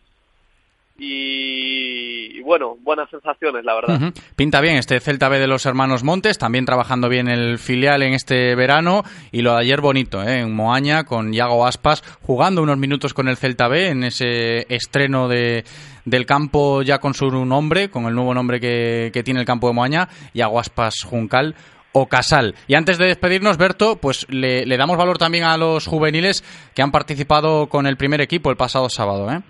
y, 1.04 2.40
bueno, 2.42 2.76
buenas 2.80 3.10
sensaciones, 3.10 3.64
la 3.64 3.74
verdad. 3.74 4.12
Pinta 4.36 4.60
bien 4.60 4.76
este 4.76 5.00
Celta 5.00 5.28
B 5.28 5.40
de 5.40 5.48
los 5.48 5.66
hermanos 5.66 6.04
Montes, 6.04 6.38
también 6.38 6.64
trabajando 6.64 7.08
bien 7.08 7.28
el 7.28 7.58
filial 7.58 8.02
en 8.02 8.14
este 8.14 8.54
verano 8.54 9.02
y 9.32 9.42
lo 9.42 9.54
de 9.54 9.62
ayer 9.62 9.80
bonito, 9.80 10.22
¿eh? 10.22 10.40
en 10.40 10.54
Moaña 10.54 11.02
con 11.02 11.34
Iago 11.34 11.66
Aspas 11.66 12.02
jugando 12.22 12.62
unos 12.62 12.78
minutos 12.78 13.14
con 13.14 13.26
el 13.26 13.36
Celta 13.36 13.66
B 13.66 13.88
en 13.88 14.04
ese 14.04 14.72
estreno 14.72 15.26
de, 15.26 15.64
del 16.04 16.24
campo 16.24 16.82
ya 16.82 16.98
con 16.98 17.14
su 17.14 17.30
nombre, 17.44 17.90
con 17.90 18.04
el 18.04 18.14
nuevo 18.14 18.32
nombre 18.32 18.60
que, 18.60 19.10
que 19.12 19.24
tiene 19.24 19.40
el 19.40 19.46
campo 19.46 19.66
de 19.66 19.74
Moaña, 19.74 20.08
Iago 20.34 20.60
Aspas 20.60 21.02
Juncal 21.02 21.56
o 21.90 22.06
Casal. 22.06 22.54
Y 22.68 22.74
antes 22.74 22.96
de 22.98 23.06
despedirnos, 23.06 23.56
Berto, 23.56 23.96
pues 23.96 24.26
le, 24.30 24.64
damos 24.76 24.96
valor 24.96 25.18
también 25.18 25.44
a 25.44 25.56
los 25.56 25.86
juveniles 25.86 26.44
que 26.74 26.82
han 26.82 26.92
participado 26.92 27.68
con 27.68 27.86
el 27.86 27.96
primer 27.96 28.20
equipo 28.20 28.50
el 28.50 28.56
pasado 28.56 28.88
sábado, 28.88 29.30
¿eh? 29.32 29.40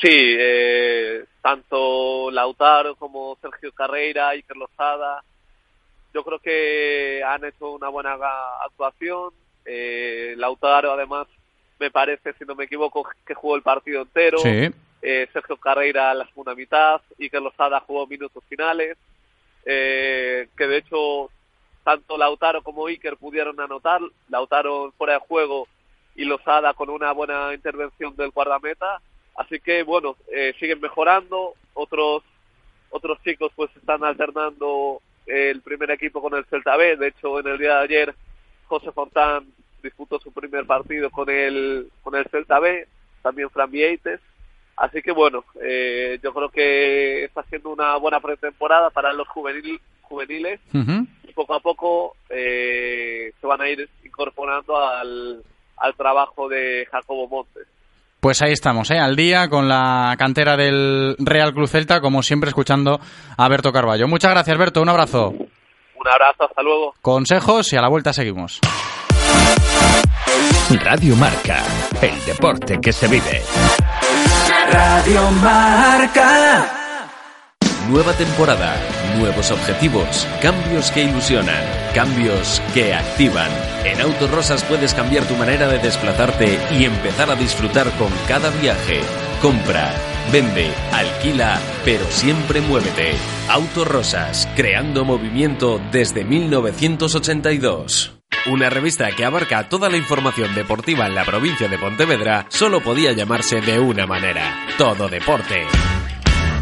Sí, 0.00 0.08
eh, 0.10 1.24
tanto 1.40 2.30
Lautaro 2.30 2.96
como 2.96 3.38
Sergio 3.40 3.72
Carreira, 3.72 4.28
Iker 4.30 4.56
Lozada, 4.56 5.22
yo 6.12 6.24
creo 6.24 6.38
que 6.38 7.22
han 7.22 7.44
hecho 7.44 7.72
una 7.72 7.88
buena 7.88 8.16
actuación. 8.64 9.32
Eh, 9.64 10.34
Lautaro, 10.36 10.92
además, 10.92 11.26
me 11.78 11.90
parece, 11.90 12.32
si 12.34 12.44
no 12.44 12.54
me 12.54 12.64
equivoco, 12.64 13.06
que 13.26 13.34
jugó 13.34 13.56
el 13.56 13.62
partido 13.62 14.02
entero. 14.02 14.38
Sí. 14.38 14.70
Eh, 15.02 15.28
Sergio 15.32 15.56
Carreira 15.56 16.14
la 16.14 16.26
segunda 16.26 16.54
mitad, 16.54 17.00
Iker 17.18 17.42
Lozada 17.42 17.80
jugó 17.80 18.06
minutos 18.06 18.42
finales. 18.48 18.96
Eh, 19.64 20.48
que 20.56 20.66
de 20.66 20.78
hecho, 20.78 21.30
tanto 21.84 22.16
Lautaro 22.16 22.62
como 22.62 22.86
Iker 22.86 23.16
pudieron 23.16 23.60
anotar. 23.60 24.00
Lautaro 24.28 24.92
fuera 24.96 25.14
de 25.14 25.20
juego 25.20 25.68
y 26.14 26.24
Lozada 26.24 26.72
con 26.74 26.88
una 26.88 27.12
buena 27.12 27.52
intervención 27.52 28.16
del 28.16 28.30
guardameta 28.30 29.00
Así 29.36 29.60
que 29.60 29.82
bueno, 29.82 30.16
eh, 30.32 30.54
siguen 30.58 30.80
mejorando, 30.80 31.54
otros 31.74 32.22
otros 32.90 33.18
chicos 33.22 33.52
pues 33.54 33.70
están 33.76 34.04
alternando 34.04 35.00
el 35.26 35.60
primer 35.60 35.90
equipo 35.90 36.22
con 36.22 36.34
el 36.34 36.44
Celta 36.46 36.76
B, 36.76 36.96
de 36.96 37.08
hecho 37.08 37.40
en 37.40 37.48
el 37.48 37.58
día 37.58 37.76
de 37.76 37.84
ayer 37.84 38.14
José 38.66 38.92
Fontán 38.92 39.46
disputó 39.82 40.18
su 40.20 40.32
primer 40.32 40.66
partido 40.66 41.10
con 41.10 41.28
el 41.28 41.90
con 42.02 42.14
el 42.14 42.24
Celta 42.30 42.60
B, 42.60 42.86
también 43.22 43.50
Fran 43.50 43.70
Vieites, 43.70 44.20
así 44.76 45.02
que 45.02 45.12
bueno, 45.12 45.44
eh, 45.60 46.18
yo 46.22 46.32
creo 46.32 46.48
que 46.48 47.24
está 47.24 47.42
siendo 47.44 47.70
una 47.70 47.96
buena 47.96 48.20
pretemporada 48.20 48.90
para 48.90 49.12
los 49.12 49.28
juvenil, 49.28 49.80
juveniles. 50.02 50.60
Y 51.24 51.32
poco 51.32 51.54
a 51.54 51.60
poco 51.60 52.16
eh, 52.30 53.32
se 53.40 53.46
van 53.46 53.60
a 53.60 53.68
ir 53.68 53.88
incorporando 54.04 54.76
al, 54.76 55.42
al 55.76 55.94
trabajo 55.94 56.48
de 56.48 56.86
Jacobo 56.90 57.28
Montes. 57.28 57.66
Pues 58.20 58.42
ahí 58.42 58.52
estamos, 58.52 58.90
¿eh? 58.90 58.98
al 58.98 59.14
día 59.14 59.48
con 59.48 59.68
la 59.68 60.14
cantera 60.18 60.56
del 60.56 61.16
Real 61.18 61.52
Cruz 61.54 61.70
Celta, 61.70 62.00
como 62.00 62.22
siempre 62.22 62.48
escuchando 62.48 63.00
a 63.36 63.48
Berto 63.48 63.72
Carballo. 63.72 64.08
Muchas 64.08 64.32
gracias, 64.32 64.58
Berto, 64.58 64.82
un 64.82 64.88
abrazo. 64.88 65.28
Un 65.28 66.08
abrazo, 66.08 66.44
hasta 66.44 66.62
luego. 66.62 66.94
Consejos 67.02 67.72
y 67.72 67.76
a 67.76 67.82
la 67.82 67.88
vuelta 67.88 68.12
seguimos. 68.12 68.60
Radio 70.82 71.14
Marca, 71.16 71.62
el 72.02 72.24
deporte 72.24 72.80
que 72.80 72.92
se 72.92 73.06
vive. 73.06 73.42
Radio 74.72 75.30
Marca. 75.30 76.85
Nueva 77.88 78.12
temporada, 78.14 78.74
nuevos 79.16 79.52
objetivos, 79.52 80.26
cambios 80.42 80.90
que 80.90 81.04
ilusionan, 81.04 81.62
cambios 81.94 82.60
que 82.74 82.92
activan. 82.92 83.50
En 83.84 84.00
Autorosas 84.00 84.64
puedes 84.64 84.92
cambiar 84.92 85.24
tu 85.24 85.36
manera 85.36 85.68
de 85.68 85.78
desplazarte 85.78 86.58
y 86.72 86.84
empezar 86.84 87.30
a 87.30 87.36
disfrutar 87.36 87.88
con 87.96 88.08
cada 88.26 88.50
viaje. 88.50 89.02
Compra, 89.40 89.92
vende, 90.32 90.68
alquila, 90.92 91.60
pero 91.84 92.04
siempre 92.06 92.60
muévete. 92.60 93.12
Autorosas, 93.48 94.48
creando 94.56 95.04
movimiento 95.04 95.80
desde 95.92 96.24
1982. 96.24 98.14
Una 98.46 98.68
revista 98.68 99.10
que 99.12 99.24
abarca 99.24 99.68
toda 99.68 99.88
la 99.88 99.96
información 99.96 100.56
deportiva 100.56 101.06
en 101.06 101.14
la 101.14 101.24
provincia 101.24 101.68
de 101.68 101.78
Pontevedra 101.78 102.46
solo 102.48 102.80
podía 102.80 103.12
llamarse 103.12 103.60
de 103.60 103.78
una 103.78 104.06
manera, 104.06 104.66
Todo 104.76 105.08
Deporte. 105.08 105.66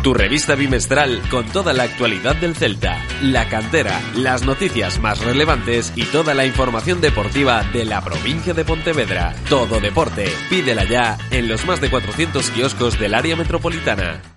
Tu 0.04 0.12
revista 0.12 0.54
bimestral 0.54 1.22
con 1.30 1.46
toda 1.46 1.72
la 1.72 1.84
actualidad 1.84 2.36
del 2.36 2.54
Celta, 2.54 3.02
la 3.22 3.48
cantera, 3.48 4.02
las 4.14 4.44
noticias 4.44 5.00
más 5.00 5.18
relevantes 5.24 5.94
y 5.96 6.04
toda 6.04 6.34
la 6.34 6.44
información 6.44 7.00
deportiva 7.00 7.62
de 7.72 7.86
la 7.86 8.02
provincia 8.02 8.52
de 8.52 8.66
Pontevedra. 8.66 9.34
Todo 9.48 9.80
deporte, 9.80 10.30
pídela 10.50 10.84
ya 10.84 11.16
en 11.30 11.48
los 11.48 11.64
más 11.64 11.80
de 11.80 11.88
400 11.88 12.50
kioscos 12.50 12.98
del 12.98 13.14
área 13.14 13.34
metropolitana. 13.34 14.33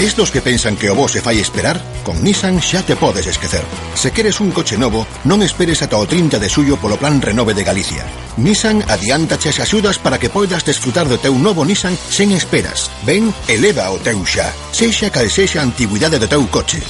Estos 0.00 0.32
que 0.32 0.42
pensan 0.42 0.74
que 0.74 0.90
o 0.90 0.94
vos 0.94 1.12
se 1.12 1.22
fai 1.22 1.38
esperar, 1.38 1.80
con 2.02 2.18
Nissan 2.18 2.58
xa 2.58 2.82
te 2.82 2.96
podes 2.98 3.30
esquecer. 3.30 3.62
Se 3.94 4.10
queres 4.10 4.42
un 4.42 4.50
coche 4.50 4.74
novo, 4.74 5.06
non 5.22 5.38
esperes 5.46 5.86
ata 5.86 6.02
o 6.02 6.04
30 6.04 6.42
de 6.42 6.50
suyo 6.50 6.74
polo 6.82 6.98
plan 6.98 7.22
Renove 7.22 7.54
de 7.54 7.62
Galicia. 7.62 8.02
Nissan 8.34 8.82
adianta 8.90 9.38
as 9.38 9.62
axudas 9.62 10.02
para 10.02 10.18
que 10.18 10.34
poidas 10.34 10.66
desfrutar 10.66 11.06
do 11.06 11.14
teu 11.22 11.38
novo 11.38 11.62
Nissan 11.62 11.94
sen 11.94 12.34
esperas. 12.34 12.90
Ven, 13.06 13.30
eleva 13.46 13.86
o 13.94 14.02
teu 14.02 14.18
xa. 14.26 14.50
Sexa 14.74 15.14
cal 15.14 15.30
sexa 15.30 15.62
a 15.62 16.26
teu 16.26 16.42
coche. 16.50 16.82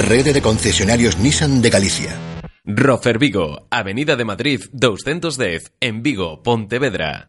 Rede 0.00 0.32
de 0.32 0.40
concesionarios 0.40 1.20
Nissan 1.20 1.60
de 1.60 1.68
Galicia. 1.68 2.16
Rofer 2.64 3.20
Vigo, 3.20 3.68
Avenida 3.68 4.16
de 4.16 4.24
Madrid 4.24 4.60
210, 4.72 5.72
en 5.80 6.02
Vigo, 6.02 6.42
Pontevedra. 6.42 7.28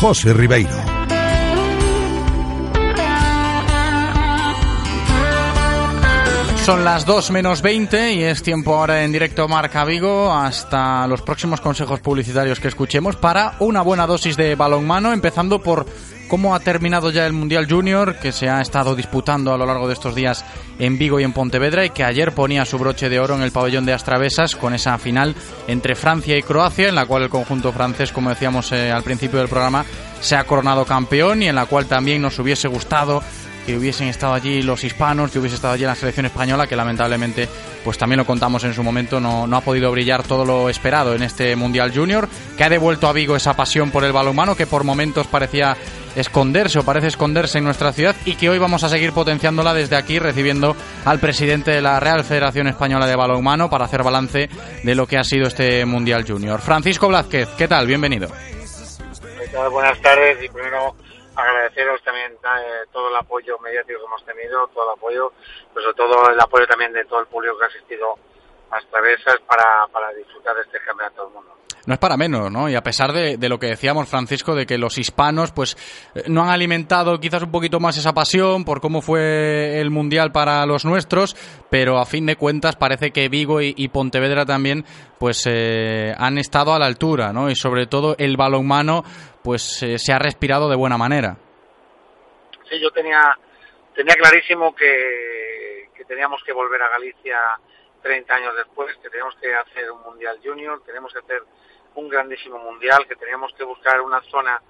José 0.00 0.32
Ribeiro. 0.32 0.70
Son 6.64 6.84
las 6.84 7.04
2 7.04 7.30
menos 7.32 7.62
20 7.62 8.12
y 8.12 8.22
es 8.22 8.42
tiempo 8.44 8.76
ahora 8.76 9.02
en 9.02 9.10
directo 9.10 9.48
Marca 9.48 9.84
Vigo 9.84 10.32
hasta 10.32 11.06
los 11.08 11.22
próximos 11.22 11.60
consejos 11.60 11.98
publicitarios 11.98 12.60
que 12.60 12.68
escuchemos 12.68 13.16
para 13.16 13.54
una 13.58 13.82
buena 13.82 14.06
dosis 14.06 14.36
de 14.36 14.54
balonmano, 14.54 15.12
empezando 15.12 15.60
por 15.60 15.86
cómo 16.28 16.54
ha 16.54 16.60
terminado 16.60 17.10
ya 17.10 17.26
el 17.26 17.32
Mundial 17.32 17.66
Junior 17.68 18.16
que 18.20 18.32
se 18.32 18.48
ha 18.48 18.60
estado 18.60 18.94
disputando 18.94 19.52
a 19.52 19.58
lo 19.58 19.66
largo 19.66 19.88
de 19.88 19.94
estos 19.94 20.14
días 20.14 20.44
en 20.78 20.98
Vigo 20.98 21.18
y 21.18 21.24
en 21.24 21.32
Pontevedra 21.32 21.84
y 21.84 21.90
que 21.90 22.04
ayer 22.04 22.32
ponía 22.32 22.64
su 22.64 22.78
broche 22.78 23.08
de 23.08 23.18
oro 23.18 23.34
en 23.34 23.42
el 23.42 23.50
pabellón 23.50 23.86
de 23.86 23.94
Astravesas 23.94 24.54
con 24.54 24.74
esa 24.74 24.96
final 24.98 25.34
entre 25.66 25.94
Francia 25.94 26.36
y 26.36 26.42
Croacia 26.42 26.88
en 26.88 26.94
la 26.94 27.06
cual 27.06 27.24
el 27.24 27.30
conjunto 27.30 27.72
francés, 27.72 28.12
como 28.12 28.30
decíamos 28.30 28.70
eh, 28.72 28.92
al 28.92 29.02
principio 29.02 29.38
del 29.38 29.48
programa, 29.48 29.84
se 30.20 30.36
ha 30.36 30.44
coronado 30.44 30.84
campeón 30.84 31.42
y 31.42 31.48
en 31.48 31.54
la 31.54 31.66
cual 31.66 31.86
también 31.86 32.22
nos 32.22 32.38
hubiese 32.38 32.68
gustado 32.68 33.22
que 33.68 33.76
hubiesen 33.76 34.08
estado 34.08 34.32
allí 34.32 34.62
los 34.62 34.82
hispanos, 34.82 35.30
que 35.30 35.38
hubiese 35.38 35.56
estado 35.56 35.74
allí 35.74 35.84
la 35.84 35.94
selección 35.94 36.24
española, 36.24 36.66
que 36.66 36.74
lamentablemente, 36.74 37.46
pues 37.84 37.98
también 37.98 38.16
lo 38.16 38.24
contamos 38.24 38.64
en 38.64 38.72
su 38.72 38.82
momento, 38.82 39.20
no, 39.20 39.46
no 39.46 39.58
ha 39.58 39.60
podido 39.60 39.90
brillar 39.92 40.22
todo 40.22 40.46
lo 40.46 40.70
esperado 40.70 41.14
en 41.14 41.22
este 41.22 41.54
Mundial 41.54 41.92
Junior, 41.94 42.26
que 42.56 42.64
ha 42.64 42.70
devuelto 42.70 43.08
a 43.08 43.12
Vigo 43.12 43.36
esa 43.36 43.52
pasión 43.52 43.90
por 43.90 44.04
el 44.04 44.12
balonmano 44.12 44.56
que 44.56 44.66
por 44.66 44.84
momentos 44.84 45.26
parecía 45.26 45.76
esconderse 46.16 46.78
o 46.78 46.82
parece 46.82 47.08
esconderse 47.08 47.58
en 47.58 47.64
nuestra 47.64 47.92
ciudad 47.92 48.16
y 48.24 48.36
que 48.36 48.48
hoy 48.48 48.58
vamos 48.58 48.84
a 48.84 48.88
seguir 48.88 49.12
potenciándola 49.12 49.74
desde 49.74 49.96
aquí 49.96 50.18
recibiendo 50.18 50.74
al 51.04 51.18
presidente 51.18 51.70
de 51.70 51.82
la 51.82 52.00
Real 52.00 52.24
Federación 52.24 52.68
Española 52.68 53.06
de 53.06 53.16
Balonmano 53.16 53.68
para 53.68 53.84
hacer 53.84 54.02
balance 54.02 54.48
de 54.82 54.94
lo 54.94 55.06
que 55.06 55.18
ha 55.18 55.24
sido 55.24 55.46
este 55.46 55.84
Mundial 55.84 56.24
Junior. 56.26 56.62
Francisco 56.62 57.06
Blázquez, 57.08 57.50
¿qué 57.58 57.68
tal? 57.68 57.86
Bienvenido. 57.86 58.28
Buenas 59.70 60.00
tardes 60.00 60.42
y 60.42 60.48
primero 60.48 60.94
agradeceros 61.38 62.02
también 62.02 62.32
eh, 62.32 62.86
todo 62.92 63.08
el 63.08 63.16
apoyo 63.16 63.58
mediático 63.60 64.00
que 64.00 64.06
hemos 64.06 64.24
tenido, 64.24 64.66
todo 64.68 64.84
el 64.92 64.98
apoyo, 64.98 65.32
pero 65.72 65.82
sobre 65.86 65.96
todo 65.96 66.30
el 66.30 66.40
apoyo 66.40 66.66
también 66.66 66.92
de 66.92 67.04
todo 67.04 67.20
el 67.20 67.26
público 67.26 67.58
que 67.58 67.64
ha 67.64 67.68
asistido 67.68 68.14
a 68.70 68.80
Travesas 68.90 69.36
para, 69.46 69.86
para 69.92 70.12
disfrutar 70.12 70.56
de 70.56 70.62
este 70.62 70.78
campeonato 70.84 71.24
del 71.24 71.34
mundo. 71.34 71.54
No 71.86 71.94
es 71.94 72.00
para 72.00 72.18
menos, 72.18 72.50
¿no? 72.52 72.68
Y 72.68 72.74
a 72.74 72.82
pesar 72.82 73.14
de, 73.14 73.38
de, 73.38 73.48
lo 73.48 73.58
que 73.58 73.68
decíamos, 73.68 74.08
Francisco, 74.08 74.54
de 74.54 74.66
que 74.66 74.76
los 74.76 74.98
hispanos, 74.98 75.52
pues, 75.52 75.74
eh, 76.14 76.24
no 76.26 76.42
han 76.42 76.50
alimentado 76.50 77.18
quizás 77.18 77.44
un 77.44 77.50
poquito 77.50 77.80
más 77.80 77.96
esa 77.96 78.12
pasión 78.12 78.66
por 78.66 78.82
cómo 78.82 79.00
fue 79.00 79.80
el 79.80 79.90
Mundial 79.90 80.30
para 80.30 80.66
los 80.66 80.84
nuestros, 80.84 81.34
pero 81.70 81.98
a 81.98 82.04
fin 82.04 82.26
de 82.26 82.36
cuentas 82.36 82.76
parece 82.76 83.10
que 83.10 83.30
Vigo 83.30 83.62
y, 83.62 83.72
y 83.74 83.88
Pontevedra 83.88 84.44
también, 84.44 84.84
pues, 85.18 85.44
eh, 85.46 86.14
han 86.18 86.36
estado 86.36 86.74
a 86.74 86.78
la 86.78 86.84
altura, 86.84 87.32
¿no? 87.32 87.48
Y 87.48 87.56
sobre 87.56 87.86
todo 87.86 88.16
el 88.18 88.36
balonmano, 88.36 89.02
pues, 89.48 89.82
eh, 89.82 89.98
se 89.98 90.12
ha 90.12 90.18
respirado 90.18 90.68
de 90.68 90.76
buena 90.76 90.98
manera. 90.98 91.38
Sí, 92.68 92.78
yo 92.78 92.90
tenía, 92.90 93.34
tenía 93.94 94.14
clarísimo 94.14 94.74
que, 94.74 95.88
que 95.94 96.04
teníamos 96.04 96.42
que 96.44 96.52
volver 96.52 96.82
a 96.82 96.90
Galicia 96.90 97.58
30 98.02 98.34
años 98.34 98.54
después, 98.54 98.94
que 98.98 99.08
teníamos 99.08 99.34
que 99.36 99.54
hacer 99.54 99.90
un 99.90 100.02
Mundial 100.02 100.38
Junior, 100.44 100.82
tenemos 100.84 101.10
que 101.14 101.20
hacer 101.20 101.42
un 101.94 102.10
grandísimo 102.10 102.58
mundial, 102.58 103.06
que 103.08 103.16
teníamos 103.16 103.54
que 103.54 103.64
buscar 103.64 104.02
una 104.02 104.20
zona 104.30 104.60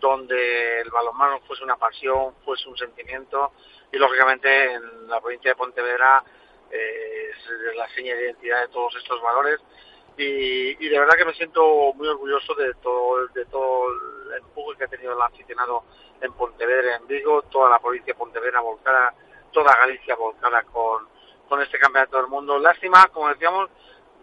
donde 0.00 0.80
el 0.80 0.90
balonmano 0.90 1.38
fuese 1.46 1.62
una 1.62 1.76
pasión, 1.76 2.34
fuese 2.44 2.68
un 2.68 2.76
sentimiento 2.76 3.52
y 3.92 3.98
lógicamente 3.98 4.72
en 4.72 5.06
la 5.06 5.20
provincia 5.20 5.52
de 5.52 5.54
Pontevedra 5.54 6.24
eh, 6.72 7.30
es 7.30 7.76
la 7.76 7.88
seña 7.90 8.16
de 8.16 8.24
identidad 8.24 8.62
de 8.62 8.68
todos 8.72 8.96
estos 8.96 9.22
valores 9.22 9.60
y, 10.16 10.84
y, 10.84 10.88
de 10.88 10.98
verdad 10.98 11.16
que 11.16 11.24
me 11.24 11.34
siento 11.34 11.92
muy 11.94 12.06
orgulloso 12.06 12.54
de 12.54 12.72
todo, 12.74 13.26
de 13.28 13.44
todo 13.46 13.88
el 13.90 14.38
empuje 14.38 14.78
que 14.78 14.84
ha 14.84 14.88
tenido 14.88 15.12
el 15.12 15.22
aficionado 15.22 15.84
en 16.20 16.32
Pontevedra, 16.32 16.96
en 16.96 17.06
Vigo, 17.06 17.42
toda 17.42 17.70
la 17.70 17.78
provincia 17.78 18.12
de 18.12 18.18
Pontevedra 18.18 18.60
volcada, 18.60 19.12
toda 19.52 19.76
Galicia 19.76 20.14
volcada 20.14 20.62
con, 20.64 21.08
con 21.48 21.60
este 21.62 21.78
campeonato 21.78 22.16
del 22.16 22.28
mundo. 22.28 22.58
Lástima, 22.58 23.08
como 23.08 23.28
decíamos, 23.28 23.70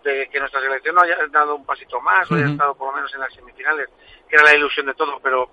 de 0.04 0.30
que 0.30 0.40
nuestra 0.40 0.62
selección 0.62 0.96
no 0.96 1.02
haya 1.02 1.18
dado 1.30 1.56
un 1.56 1.66
pasito 1.66 2.00
más, 2.00 2.30
uh 2.30 2.34
-huh. 2.34 2.38
o 2.38 2.40
haya 2.40 2.52
estado 2.52 2.76
por 2.76 2.88
lo 2.88 2.96
menos 2.96 3.14
en 3.14 3.20
las 3.20 3.34
semifinales, 3.34 3.90
que 4.28 4.36
era 4.36 4.46
la 4.46 4.56
ilusión 4.56 4.86
de 4.86 4.94
todo, 4.94 5.20
pero 5.22 5.50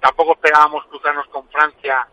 tampoco 0.00 0.32
esperábamos 0.32 0.86
cruzarnos 0.86 1.26
con 1.28 1.48
Francia 1.48 2.08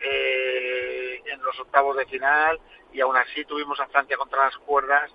eh, 0.00 1.22
en 1.26 1.42
los 1.42 1.58
octavos 1.58 1.96
de 1.96 2.06
final 2.06 2.60
y 2.92 3.00
aún 3.00 3.16
así 3.16 3.44
tuvimos 3.44 3.78
a 3.80 3.86
Francia 3.88 4.16
contra 4.16 4.44
las 4.44 4.56
cuerdas 4.58 5.10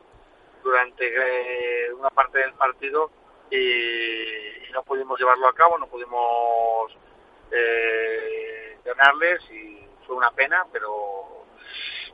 durante 0.63 1.05
eh, 1.07 1.93
una 1.93 2.09
parte 2.09 2.39
del 2.39 2.53
partido 2.53 3.11
y, 3.49 3.57
y, 3.57 4.71
no 4.73 4.83
pudimos 4.83 5.19
llevarlo 5.19 5.47
a 5.47 5.53
cabo, 5.53 5.77
no 5.77 5.87
pudimos 5.87 6.91
eh, 7.51 8.77
ganarles 8.85 9.41
y 9.51 9.85
fue 10.05 10.15
una 10.15 10.31
pena, 10.31 10.65
pero 10.71 11.45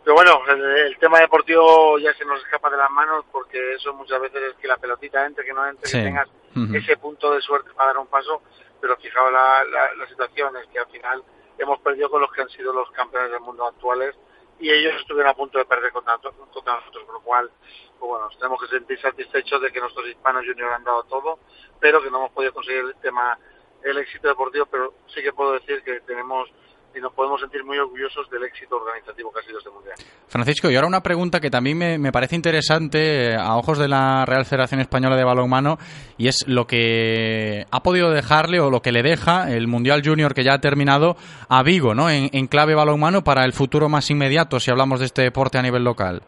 pero 0.04 0.16
bueno, 0.16 0.40
el, 0.48 0.62
el, 0.62 0.98
tema 1.00 1.20
deportivo 1.20 1.98
ya 1.98 2.14
se 2.14 2.26
nos 2.26 2.40
escapa 2.44 2.70
de 2.70 2.78
las 2.78 2.92
manos 2.92 3.26
porque 3.32 3.74
eso 3.74 3.92
muchas 3.96 4.22
veces 4.22 4.52
es 4.52 4.56
que 4.58 4.68
la 4.68 4.78
pelotita 4.78 5.26
entre, 5.26 5.44
que 5.44 5.52
no 5.52 5.66
entre, 5.68 5.90
sí. 5.90 5.98
que 5.98 6.04
tengas 6.04 6.28
uh 6.28 6.60
-huh. 6.60 6.78
ese 6.78 6.96
punto 6.98 7.34
de 7.34 7.42
suerte 7.42 7.72
para 7.74 7.88
dar 7.88 7.98
un 7.98 8.08
paso, 8.08 8.44
pero 8.80 8.96
fijaos 8.98 9.32
la, 9.32 9.64
la, 9.64 9.96
la, 9.96 10.08
situación 10.08 10.56
es 10.58 10.68
que 10.68 10.78
al 10.78 10.86
final 10.88 11.24
hemos 11.58 11.80
perdido 11.80 12.12
con 12.12 12.22
los 12.22 12.32
que 12.32 12.44
han 12.44 12.50
sido 12.50 12.72
los 12.72 12.92
campeones 12.92 13.32
del 13.32 13.40
mundo 13.40 13.66
actuales 13.66 14.16
y 14.60 14.72
ellos 14.72 14.94
estuvieron 15.00 15.32
a 15.32 15.36
punto 15.36 15.58
de 15.58 15.66
perder 15.66 15.92
contra, 15.92 16.18
contra 16.18 16.76
nosotros, 16.76 17.04
por 17.04 17.16
lo 17.16 17.22
cual, 17.22 17.52
pues 18.00 18.10
bueno, 18.10 18.30
tenemos 18.38 18.62
que 18.62 18.68
sentir 18.68 19.00
satisfechos 19.00 19.62
de 19.62 19.72
que 19.72 19.80
nuestros 19.80 20.08
hispanos 20.08 20.46
juniors 20.46 20.74
han 20.74 20.84
dado 20.84 21.04
todo, 21.04 21.40
pero 21.80 22.02
que 22.02 22.10
no 22.10 22.18
hemos 22.18 22.32
podido 22.32 22.54
conseguir 22.54 22.82
el 22.82 22.96
tema, 22.96 23.38
el 23.84 23.98
éxito 23.98 24.28
deportivo, 24.28 24.66
pero 24.66 24.94
sí 25.08 25.22
que 25.22 25.34
puedo 25.34 25.54
decir 25.54 25.84
que 25.84 26.02
tenemos 26.02 26.50
y 26.96 27.02
nos 27.02 27.14
podemos 27.14 27.42
sentir 27.42 27.64
muy 27.64 27.78
orgullosos 27.78 28.30
del 28.30 28.44
éxito 28.44 28.78
organizativo 28.78 29.32
que 29.32 29.40
ha 29.40 29.44
sido 29.44 29.58
este 29.58 29.70
mundial. 29.70 29.96
Francisco, 30.28 30.70
y 30.70 30.76
ahora 30.76 30.88
una 30.88 31.04
pregunta 31.04 31.40
que 31.40 31.50
también 31.50 31.78
me, 31.78 31.98
me, 31.98 32.12
parece 32.12 32.36
interesante 32.36 33.32
eh, 33.32 33.36
a 33.36 33.58
ojos 33.58 33.78
de 33.78 33.88
la 33.88 34.26
Real 34.26 34.46
Federación 34.46 34.80
Española 34.80 35.16
de 35.16 35.24
Balonmano 35.24 35.78
y 36.18 36.28
es 36.28 36.48
lo 36.48 36.68
que 36.68 37.66
ha 37.70 37.84
podido 37.84 38.12
dejarle 38.12 38.60
o 38.62 38.70
lo 38.70 38.82
que 38.82 38.94
le 38.94 39.04
deja 39.04 39.52
el 39.52 39.68
Mundial 39.68 40.02
Junior 40.06 40.34
que 40.34 40.44
ya 40.44 40.54
ha 40.54 40.62
terminado 40.62 41.18
a 41.50 41.64
Vigo, 41.64 41.94
¿no? 41.94 42.10
En, 42.10 42.30
en 42.32 42.48
clave 42.48 42.76
balonmano 42.76 43.24
para 43.24 43.44
el 43.44 43.54
futuro 43.54 43.90
más 43.90 44.10
inmediato 44.10 44.60
si 44.60 44.72
hablamos 44.72 45.00
de 45.00 45.08
este 45.08 45.24
deporte 45.24 45.58
a 45.58 45.62
nivel 45.62 45.84
local. 45.84 46.22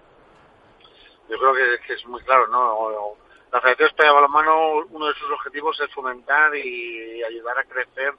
Yo 1.30 1.38
creo 1.38 1.54
que, 1.54 1.88
que 1.88 1.94
es 1.94 2.06
muy 2.06 2.22
claro, 2.24 2.48
¿no? 2.48 3.16
La 3.52 3.62
Federación 3.62 3.88
Española 3.88 4.12
de 4.12 4.22
Balonmano, 4.22 4.86
uno 4.90 5.08
de 5.08 5.14
sus 5.14 5.32
objetivos 5.32 5.80
es 5.80 5.94
fomentar 5.94 6.54
y 6.56 7.24
ayudar 7.24 7.58
a 7.58 7.64
crecer 7.64 8.14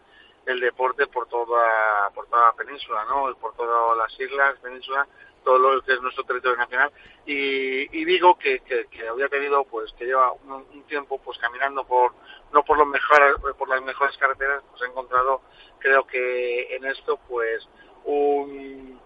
el 0.49 0.61
deporte 0.61 1.07
por 1.07 1.29
toda 1.29 2.11
por 2.15 2.27
toda 2.27 2.47
la 2.47 2.53
península, 2.53 3.05
¿no? 3.05 3.31
Y 3.31 3.35
por 3.35 3.55
todas 3.55 3.97
las 3.97 4.19
islas, 4.19 4.59
península, 4.61 5.07
todo 5.45 5.59
lo 5.59 5.83
que 5.83 5.93
es 5.93 6.01
nuestro 6.01 6.25
territorio 6.25 6.57
nacional 6.57 6.91
y, 7.27 7.99
y 7.99 8.05
Vigo 8.05 8.39
que, 8.39 8.61
que, 8.61 9.09
había 9.09 9.29
tenido 9.29 9.65
pues 9.65 9.93
que 9.93 10.07
lleva 10.07 10.33
un, 10.33 10.83
tiempo 10.89 11.19
pues 11.19 11.39
caminando 11.39 11.85
por 11.85 12.13
no 12.53 12.63
por 12.65 12.79
los 12.79 12.87
mejores 12.87 13.35
por 13.59 13.69
las 13.69 13.83
mejores 13.83 14.17
carreteras 14.17 14.63
pues 14.71 14.83
ha 14.83 14.87
encontrado 14.87 15.43
creo 15.79 16.07
que 16.07 16.75
en 16.75 16.87
esto 16.87 17.19
pues 17.29 17.69
un, 18.05 18.99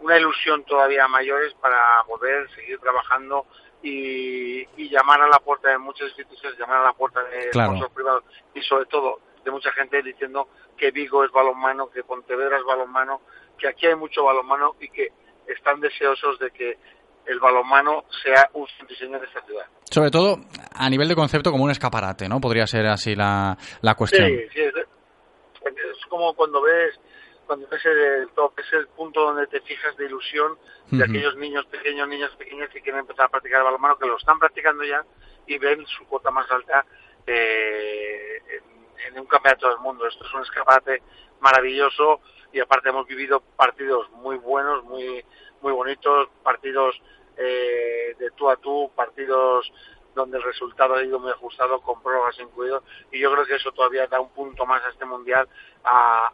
una 0.00 0.18
ilusión 0.18 0.64
todavía 0.64 1.06
mayores 1.06 1.54
para 1.54 2.02
poder 2.06 2.50
seguir 2.54 2.80
trabajando 2.80 3.46
y, 3.82 4.66
llamar 4.88 5.20
a 5.20 5.28
la 5.28 5.38
puerta 5.38 5.70
de 5.70 5.78
muchas 5.78 6.08
instituciones, 6.08 6.58
llamar 6.58 6.78
a 6.78 6.84
la 6.84 6.92
puerta 6.92 7.22
de 7.24 7.50
los 7.52 7.90
privados 7.90 8.24
y 8.54 8.62
sobre 8.62 8.86
todo 8.86 9.18
de 9.44 9.50
mucha 9.50 9.70
gente 9.72 10.02
diciendo 10.02 10.48
que 10.76 10.90
Vigo 10.90 11.24
es 11.24 11.30
balonmano, 11.30 11.90
que 11.90 12.02
Pontevedra 12.02 12.58
es 12.58 12.64
balonmano, 12.64 13.20
que 13.58 13.68
aquí 13.68 13.86
hay 13.86 13.94
mucho 13.94 14.24
balonmano 14.24 14.76
y 14.80 14.88
que 14.88 15.08
están 15.46 15.80
deseosos 15.80 16.38
de 16.38 16.50
que 16.50 16.78
el 17.26 17.38
balonmano 17.40 18.04
sea 18.22 18.50
un 18.54 18.66
diseño 18.88 19.18
de 19.18 19.26
esta 19.26 19.42
ciudad. 19.42 19.66
Sobre 19.90 20.10
todo 20.10 20.36
a 20.74 20.90
nivel 20.90 21.08
de 21.08 21.14
concepto 21.14 21.50
como 21.50 21.64
un 21.64 21.70
escaparate, 21.70 22.28
¿no? 22.28 22.40
Podría 22.40 22.66
ser 22.66 22.86
así 22.86 23.14
la, 23.14 23.56
la 23.80 23.94
cuestión. 23.94 24.28
Sí, 24.28 24.48
sí, 24.52 24.60
es, 24.60 24.74
es 24.74 26.06
como 26.08 26.34
cuando 26.34 26.60
ves 26.62 26.98
cuando 27.46 27.68
ves 27.68 27.84
el 27.84 28.28
top, 28.30 28.58
es 28.58 28.72
el 28.72 28.88
punto 28.88 29.20
donde 29.20 29.46
te 29.46 29.60
fijas 29.60 29.96
de 29.96 30.06
ilusión 30.06 30.56
de 30.90 31.04
aquellos 31.04 31.36
niños 31.36 31.66
pequeños, 31.66 32.08
niñas 32.08 32.30
pequeñas 32.36 32.70
que 32.70 32.80
quieren 32.80 33.00
empezar 33.00 33.26
a 33.26 33.28
practicar 33.28 33.58
el 33.58 33.64
balonmano, 33.64 33.98
que 33.98 34.06
lo 34.06 34.16
están 34.16 34.38
practicando 34.38 34.82
ya 34.84 35.04
y 35.46 35.58
ven 35.58 35.84
su 35.86 36.06
cuota 36.06 36.30
más 36.30 36.50
alta 36.50 36.86
eh, 37.26 38.38
en, 38.48 38.73
un 39.16 39.26
campeonato 39.26 39.68
del 39.68 39.78
mundo. 39.78 40.06
Esto 40.06 40.24
es 40.24 40.34
un 40.34 40.42
escaparate 40.42 41.02
maravilloso 41.40 42.20
y 42.52 42.60
aparte 42.60 42.88
hemos 42.88 43.06
vivido 43.06 43.40
partidos 43.56 44.10
muy 44.10 44.36
buenos, 44.36 44.84
muy 44.84 45.24
muy 45.60 45.72
bonitos, 45.72 46.28
partidos 46.42 47.00
eh, 47.38 48.14
de 48.18 48.30
tú 48.32 48.50
a 48.50 48.56
tú, 48.56 48.90
partidos 48.94 49.72
donde 50.14 50.36
el 50.36 50.44
resultado 50.44 50.94
ha 50.94 51.02
ido 51.02 51.18
muy 51.18 51.30
ajustado 51.32 51.80
con 51.80 52.00
prórrogas 52.02 52.38
incluidos 52.38 52.84
y 53.10 53.18
yo 53.18 53.32
creo 53.32 53.46
que 53.46 53.56
eso 53.56 53.72
todavía 53.72 54.06
da 54.06 54.20
un 54.20 54.30
punto 54.30 54.64
más 54.66 54.84
a 54.84 54.90
este 54.90 55.04
mundial 55.04 55.48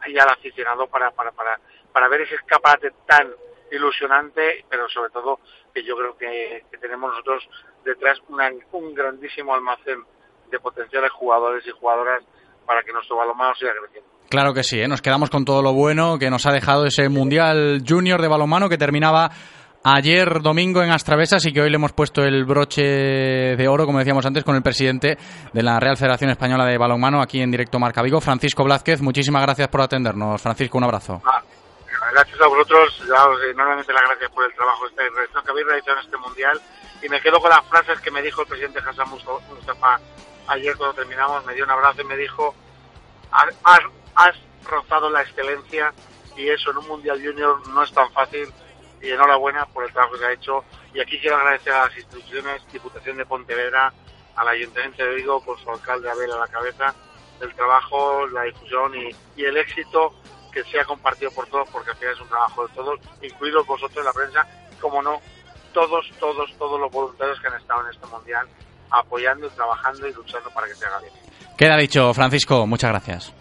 y 0.07 0.19
al 0.19 0.29
aficionado 0.29 0.87
para, 0.89 1.11
para, 1.13 1.33
para, 1.33 1.59
para 1.93 2.09
ver 2.09 2.23
ese 2.23 2.35
escaparate 2.35 2.93
tan 3.07 3.33
ilusionante 3.71 4.67
pero 4.69 4.89
sobre 4.89 5.11
todo 5.11 5.41
que 5.73 5.83
yo 5.83 5.97
creo 5.97 6.17
que, 6.19 6.65
tenemos 6.81 7.11
nosotros 7.11 7.49
detrás 7.85 8.21
un 8.73 8.95
grandísimo 8.95 9.55
almacén 9.55 10.05
de 10.51 10.61
potenciales 10.61 11.13
jugadores 11.13 11.67
y 11.67 11.71
jugadoras 11.71 12.23
para 12.67 12.83
que 12.83 12.93
nuestro 12.93 13.17
balonmano 13.17 13.55
siga 13.55 13.73
creciendo. 13.81 14.09
Claro 14.31 14.55
que 14.55 14.63
sí, 14.63 14.81
¿eh? 14.81 14.87
nos 14.87 15.03
quedamos 15.03 15.29
con 15.29 15.45
todo 15.45 15.61
lo 15.61 15.73
bueno 15.73 16.19
que 16.19 16.31
nos 16.31 16.47
ha 16.47 16.53
dejado 16.53 16.85
ese 16.87 17.09
Mundial 17.09 17.83
Junior 17.87 18.23
de 18.23 18.29
balonmano 18.29 18.69
que 18.69 18.79
terminaba 18.79 19.31
ayer 19.83 20.41
domingo 20.41 20.83
en 20.83 20.91
Astravesas 20.91 21.45
y 21.47 21.53
que 21.53 21.61
hoy 21.61 21.71
le 21.71 21.77
hemos 21.77 21.93
puesto 21.93 22.23
el 22.23 22.45
broche 22.45 22.83
de 22.83 23.69
oro, 23.69 23.87
como 23.87 23.99
decíamos 23.99 24.25
antes, 24.25 24.45
con 24.45 24.55
el 24.55 24.63
presidente 24.63 25.19
de 25.53 25.63
la 25.63 25.81
Real 25.81 25.97
Federación 25.97 26.31
Española 26.31 26.65
de 26.65 26.79
Balonmano 26.79 27.21
aquí 27.21 27.41
en 27.41 27.51
directo 27.51 27.81
Marca 27.81 28.03
Vigo, 28.03 28.21
Francisco 28.21 28.63
Blázquez. 28.63 29.01
Muchísimas 29.01 29.43
gracias 29.43 29.69
por 29.69 29.81
atendernos. 29.81 30.41
Francisco, 30.41 30.79
un 30.79 30.85
abrazo. 30.85 31.21
Ah, 31.25 31.43
gracias 32.13 32.41
a 32.41 32.47
vosotros, 32.47 33.03
daos 33.09 33.41
enormemente 33.51 33.93
las 33.93 34.03
gracias 34.03 34.31
por 34.31 34.45
el 34.45 34.55
trabajo 34.55 34.85
que 34.95 35.51
habéis 35.51 35.67
realizado 35.67 35.99
en 35.99 36.05
este 36.05 36.17
Mundial 36.19 36.61
y 37.03 37.09
me 37.09 37.21
quedo 37.21 37.41
con 37.41 37.51
las 37.51 37.67
frases 37.67 38.01
que 38.01 38.11
me 38.11 38.23
dijo 38.23 38.43
el 38.43 38.49
presidente 38.49 38.79
Hassan 38.79 39.09
Mustafa 39.09 39.99
ayer 40.51 40.77
cuando 40.77 40.95
terminamos, 40.95 41.45
me 41.47 41.55
dio 41.55 41.65
un 41.65 41.71
abrazo 41.71 42.03
y 42.03 42.05
me 42.05 42.17
dijo, 42.17 42.55
has, 43.31 43.55
has 44.15 44.37
rozado 44.65 45.09
la 45.09 45.23
excelencia 45.23 45.95
y 46.37 46.49
eso 46.49 46.71
en 46.71 46.79
un 46.79 46.89
Mundial 46.89 47.23
Junior 47.25 47.67
no 47.69 47.83
es 47.83 47.93
tan 47.93 48.11
fácil 48.13 48.53
y 49.01 49.11
enhorabuena 49.11 49.65
por 49.67 49.85
el 49.85 49.93
trabajo 49.93 50.19
que 50.19 50.27
ha 50.27 50.33
hecho. 50.33 50.65
Y 50.93 51.01
aquí 51.01 51.19
quiero 51.21 51.37
agradecer 51.37 51.73
a 51.73 51.87
las 51.87 51.97
instituciones, 51.97 52.63
Diputación 52.73 53.17
de 53.17 53.27
Pontevedra, 53.27 53.93
al 54.37 54.49
Ayuntamiento 54.49 55.05
de 55.05 55.15
Vigo, 55.15 55.43
con 55.45 55.59
su 55.59 55.71
alcalde 55.71 56.11
Abel 56.11 56.33
a 56.33 56.39
la 56.39 56.49
cabeza, 56.49 56.95
el 57.41 57.55
trabajo, 57.55 58.27
la 58.29 58.43
difusión 58.43 58.93
y, 58.97 59.45
el 59.45 59.57
éxito 59.57 60.13
que 60.53 60.65
se 60.65 60.81
ha 60.81 60.85
compartido 60.85 61.31
por 61.31 61.47
todos, 61.47 61.69
porque 61.71 61.91
al 61.91 61.97
final 61.97 62.15
es 62.15 62.21
un 62.21 62.29
trabajo 62.29 62.67
de 62.67 62.75
todos, 62.75 63.01
incluidos 63.23 63.67
vosotros, 63.67 64.05
la 64.05 64.13
prensa, 64.13 64.47
como 64.81 65.01
no, 65.01 65.21
todos, 65.73 66.11
todos, 66.19 66.53
todos 66.59 66.81
los 66.81 66.91
voluntarios 66.91 67.41
que 67.41 67.47
han 67.47 67.55
estado 67.55 67.83
en 67.83 67.95
este 67.95 68.07
mundial 68.07 68.49
apoyando 68.91 69.49
trabajando 69.51 70.07
y 70.07 70.13
luchando 70.13 70.51
para 70.51 70.67
que 70.67 70.75
se 70.75 70.87
haga 70.87 71.01
bien. 71.01 71.13
Queda 71.57 71.77
dicho, 71.77 72.13
Francisco, 72.15 72.67
muchas 72.67 72.91
gracias. 72.91 73.33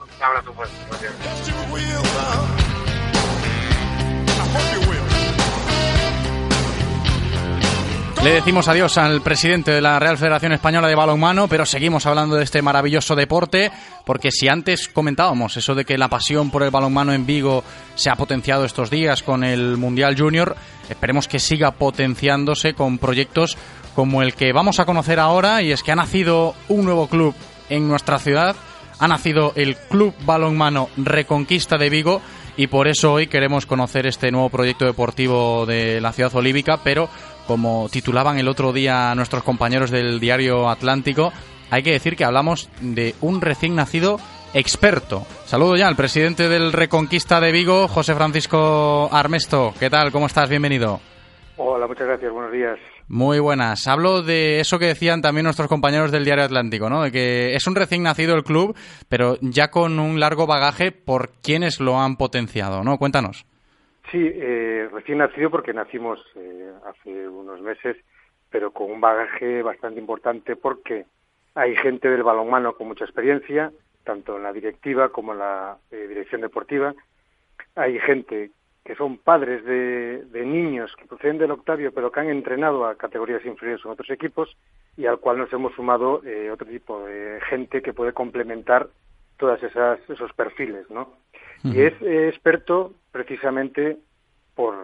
Un 0.00 0.22
abrazo 0.22 0.52
fuerte, 0.52 0.74
gracias. 0.88 1.54
Le 8.24 8.32
decimos 8.32 8.68
adiós 8.68 8.96
al 8.96 9.20
presidente 9.20 9.70
de 9.70 9.82
la 9.82 9.98
Real 9.98 10.16
Federación 10.16 10.52
Española 10.52 10.88
de 10.88 10.94
Balonmano, 10.94 11.46
pero 11.46 11.66
seguimos 11.66 12.06
hablando 12.06 12.36
de 12.36 12.44
este 12.44 12.62
maravilloso 12.62 13.14
deporte, 13.14 13.70
porque 14.06 14.30
si 14.30 14.48
antes 14.48 14.88
comentábamos 14.88 15.58
eso 15.58 15.74
de 15.74 15.84
que 15.84 15.98
la 15.98 16.08
pasión 16.08 16.50
por 16.50 16.62
el 16.62 16.70
balonmano 16.70 17.12
en 17.12 17.26
Vigo 17.26 17.62
se 17.96 18.08
ha 18.08 18.16
potenciado 18.16 18.64
estos 18.64 18.88
días 18.88 19.22
con 19.22 19.44
el 19.44 19.76
Mundial 19.76 20.16
Junior, 20.18 20.56
esperemos 20.88 21.28
que 21.28 21.38
siga 21.38 21.72
potenciándose 21.72 22.72
con 22.72 22.96
proyectos 22.96 23.58
como 23.94 24.22
el 24.22 24.34
que 24.34 24.52
vamos 24.52 24.80
a 24.80 24.84
conocer 24.84 25.20
ahora, 25.20 25.62
y 25.62 25.72
es 25.72 25.82
que 25.82 25.92
ha 25.92 25.96
nacido 25.96 26.54
un 26.68 26.84
nuevo 26.84 27.08
club 27.08 27.34
en 27.68 27.88
nuestra 27.88 28.18
ciudad, 28.18 28.56
ha 28.98 29.08
nacido 29.08 29.52
el 29.56 29.76
Club 29.76 30.14
Balonmano 30.24 30.88
Reconquista 30.96 31.76
de 31.76 31.90
Vigo, 31.90 32.20
y 32.56 32.68
por 32.68 32.86
eso 32.86 33.12
hoy 33.12 33.26
queremos 33.26 33.66
conocer 33.66 34.06
este 34.06 34.30
nuevo 34.30 34.48
proyecto 34.48 34.84
deportivo 34.84 35.66
de 35.66 36.00
la 36.00 36.12
ciudad 36.12 36.34
olívica, 36.34 36.78
pero 36.82 37.08
como 37.46 37.88
titulaban 37.90 38.38
el 38.38 38.48
otro 38.48 38.72
día 38.72 39.14
nuestros 39.14 39.42
compañeros 39.42 39.90
del 39.90 40.20
diario 40.20 40.68
Atlántico, 40.68 41.32
hay 41.70 41.82
que 41.82 41.92
decir 41.92 42.16
que 42.16 42.24
hablamos 42.24 42.68
de 42.80 43.14
un 43.20 43.40
recién 43.40 43.74
nacido 43.74 44.20
experto. 44.54 45.26
Saludo 45.44 45.76
ya 45.76 45.88
al 45.88 45.96
presidente 45.96 46.48
del 46.48 46.72
Reconquista 46.72 47.40
de 47.40 47.50
Vigo, 47.50 47.88
José 47.88 48.14
Francisco 48.14 49.08
Armesto. 49.12 49.74
¿Qué 49.80 49.90
tal? 49.90 50.12
¿Cómo 50.12 50.26
estás? 50.26 50.48
Bienvenido. 50.48 51.00
Hola, 51.56 51.86
muchas 51.86 52.06
gracias. 52.06 52.32
Buenos 52.32 52.52
días. 52.52 52.78
Muy 53.08 53.38
buenas. 53.38 53.86
Hablo 53.86 54.22
de 54.22 54.60
eso 54.60 54.78
que 54.78 54.86
decían 54.86 55.20
también 55.20 55.44
nuestros 55.44 55.68
compañeros 55.68 56.10
del 56.10 56.24
Diario 56.24 56.44
Atlántico, 56.44 56.88
¿no? 56.88 57.02
De 57.02 57.12
que 57.12 57.54
es 57.54 57.66
un 57.66 57.74
recién 57.74 58.02
nacido 58.02 58.34
el 58.34 58.44
club, 58.44 58.74
pero 59.10 59.36
ya 59.42 59.68
con 59.68 59.98
un 59.98 60.18
largo 60.18 60.46
bagaje 60.46 60.90
por 60.90 61.30
quienes 61.42 61.80
lo 61.80 62.00
han 62.00 62.16
potenciado, 62.16 62.82
¿no? 62.82 62.96
Cuéntanos. 62.96 63.46
Sí, 64.10 64.18
eh, 64.22 64.88
recién 64.92 65.18
nacido 65.18 65.50
porque 65.50 65.74
nacimos 65.74 66.18
eh, 66.36 66.72
hace 66.86 67.28
unos 67.28 67.60
meses, 67.60 67.96
pero 68.50 68.70
con 68.70 68.90
un 68.90 69.00
bagaje 69.00 69.62
bastante 69.62 70.00
importante 70.00 70.56
porque 70.56 71.04
hay 71.54 71.76
gente 71.76 72.08
del 72.08 72.22
balonmano 72.22 72.74
con 72.74 72.88
mucha 72.88 73.04
experiencia, 73.04 73.70
tanto 74.04 74.36
en 74.36 74.44
la 74.44 74.52
directiva 74.52 75.10
como 75.10 75.32
en 75.32 75.40
la 75.40 75.76
eh, 75.90 76.06
dirección 76.08 76.40
deportiva. 76.40 76.94
Hay 77.76 77.98
gente 78.00 78.50
que 78.84 78.94
son 78.94 79.16
padres 79.16 79.64
de, 79.64 80.24
de, 80.26 80.44
niños 80.44 80.94
que 80.96 81.06
proceden 81.06 81.38
del 81.38 81.52
Octavio, 81.52 81.92
pero 81.92 82.12
que 82.12 82.20
han 82.20 82.28
entrenado 82.28 82.86
a 82.86 82.96
categorías 82.96 83.44
inferiores 83.46 83.84
en 83.84 83.90
otros 83.90 84.10
equipos 84.10 84.56
y 84.96 85.06
al 85.06 85.18
cual 85.18 85.38
nos 85.38 85.52
hemos 85.52 85.74
sumado 85.74 86.20
otro 86.52 86.66
tipo 86.66 87.06
de 87.06 87.40
gente 87.48 87.80
que 87.80 87.94
puede 87.94 88.12
complementar 88.12 88.88
todas 89.38 89.62
esas 89.62 89.98
esos 90.08 90.32
perfiles, 90.34 90.88
¿no? 90.90 91.14
Y 91.64 91.80
es 91.80 91.94
experto 92.02 92.92
precisamente 93.10 93.96
por 94.54 94.74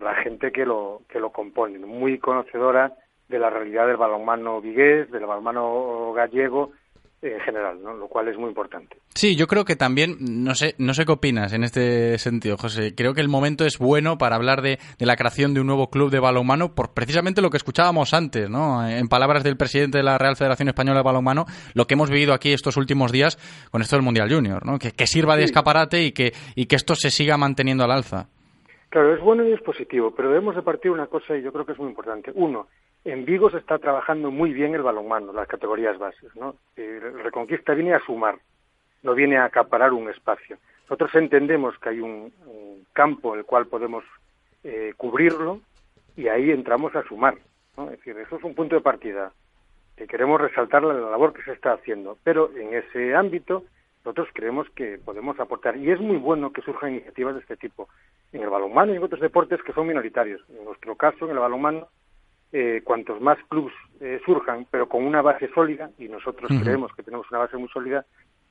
la 0.00 0.14
gente 0.16 0.52
que 0.52 0.64
lo, 0.64 1.02
que 1.08 1.18
lo 1.18 1.30
compone, 1.30 1.78
muy 1.80 2.18
conocedora 2.18 2.94
de 3.28 3.38
la 3.38 3.50
realidad 3.50 3.86
del 3.86 3.96
balonmano 3.96 4.60
vigués, 4.60 5.10
del 5.10 5.26
balonmano 5.26 6.12
gallego 6.14 6.72
en 7.20 7.40
general, 7.40 7.82
¿no? 7.82 7.94
lo 7.94 8.06
cual 8.06 8.28
es 8.28 8.36
muy 8.36 8.48
importante. 8.48 8.96
Sí, 9.14 9.34
yo 9.34 9.46
creo 9.48 9.64
que 9.64 9.74
también, 9.74 10.16
no 10.20 10.54
sé, 10.54 10.74
no 10.78 10.94
sé 10.94 11.04
qué 11.04 11.12
opinas 11.12 11.52
en 11.52 11.64
este 11.64 12.16
sentido, 12.18 12.56
José. 12.56 12.94
Creo 12.94 13.12
que 13.12 13.20
el 13.20 13.28
momento 13.28 13.64
es 13.64 13.78
bueno 13.78 14.18
para 14.18 14.36
hablar 14.36 14.62
de, 14.62 14.78
de, 14.98 15.06
la 15.06 15.16
creación 15.16 15.52
de 15.52 15.60
un 15.60 15.66
nuevo 15.66 15.90
club 15.90 16.10
de 16.10 16.20
balonmano 16.20 16.74
por 16.74 16.94
precisamente 16.94 17.42
lo 17.42 17.50
que 17.50 17.56
escuchábamos 17.56 18.14
antes, 18.14 18.48
¿no? 18.48 18.88
En 18.88 19.08
palabras 19.08 19.42
del 19.42 19.56
presidente 19.56 19.98
de 19.98 20.04
la 20.04 20.16
Real 20.16 20.36
Federación 20.36 20.68
Española 20.68 21.00
de 21.00 21.04
Balonmano, 21.04 21.46
lo 21.74 21.86
que 21.86 21.94
hemos 21.94 22.10
vivido 22.10 22.34
aquí 22.34 22.52
estos 22.52 22.76
últimos 22.76 23.10
días 23.10 23.36
con 23.72 23.82
esto 23.82 23.96
del 23.96 24.04
Mundial 24.04 24.32
Junior, 24.32 24.64
¿no? 24.64 24.78
Que, 24.78 25.08
sirva 25.08 25.36
de 25.36 25.44
escaparate 25.44 26.04
y 26.04 26.12
que, 26.12 26.32
y 26.54 26.66
que 26.66 26.76
esto 26.76 26.94
se 26.94 27.10
siga 27.10 27.38
manteniendo 27.38 27.82
al 27.82 27.92
alza. 27.92 28.28
Claro, 28.90 29.14
es 29.14 29.20
bueno 29.20 29.42
y 29.46 29.52
es 29.52 29.60
positivo, 29.62 30.14
pero 30.14 30.28
debemos 30.28 30.54
de 30.54 30.62
partir 30.62 30.90
una 30.90 31.06
cosa 31.06 31.36
y 31.36 31.42
yo 31.42 31.50
creo 31.52 31.64
que 31.64 31.72
es 31.72 31.78
muy 31.78 31.88
importante. 31.88 32.30
Uno, 32.34 32.68
en 33.10 33.24
Vigo 33.24 33.50
se 33.50 33.58
está 33.58 33.78
trabajando 33.78 34.30
muy 34.30 34.52
bien 34.52 34.74
el 34.74 34.82
balonmano, 34.82 35.32
las 35.32 35.48
categorías 35.48 35.98
bases, 35.98 36.34
¿no? 36.36 36.56
El 36.76 37.22
Reconquista 37.22 37.74
viene 37.74 37.94
a 37.94 38.00
sumar, 38.00 38.38
no 39.02 39.14
viene 39.14 39.38
a 39.38 39.44
acaparar 39.44 39.92
un 39.92 40.10
espacio. 40.10 40.58
Nosotros 40.82 41.14
entendemos 41.14 41.78
que 41.78 41.90
hay 41.90 42.00
un, 42.00 42.32
campo 42.92 43.34
en 43.34 43.40
el 43.40 43.44
cual 43.44 43.66
podemos 43.66 44.04
eh, 44.64 44.92
cubrirlo 44.96 45.60
y 46.16 46.28
ahí 46.28 46.50
entramos 46.50 46.96
a 46.96 47.04
sumar, 47.04 47.36
¿no? 47.76 47.84
Es 47.84 47.98
decir, 47.98 48.16
eso 48.18 48.36
es 48.36 48.44
un 48.44 48.54
punto 48.54 48.74
de 48.74 48.80
partida 48.80 49.32
que 49.96 50.06
queremos 50.06 50.40
resaltar 50.40 50.82
la 50.82 50.94
labor 50.94 51.32
que 51.32 51.42
se 51.42 51.52
está 51.52 51.72
haciendo, 51.72 52.18
pero 52.24 52.50
en 52.56 52.74
ese 52.74 53.14
ámbito 53.14 53.64
nosotros 54.04 54.28
creemos 54.32 54.68
que 54.70 54.98
podemos 54.98 55.38
aportar 55.38 55.76
y 55.76 55.90
es 55.90 56.00
muy 56.00 56.16
bueno 56.16 56.52
que 56.52 56.62
surjan 56.62 56.92
iniciativas 56.92 57.34
de 57.34 57.40
este 57.40 57.56
tipo 57.56 57.88
en 58.32 58.42
el 58.42 58.48
balonmano 58.48 58.92
y 58.92 58.96
en 58.96 59.02
otros 59.02 59.20
deportes 59.20 59.62
que 59.62 59.72
son 59.72 59.86
minoritarios. 59.86 60.40
En 60.50 60.64
nuestro 60.64 60.96
caso, 60.96 61.26
en 61.26 61.32
el 61.32 61.38
balonmano, 61.38 61.88
eh, 62.52 62.80
cuantos 62.82 63.20
más 63.20 63.38
clubes 63.48 63.74
eh, 64.00 64.20
surjan, 64.24 64.66
pero 64.70 64.88
con 64.88 65.04
una 65.04 65.20
base 65.20 65.48
sólida, 65.52 65.90
y 65.98 66.08
nosotros 66.08 66.50
creemos 66.62 66.94
que 66.94 67.02
tenemos 67.02 67.30
una 67.30 67.40
base 67.40 67.56
muy 67.56 67.68
sólida, 67.68 68.06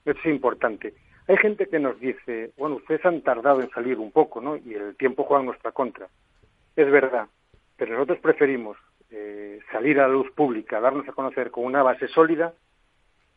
eso 0.05 0.19
es 0.19 0.25
importante. 0.27 0.93
Hay 1.27 1.37
gente 1.37 1.67
que 1.67 1.79
nos 1.79 1.99
dice, 1.99 2.51
bueno, 2.57 2.75
ustedes 2.75 3.03
han 3.05 3.21
tardado 3.21 3.61
en 3.61 3.69
salir 3.71 3.97
un 3.97 4.11
poco, 4.11 4.39
¿no? 4.39 4.55
Y 4.55 4.73
el 4.75 4.95
tiempo 4.95 5.23
juega 5.23 5.41
en 5.41 5.47
nuestra 5.47 5.71
contra. 5.71 6.07
Es 6.75 6.89
verdad, 6.91 7.27
pero 7.75 7.93
nosotros 7.93 8.19
preferimos 8.19 8.77
eh, 9.09 9.59
salir 9.71 9.99
a 9.99 10.07
la 10.07 10.13
luz 10.13 10.31
pública, 10.31 10.79
darnos 10.79 11.07
a 11.09 11.13
conocer 11.13 11.49
con 11.49 11.65
una 11.65 11.81
base 11.81 12.07
sólida, 12.07 12.53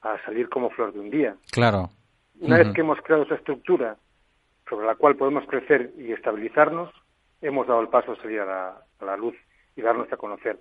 a 0.02 0.22
salir 0.24 0.48
como 0.48 0.70
flor 0.70 0.92
de 0.92 1.00
un 1.00 1.10
día. 1.10 1.36
Claro. 1.50 1.90
Una 2.40 2.58
vez 2.58 2.72
que 2.74 2.82
hemos 2.82 3.00
creado 3.02 3.24
esa 3.24 3.34
estructura 3.34 3.96
sobre 4.68 4.86
la 4.86 4.94
cual 4.94 5.16
podemos 5.16 5.44
crecer 5.46 5.92
y 5.98 6.12
estabilizarnos, 6.12 6.90
hemos 7.40 7.66
dado 7.66 7.80
el 7.80 7.88
paso 7.88 8.12
a 8.12 8.16
salir 8.16 8.40
a 8.40 8.84
la 9.00 9.16
luz 9.16 9.34
y 9.76 9.82
darnos 9.82 10.12
a 10.12 10.16
conocer. 10.16 10.58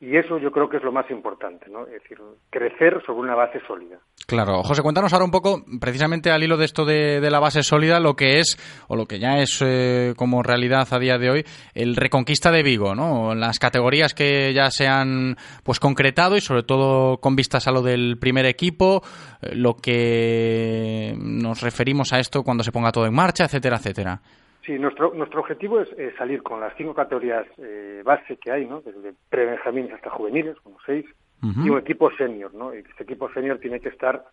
Y 0.00 0.16
eso 0.16 0.38
yo 0.38 0.52
creo 0.52 0.68
que 0.68 0.76
es 0.76 0.84
lo 0.84 0.92
más 0.92 1.10
importante, 1.10 1.68
¿no? 1.68 1.84
Es 1.86 2.02
decir, 2.02 2.18
crecer 2.50 3.02
sobre 3.04 3.18
una 3.18 3.34
base 3.34 3.60
sólida. 3.66 3.98
Claro. 4.28 4.62
José, 4.62 4.80
cuéntanos 4.80 5.12
ahora 5.12 5.24
un 5.24 5.32
poco, 5.32 5.64
precisamente 5.80 6.30
al 6.30 6.44
hilo 6.44 6.56
de 6.56 6.66
esto 6.66 6.84
de, 6.84 7.20
la 7.28 7.40
base 7.40 7.64
sólida, 7.64 7.98
lo 7.98 8.14
que 8.14 8.38
es, 8.38 8.56
o 8.86 8.94
lo 8.94 9.06
que 9.06 9.18
ya 9.18 9.38
es 9.38 9.60
eh, 9.60 10.14
como 10.16 10.44
realidad 10.44 10.86
a 10.92 10.98
día 11.00 11.18
de 11.18 11.30
hoy, 11.30 11.44
el 11.74 11.96
Reconquista 11.96 12.52
de 12.52 12.62
Vigo, 12.62 12.94
¿no? 12.94 13.34
Las 13.34 13.58
categorías 13.58 14.14
que 14.14 14.54
ya 14.54 14.70
se 14.70 14.86
han 14.86 15.36
pues 15.64 15.80
concretado 15.80 16.36
y 16.36 16.40
sobre 16.42 16.62
todo 16.62 17.18
con 17.18 17.34
vistas 17.34 17.66
a 17.66 17.72
lo 17.72 17.82
del 17.82 18.18
primer 18.20 18.46
equipo, 18.46 19.02
eh, 19.42 19.56
lo 19.56 19.74
que 19.74 21.16
nos 21.18 21.60
referimos 21.60 22.12
a 22.12 22.20
esto 22.20 22.44
cuando 22.44 22.62
se 22.62 22.70
ponga 22.70 22.92
todo 22.92 23.06
en 23.06 23.14
marcha, 23.14 23.46
etcétera, 23.46 23.78
etcétera. 23.78 24.20
Sí, 24.68 24.78
nuestro, 24.78 25.14
nuestro 25.14 25.40
objetivo 25.40 25.80
es 25.80 26.14
salir 26.18 26.42
con 26.42 26.60
las 26.60 26.76
cinco 26.76 26.92
categorías 26.92 27.46
eh, 27.56 28.02
base 28.04 28.36
que 28.36 28.52
hay, 28.52 28.66
¿no? 28.66 28.82
desde 28.82 29.14
pre-benjamines 29.30 29.94
hasta 29.94 30.10
juveniles, 30.10 30.60
como 30.60 30.76
seis, 30.84 31.06
y 31.42 31.70
un 31.70 31.78
equipo 31.78 32.10
senior. 32.18 32.52
¿no? 32.52 32.74
Y 32.74 32.80
este 32.80 33.04
equipo 33.04 33.32
senior 33.32 33.58
tiene 33.60 33.80
que 33.80 33.88
estar 33.88 34.26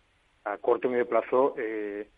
a 0.44 0.58
corto 0.58 0.88
y 0.88 0.90
medio 0.90 1.08
plazo 1.08 1.54
eh, 1.56 2.10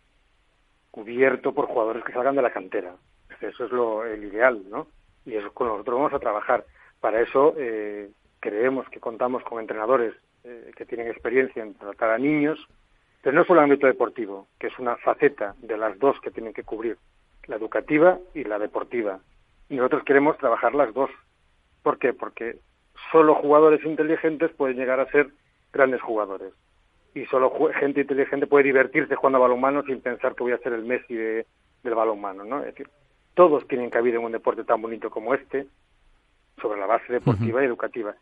cubierto 0.91 1.55
por 1.55 1.67
jugadores 1.67 2.03
que 2.03 2.13
salgan 2.13 2.35
de 2.35 2.43
la 2.43 2.53
cantera. 2.53 2.97
Eso 3.41 3.67
es 3.67 3.71
lo, 3.71 4.05
el 4.05 4.25
ideal, 4.25 4.65
¿no? 4.69 4.89
Y 5.25 5.37
eso 5.37 5.53
con 5.53 5.69
nosotros 5.69 5.99
vamos 5.99 6.13
a 6.13 6.19
trabajar. 6.19 6.65
Para 7.01 7.21
eso 7.21 7.55
eh, 7.57 8.11
creemos 8.41 8.89
que 8.89 8.99
contamos 8.99 9.45
con 9.45 9.61
entrenadores 9.61 10.13
eh, 10.43 10.73
que 10.75 10.87
tienen 10.87 11.07
experiencia 11.07 11.63
en 11.63 11.75
tratar 11.75 12.11
a 12.11 12.19
niños, 12.19 12.59
pero 13.23 13.37
no 13.37 13.45
solo 13.45 13.61
en 13.61 13.67
el 13.67 13.71
ámbito 13.71 13.87
deportivo, 13.87 14.49
que 14.59 14.67
es 14.67 14.79
una 14.81 14.97
faceta 14.97 15.55
de 15.61 15.77
las 15.79 15.97
dos 16.01 16.21
que 16.21 16.33
tienen 16.33 16.53
que 16.53 16.65
cubrir 16.65 16.99
la 17.49 17.57
educativa 17.57 18.19
y 18.35 18.45
la 18.45 18.59
deportiva. 18.59 19.21
Y 19.69 19.77
nosotros 19.77 20.05
queremos 20.05 20.39
trabajar 20.39 20.75
las 20.75 20.95
dos. 20.95 21.11
¿Por 21.83 21.99
qué? 21.99 22.13
Porque 22.13 22.59
solo 23.11 23.35
jugadores 23.35 23.85
inteligentes 23.85 24.51
pueden 24.53 24.77
llegar 24.77 25.01
a 25.01 25.11
ser 25.11 25.31
grandes 25.73 26.01
jugadores. 26.01 26.53
Y 27.15 27.25
solo 27.27 27.53
gente 27.75 28.03
inteligente 28.03 28.47
puede 28.47 28.65
divertirse 28.65 29.15
jugando 29.17 29.39
a 29.39 29.43
balonmano 29.43 29.83
sin 29.83 30.01
pensar 30.01 30.35
que 30.35 30.45
voy 30.45 30.53
a 30.53 30.59
ser 30.59 30.73
el 30.73 30.85
Messi 30.85 31.15
de, 31.15 31.47
del 31.83 31.95
balonmano, 31.95 32.45
¿no? 32.45 32.61
Es 32.61 32.67
decir, 32.67 32.89
todos 33.35 33.67
tienen 33.67 33.91
cabida 33.91 34.17
en 34.19 34.25
un 34.25 34.33
deporte 34.33 34.65
tan 34.65 34.81
bonito 34.83 35.11
como 35.11 35.35
este, 35.35 35.67
sobre 36.61 36.79
la 36.79 36.87
base 36.87 37.13
deportiva 37.13 37.63
y 37.63 37.67
educativa. 37.67 38.15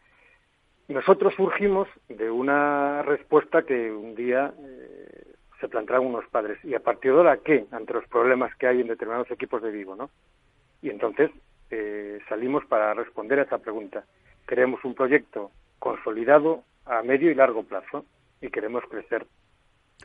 Nosotros 0.89 1.35
surgimos 1.35 1.89
de 2.09 2.31
una 2.31 3.03
respuesta 3.03 3.62
que 3.62 3.91
un 3.91 4.14
día 4.14 4.53
eh, 4.57 5.06
se 5.61 5.69
plantearon 5.69 6.07
unos 6.07 6.27
padres. 6.29 6.59
¿Y 6.65 6.75
a 6.75 6.81
partir 6.81 7.13
de 7.13 7.19
ahora 7.19 7.39
qué? 7.39 7.67
Ante 7.71 7.95
los 7.95 8.07
problemas 8.09 8.55
que 8.57 8.67
hay 8.67 8.81
en 8.81 8.89
determinados 8.89 9.31
equipos 9.31 9.63
de 9.63 9.71
Vigo, 9.71 9.97
¿no? 9.97 10.11
Y 10.83 10.91
entonces 10.91 11.31
eh, 11.71 12.21
salimos 12.29 12.65
para 12.67 12.95
responder 12.95 13.39
a 13.39 13.43
esa 13.43 13.59
pregunta. 13.59 14.05
Queremos 14.47 14.85
un 14.85 14.95
proyecto 14.95 15.51
consolidado 15.79 16.63
a 16.85 17.03
medio 17.03 17.31
y 17.31 17.35
largo 17.35 17.65
plazo 17.65 18.05
y 18.41 18.51
queremos 18.51 18.85
crecer. 18.89 19.27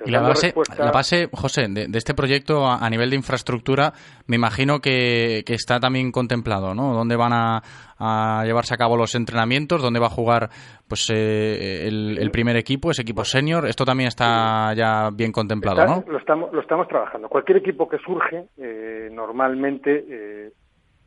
Y 0.06 0.12
la 0.12 0.22
base, 0.22 0.54
la 0.78 0.92
base, 0.92 1.30
José, 1.32 1.68
de, 1.70 1.88
este 1.94 2.14
proyecto 2.14 2.66
a, 2.66 2.89
nivel 2.89 3.10
de 3.10 3.18
infraestructura, 3.18 3.94
me 4.26 4.36
imagino 4.36 4.80
que, 4.80 5.44
está 5.48 5.80
también 5.80 6.12
contemplado, 6.12 6.74
¿no? 6.74 6.94
¿Dónde 6.94 7.16
van 7.16 7.34
a, 7.34 8.44
llevarse 8.44 8.74
a 8.74 8.78
cabo 8.78 8.98
los 8.98 9.14
entrenamientos? 9.14 9.82
¿Dónde 9.82 10.00
va 10.00 10.08
a 10.08 10.10
jugar 10.10 10.50
pues 10.88 11.10
eh, 11.14 11.88
el, 11.88 12.32
primer 12.32 12.56
equipo, 12.56 12.92
ese 12.92 13.04
equipo 13.04 13.24
senior? 13.24 13.68
Esto 13.68 13.86
también 13.86 14.08
está 14.08 14.74
ya 14.74 15.10
bien 15.12 15.32
contemplado, 15.32 15.86
¿no? 15.86 16.04
Lo 16.08 16.18
estamos, 16.18 16.52
lo 16.52 16.62
estamos 16.62 16.88
trabajando. 16.88 17.30
Cualquier 17.30 17.58
equipo 17.58 17.88
que 17.88 18.00
surge, 18.00 18.46
eh, 18.58 19.10
normalmente 19.12 20.06
eh, 20.10 20.52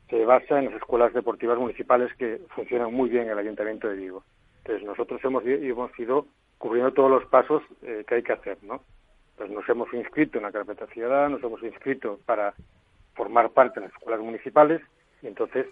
se 0.08 0.24
basa 0.24 0.58
en 0.58 0.66
las 0.66 0.74
escuelas 0.74 1.12
deportivas 1.12 1.58
municipales 1.58 2.12
que 2.16 2.42
funcionan 2.54 2.92
muy 2.92 3.08
bien 3.08 3.24
en 3.24 3.30
el 3.30 3.38
Ayuntamiento 3.38 3.88
de 3.88 3.96
Vigo. 3.96 4.22
Entonces, 4.58 4.86
nosotros 4.86 5.20
hemos, 5.24 5.44
hemos 5.44 5.98
ido 5.98 6.26
cubriendo 6.64 6.94
todos 6.94 7.10
los 7.10 7.26
pasos 7.26 7.62
eh, 7.82 8.06
que 8.08 8.14
hay 8.14 8.22
que 8.22 8.32
hacer, 8.32 8.56
¿no? 8.62 8.80
Pues 9.36 9.50
nos 9.50 9.68
hemos 9.68 9.92
inscrito 9.92 10.38
en 10.38 10.44
la 10.44 10.50
carpeta 10.50 10.86
ciudadana, 10.86 11.28
nos 11.28 11.42
hemos 11.42 11.62
inscrito 11.62 12.18
para 12.24 12.54
formar 13.12 13.50
parte 13.50 13.80
en 13.80 13.84
las 13.84 13.92
escuelas 13.92 14.22
municipales 14.22 14.80
y 15.20 15.26
entonces 15.26 15.66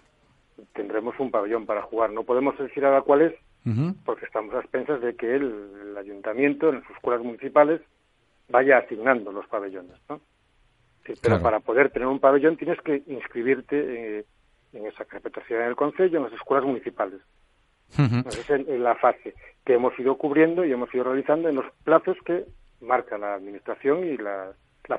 tendremos 0.73 1.19
un 1.19 1.31
pabellón 1.31 1.65
para 1.65 1.81
jugar. 1.81 2.11
No 2.11 2.21
podemos 2.21 2.55
decir 2.59 2.85
ahora 2.85 3.01
cuál 3.01 3.23
es, 3.23 3.33
porque 4.05 4.25
estamos 4.25 4.53
a 4.53 4.59
expensas 4.59 5.01
de 5.01 5.15
que 5.15 5.33
el, 5.33 5.97
ayuntamiento 5.97 6.69
en 6.69 6.81
las 6.81 6.89
escuelas 6.91 7.23
municipales 7.23 7.81
vaya 8.49 8.77
asignando 8.77 9.31
los 9.31 9.47
pabellones, 9.47 9.97
¿no? 10.07 10.21
pero 11.23 11.41
para 11.41 11.59
poder 11.59 11.89
tener 11.89 12.07
un 12.07 12.19
pabellón 12.19 12.55
tienes 12.55 12.79
que 12.81 13.01
inscribirte 13.07 14.19
eh, 14.19 14.25
en 14.73 14.85
esa 14.85 15.05
carpeta 15.05 15.41
ciudadana 15.41 15.69
del 15.69 15.75
Consejo, 15.75 16.17
en 16.17 16.23
las 16.23 16.33
escuelas 16.33 16.67
municipales. 16.67 17.19
Esa 17.97 18.55
es 18.55 18.79
la 18.79 18.95
fase 18.95 19.33
que 19.65 19.75
hemos 19.75 19.97
ido 19.97 20.17
cubriendo 20.17 20.65
y 20.65 20.71
hemos 20.71 20.93
ido 20.93 21.05
realizando 21.05 21.49
en 21.49 21.55
los 21.55 21.65
plazos 21.83 22.17
que 22.25 22.45
marca 22.81 23.17
la 23.17 23.35
Administración 23.35 24.05
y 24.05 24.17
la, 24.17 24.51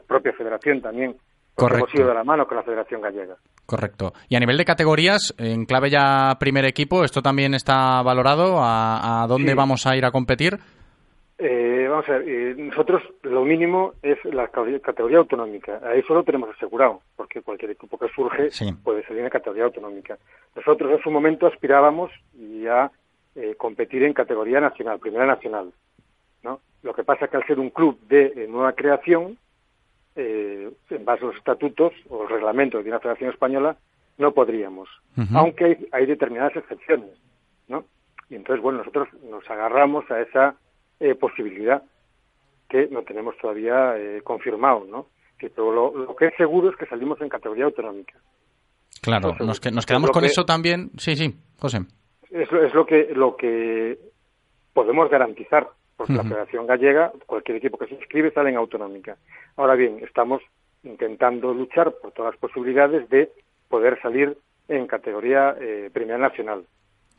propia 0.06 0.32
Federación 0.32 0.80
también. 0.80 1.16
Correcto. 1.54 1.86
Hemos 1.86 1.94
ido 1.94 2.08
de 2.08 2.14
la 2.14 2.24
mano 2.24 2.46
con 2.46 2.56
la 2.56 2.62
Federación 2.64 3.00
Gallega. 3.00 3.36
Correcto. 3.66 4.12
Y 4.28 4.36
a 4.36 4.40
nivel 4.40 4.56
de 4.56 4.64
categorías, 4.64 5.34
en 5.38 5.66
clave 5.66 5.90
ya 5.90 6.36
primer 6.40 6.64
equipo, 6.64 7.04
¿esto 7.04 7.22
también 7.22 7.54
está 7.54 8.02
valorado? 8.02 8.56
¿A, 8.60 9.24
dónde 9.28 9.54
vamos 9.54 9.86
a 9.86 9.96
ir 9.96 10.04
a 10.04 10.10
competir? 10.10 10.58
Eh, 11.46 11.86
vamos 11.90 12.08
a 12.08 12.12
ver, 12.12 12.26
eh, 12.26 12.54
nosotros 12.56 13.02
lo 13.22 13.44
mínimo 13.44 13.92
es 14.00 14.16
la 14.24 14.48
categoría 14.48 15.18
autonómica. 15.18 15.78
Ahí 15.84 16.00
solo 16.04 16.22
tenemos 16.24 16.48
asegurado, 16.56 17.02
porque 17.16 17.42
cualquier 17.42 17.72
equipo 17.72 17.98
que 17.98 18.08
surge 18.08 18.48
puede 18.82 19.04
salir 19.04 19.24
en 19.24 19.28
categoría 19.28 19.64
autonómica. 19.64 20.16
Nosotros 20.56 20.90
en 20.90 21.02
su 21.02 21.10
momento 21.10 21.46
aspirábamos 21.46 22.10
a 22.70 22.90
eh, 23.34 23.56
competir 23.58 24.04
en 24.04 24.14
categoría 24.14 24.58
nacional, 24.58 24.98
primera 24.98 25.26
nacional. 25.26 25.70
¿no? 26.42 26.60
Lo 26.82 26.94
que 26.94 27.04
pasa 27.04 27.26
es 27.26 27.30
que 27.30 27.36
al 27.36 27.46
ser 27.46 27.60
un 27.60 27.68
club 27.68 28.00
de 28.08 28.46
nueva 28.48 28.72
creación, 28.72 29.36
en 30.16 31.04
base 31.04 31.24
a 31.24 31.26
los 31.26 31.36
estatutos 31.36 31.92
o 32.08 32.22
los 32.22 32.30
reglamentos 32.30 32.82
de 32.82 32.88
una 32.88 33.00
federación 33.00 33.28
española, 33.28 33.76
no 34.16 34.32
podríamos, 34.32 34.88
aunque 35.34 35.64
hay, 35.64 35.88
hay 35.92 36.06
determinadas 36.06 36.56
excepciones. 36.56 37.10
¿no? 37.68 37.84
Y 38.30 38.36
entonces, 38.36 38.62
bueno, 38.62 38.78
nosotros 38.78 39.08
nos 39.28 39.48
agarramos 39.50 40.10
a 40.10 40.22
esa 40.22 40.56
eh, 41.04 41.14
posibilidad 41.14 41.82
que 42.68 42.88
no 42.88 43.02
tenemos 43.02 43.36
todavía 43.36 43.96
eh, 43.98 44.22
confirmado, 44.22 44.86
¿no? 44.88 45.06
Que, 45.38 45.50
pero 45.50 45.72
lo, 45.72 46.16
que 46.16 46.28
es 46.28 46.34
seguro 46.36 46.70
es 46.70 46.76
que 46.76 46.86
salimos 46.86 47.20
en 47.20 47.28
categoría 47.28 47.66
autonómica. 47.66 48.14
Claro, 49.02 49.36
nos, 49.38 49.60
nos, 49.72 49.86
quedamos 49.86 50.10
con 50.10 50.24
eso 50.24 50.44
también. 50.44 50.90
Sí, 50.96 51.14
sí, 51.14 51.34
José. 51.58 51.80
Es, 52.30 52.50
es 52.50 52.72
lo 52.72 52.86
que 52.86 53.12
lo 53.14 53.36
que 53.36 53.98
podemos 54.72 55.10
garantizar, 55.10 55.68
porque 55.96 56.14
la 56.14 56.24
Federación 56.24 56.66
Gallega, 56.66 57.12
cualquier 57.26 57.58
equipo 57.58 57.76
que 57.76 57.86
se 57.86 57.94
inscribe 57.96 58.32
sale 58.32 58.50
en 58.50 58.56
autonómica. 58.56 59.16
Ahora 59.56 59.74
bien, 59.74 59.98
estamos 60.02 60.42
intentando 60.84 61.52
luchar 61.52 61.92
por 62.00 62.12
todas 62.12 62.32
las 62.32 62.40
posibilidades 62.40 63.08
de 63.10 63.30
poder 63.68 64.00
salir 64.00 64.36
en 64.68 64.86
categoría 64.86 65.54
eh, 65.60 65.90
primera 65.92 66.18
nacional. 66.18 66.64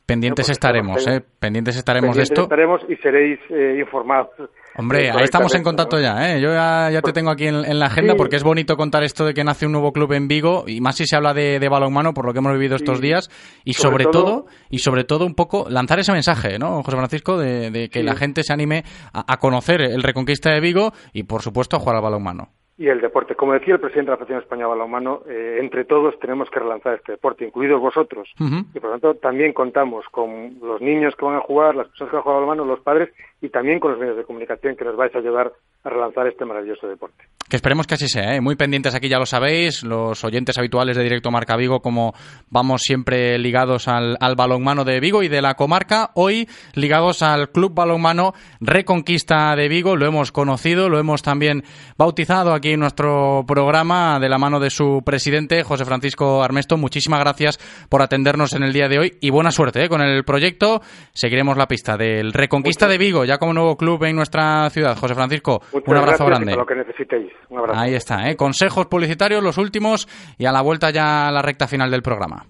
Pendientes 0.05 0.49
estaremos, 0.49 1.07
¿eh? 1.07 1.23
Pendientes 1.39 1.75
estaremos 1.77 2.15
de 2.15 2.23
esto. 2.23 2.43
estaremos 2.43 2.81
y 2.87 2.95
seréis 2.97 3.39
eh, 3.49 3.77
informados. 3.79 4.29
Hombre, 4.77 5.09
ahí 5.09 5.23
estamos 5.23 5.55
en 5.55 5.63
contacto 5.63 5.99
ya, 5.99 6.29
¿eh? 6.29 6.39
Yo 6.39 6.53
ya, 6.53 6.89
te 6.91 7.01
pues 7.01 7.13
tengo 7.13 7.31
aquí 7.31 7.47
en, 7.47 7.79
la 7.79 7.87
agenda 7.87 8.13
porque 8.15 8.35
es 8.35 8.43
bonito 8.43 8.75
contar 8.75 9.03
esto 9.03 9.25
de 9.25 9.33
que 9.33 9.43
nace 9.43 9.65
un 9.65 9.71
nuevo 9.71 9.91
club 9.93 10.13
en 10.13 10.27
Vigo 10.27 10.65
y 10.67 10.79
más 10.79 10.97
si 10.97 11.07
se 11.07 11.15
habla 11.15 11.33
de, 11.33 11.59
de 11.59 11.69
balonmano 11.69 12.13
por 12.13 12.25
lo 12.25 12.33
que 12.33 12.39
hemos 12.39 12.53
vivido 12.53 12.75
estos 12.75 13.01
días 13.01 13.29
y 13.63 13.73
sobre, 13.73 14.05
todo, 14.05 14.45
y 14.69 14.79
sobre 14.79 15.05
todo 15.05 15.25
un 15.25 15.33
poco 15.33 15.67
lanzar 15.69 15.99
ese 15.99 16.11
mensaje, 16.11 16.59
¿no, 16.59 16.83
José 16.83 16.97
Francisco, 16.97 17.37
de, 17.39 17.89
que 17.91 18.03
la 18.03 18.15
gente 18.15 18.43
se 18.43 18.53
anime 18.53 18.83
a, 19.11 19.33
a, 19.33 19.37
conocer 19.37 19.81
el 19.81 20.03
Reconquista 20.03 20.51
de 20.51 20.59
Vigo 20.59 20.91
y 21.13 21.23
por 21.23 21.41
supuesto 21.41 21.77
a 21.77 21.79
jugar 21.79 21.95
al 21.95 22.03
balonmano 22.03 22.49
y 22.77 22.87
el 22.89 22.99
deporte. 22.99 23.35
Como 23.35 23.53
decía 23.53 23.75
el 23.75 23.79
presidente 23.79 24.11
de 24.11 24.17
la 24.17 24.17
Federación 24.17 24.43
Española 24.43 24.73
de 24.73 24.79
Balonmano, 24.79 25.21
eh, 25.27 25.59
entre 25.61 25.85
todos 25.85 26.19
tenemos 26.19 26.49
que 26.49 26.59
relanzar 26.59 26.95
este 26.95 27.13
deporte, 27.13 27.45
incluidos 27.45 27.79
vosotros. 27.79 28.29
Y 28.39 28.79
por 28.79 28.89
lo 28.89 28.91
tanto 28.91 29.15
también 29.15 29.53
contamos 29.53 30.05
con 30.09 30.59
los 30.61 30.81
niños 30.81 31.15
que 31.15 31.25
van 31.25 31.35
a 31.35 31.41
jugar, 31.41 31.75
las 31.75 31.87
personas 31.87 32.11
que 32.11 32.15
van 32.15 32.21
a 32.21 32.23
jugar 32.23 32.39
balonmano, 32.41 32.65
los 32.65 32.81
padres 32.81 33.09
y 33.41 33.49
también 33.49 33.79
con 33.79 33.91
los 33.91 33.99
medios 33.99 34.17
de 34.17 34.23
comunicación 34.23 34.75
que 34.75 34.85
nos 34.85 34.97
vais 34.97 35.15
a 35.15 35.19
ayudar 35.19 35.53
relanzar 35.89 36.27
este 36.27 36.45
maravilloso 36.45 36.87
deporte. 36.87 37.25
Que 37.47 37.57
esperemos 37.57 37.85
que 37.85 37.93
así 37.93 38.07
sea, 38.07 38.35
¿eh? 38.35 38.41
muy 38.41 38.55
pendientes 38.55 38.95
aquí 38.95 39.07
ya 39.07 39.19
lo 39.19 39.25
sabéis, 39.25 39.83
los 39.83 40.23
oyentes 40.23 40.57
habituales 40.57 40.97
de 40.97 41.03
Directo 41.03 41.29
Marca 41.29 41.55
Vigo, 41.55 41.81
como 41.81 42.13
vamos 42.49 42.81
siempre 42.81 43.37
ligados 43.37 43.87
al, 43.87 44.17
al 44.19 44.35
balonmano 44.35 44.83
de 44.83 44.99
Vigo 44.99 45.21
y 45.21 45.27
de 45.27 45.41
la 45.41 45.53
comarca, 45.53 46.11
hoy 46.15 46.49
ligados 46.73 47.21
al 47.21 47.51
Club 47.51 47.73
Balonmano 47.75 48.33
Reconquista 48.59 49.55
de 49.55 49.67
Vigo, 49.67 49.95
lo 49.95 50.07
hemos 50.07 50.31
conocido, 50.31 50.89
lo 50.89 50.97
hemos 50.97 51.21
también 51.21 51.63
bautizado 51.97 52.53
aquí 52.53 52.71
en 52.71 52.79
nuestro 52.79 53.43
programa 53.47 54.19
de 54.19 54.29
la 54.29 54.37
mano 54.37 54.59
de 54.59 54.69
su 54.69 55.01
presidente, 55.05 55.63
José 55.63 55.85
Francisco 55.85 56.43
Armesto. 56.43 56.77
Muchísimas 56.77 57.19
gracias 57.19 57.59
por 57.89 58.01
atendernos 58.01 58.53
en 58.53 58.63
el 58.63 58.73
día 58.73 58.87
de 58.87 58.99
hoy 58.99 59.17
y 59.21 59.29
buena 59.29 59.51
suerte 59.51 59.83
¿eh? 59.83 59.89
con 59.89 60.01
el 60.01 60.23
proyecto. 60.23 60.81
Seguiremos 61.13 61.57
la 61.57 61.67
pista 61.67 61.97
del 61.97 62.33
Reconquista 62.33 62.87
de 62.87 62.97
Vigo, 62.97 63.25
ya 63.25 63.37
como 63.37 63.53
nuevo 63.53 63.77
club 63.77 64.03
en 64.05 64.15
nuestra 64.15 64.69
ciudad. 64.69 64.97
José 64.97 65.15
Francisco, 65.15 65.61
un 65.85 65.97
abrazo 65.97 66.25
grande. 66.25 66.55
lo 66.55 66.65
que 66.65 66.75
necesitéis. 66.75 67.31
Ahí 67.73 67.93
está, 67.93 68.29
¿eh? 68.29 68.35
consejos 68.35 68.85
publicitarios, 68.87 69.43
los 69.43 69.57
últimos, 69.57 70.07
y 70.37 70.45
a 70.45 70.51
la 70.51 70.61
vuelta 70.61 70.89
ya 70.91 71.27
a 71.27 71.31
la 71.31 71.41
recta 71.41 71.67
final 71.67 71.91
del 71.91 72.01
programa. 72.01 72.45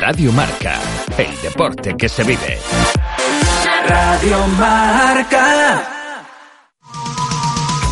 Radio 0.00 0.32
Marca, 0.32 0.74
el 1.16 1.40
deporte 1.42 1.94
que 1.96 2.08
se 2.08 2.24
vive. 2.24 2.58
Radio 3.88 4.38
Marca. 4.58 5.95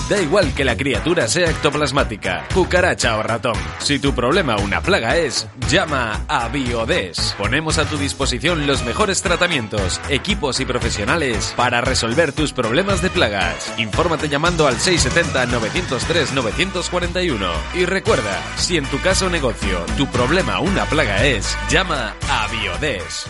Da 0.08 0.20
igual 0.20 0.54
que 0.54 0.64
la 0.66 0.76
criatura 0.76 1.26
sea 1.28 1.48
ectoplasmática, 1.48 2.46
cucaracha 2.52 3.16
o 3.16 3.22
ratón. 3.22 3.56
Si 3.78 3.98
tu 3.98 4.14
problema 4.14 4.58
una 4.58 4.82
plaga 4.82 5.16
es, 5.16 5.48
llama 5.70 6.26
a 6.28 6.48
Biodes. 6.48 7.34
Ponemos 7.38 7.78
a 7.78 7.88
tu 7.88 7.96
disposición 7.96 8.66
los 8.66 8.84
mejores 8.84 9.22
tratamientos, 9.22 10.02
equipos 10.10 10.60
y 10.60 10.66
profesionales 10.66 11.54
para 11.56 11.80
resolver 11.80 12.32
tus 12.32 12.52
problemas 12.52 13.00
de 13.00 13.08
plagas. 13.08 13.72
Infórmate 13.78 14.28
llamando 14.28 14.66
al 14.66 14.76
670-903-941. 14.76 17.50
Y 17.74 17.86
recuerda, 17.86 18.42
si 18.56 18.76
en 18.76 18.84
tu 18.84 19.00
caso 19.00 19.30
negocio 19.30 19.86
tu 19.96 20.06
problema 20.08 20.60
una 20.60 20.84
plaga 20.84 21.24
es, 21.24 21.56
llama 21.70 22.14
a 22.28 22.46
Biodes. 22.48 23.26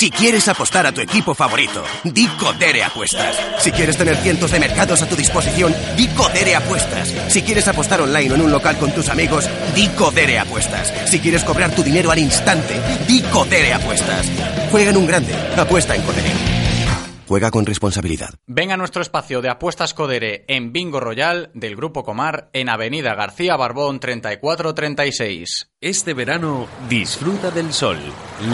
Si 0.00 0.10
quieres 0.10 0.48
apostar 0.48 0.86
a 0.86 0.92
tu 0.92 1.02
equipo 1.02 1.34
favorito, 1.34 1.84
di 2.04 2.26
Codere 2.26 2.82
Apuestas. 2.82 3.36
Si 3.58 3.70
quieres 3.70 3.98
tener 3.98 4.16
cientos 4.16 4.50
de 4.50 4.58
mercados 4.58 5.02
a 5.02 5.06
tu 5.06 5.14
disposición, 5.14 5.76
di 5.94 6.08
Codere 6.08 6.56
Apuestas. 6.56 7.12
Si 7.28 7.42
quieres 7.42 7.68
apostar 7.68 8.00
online 8.00 8.30
o 8.30 8.34
en 8.34 8.40
un 8.40 8.50
local 8.50 8.78
con 8.78 8.92
tus 8.92 9.10
amigos, 9.10 9.46
di 9.74 9.88
Codere 9.88 10.38
Apuestas. 10.38 10.90
Si 11.04 11.18
quieres 11.18 11.44
cobrar 11.44 11.72
tu 11.72 11.82
dinero 11.82 12.10
al 12.10 12.18
instante, 12.18 12.80
di 13.06 13.20
Codere 13.20 13.74
Apuestas. 13.74 14.26
Juega 14.70 14.88
en 14.88 14.96
un 14.96 15.06
grande, 15.06 15.34
apuesta 15.58 15.94
en 15.94 16.00
Codere. 16.00 16.59
Juega 17.30 17.52
con 17.52 17.64
responsabilidad. 17.64 18.30
Venga 18.48 18.74
a 18.74 18.76
nuestro 18.76 19.02
espacio 19.02 19.40
de 19.40 19.50
apuestas 19.50 19.94
Codere 19.94 20.44
en 20.48 20.72
Bingo 20.72 20.98
Royal 20.98 21.52
del 21.54 21.76
Grupo 21.76 22.02
Comar 22.02 22.50
en 22.52 22.68
Avenida 22.68 23.14
García 23.14 23.54
Barbón 23.54 24.00
3436. 24.00 25.70
Este 25.80 26.12
verano 26.12 26.66
disfruta 26.88 27.52
del 27.52 27.72
sol, 27.72 27.98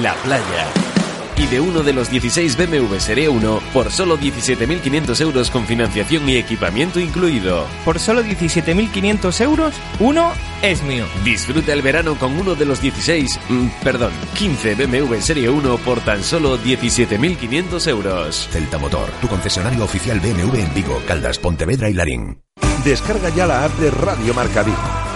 la 0.03 0.13
playa 0.17 0.96
y 1.37 1.47
de 1.47 1.61
uno 1.61 1.83
de 1.83 1.93
los 1.93 2.11
16 2.11 2.57
BMW 2.57 2.97
Serie 2.99 3.29
1 3.29 3.61
por 3.73 3.91
solo 3.91 4.19
17.500 4.19 5.21
euros 5.21 5.51
con 5.51 5.67
financiación 5.67 6.29
y 6.29 6.37
equipamiento 6.37 7.01
incluido. 7.01 7.67
Por 7.85 7.99
solo 7.99 8.23
17.500 8.23 9.41
euros, 9.43 9.75
uno 9.99 10.33
es 10.63 10.83
mío. 10.83 11.07
Disfruta 11.25 11.73
el 11.73 11.83
verano 11.83 12.17
con 12.17 12.39
uno 12.39 12.55
de 12.55 12.65
los 12.65 12.81
16, 12.81 13.39
mm, 13.49 13.67
perdón, 13.83 14.13
15 14.35 14.75
BMW 14.75 15.21
Serie 15.21 15.51
1 15.51 15.79
por 15.79 16.01
tan 16.01 16.23
solo 16.23 16.59
17.500 16.59 17.87
euros. 17.89 18.49
Celta 18.51 18.79
Motor, 18.79 19.11
tu 19.21 19.29
concesionario 19.29 19.85
oficial 19.85 20.21
BMW 20.21 20.57
en 20.57 20.75
Vigo, 20.75 21.03
Caldas, 21.07 21.39
Pontevedra 21.39 21.91
y 21.91 21.95
Larín. 21.95 22.41
Descarga 22.85 23.31
ya 23.31 23.47
la 23.47 23.65
app 23.65 23.73
de 23.79 23.91
Radio 23.91 24.33
Marca 24.35 24.63
Vigo. 24.63 25.16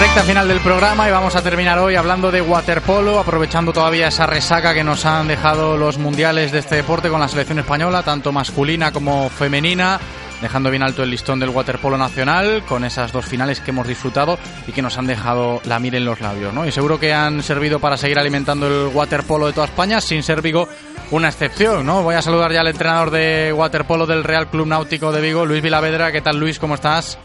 Recta 0.00 0.22
final 0.22 0.48
del 0.48 0.60
programa 0.60 1.06
y 1.06 1.12
vamos 1.12 1.36
a 1.36 1.42
terminar 1.42 1.78
hoy 1.78 1.94
hablando 1.94 2.30
de 2.30 2.40
waterpolo, 2.40 3.18
aprovechando 3.18 3.70
todavía 3.70 4.08
esa 4.08 4.24
resaca 4.24 4.72
que 4.72 4.82
nos 4.82 5.04
han 5.04 5.28
dejado 5.28 5.76
los 5.76 5.98
mundiales 5.98 6.52
de 6.52 6.60
este 6.60 6.76
deporte 6.76 7.10
con 7.10 7.20
la 7.20 7.28
selección 7.28 7.58
española, 7.58 8.02
tanto 8.02 8.32
masculina 8.32 8.92
como 8.92 9.28
femenina, 9.28 10.00
dejando 10.40 10.70
bien 10.70 10.82
alto 10.82 11.02
el 11.02 11.10
listón 11.10 11.38
del 11.38 11.50
waterpolo 11.50 11.98
nacional 11.98 12.64
con 12.66 12.84
esas 12.84 13.12
dos 13.12 13.26
finales 13.26 13.60
que 13.60 13.72
hemos 13.72 13.86
disfrutado 13.86 14.38
y 14.66 14.72
que 14.72 14.80
nos 14.80 14.96
han 14.96 15.06
dejado 15.06 15.60
la 15.64 15.78
mira 15.78 15.98
en 15.98 16.06
los 16.06 16.22
labios, 16.22 16.54
¿no? 16.54 16.66
Y 16.66 16.72
seguro 16.72 16.98
que 16.98 17.12
han 17.12 17.42
servido 17.42 17.78
para 17.78 17.98
seguir 17.98 18.18
alimentando 18.18 18.68
el 18.68 18.86
waterpolo 18.96 19.48
de 19.48 19.52
toda 19.52 19.66
España, 19.66 20.00
sin 20.00 20.22
ser 20.22 20.40
Vigo 20.40 20.66
una 21.10 21.28
excepción, 21.28 21.84
¿no? 21.84 22.02
Voy 22.02 22.14
a 22.14 22.22
saludar 22.22 22.52
ya 22.52 22.62
al 22.62 22.68
entrenador 22.68 23.10
de 23.10 23.52
waterpolo 23.54 24.06
del 24.06 24.24
Real 24.24 24.48
Club 24.48 24.66
Náutico 24.66 25.12
de 25.12 25.20
Vigo, 25.20 25.44
Luis 25.44 25.62
Vilavedra. 25.62 26.10
¿Qué 26.10 26.22
tal, 26.22 26.38
Luis? 26.38 26.58
¿Cómo 26.58 26.76
estás? 26.76 27.18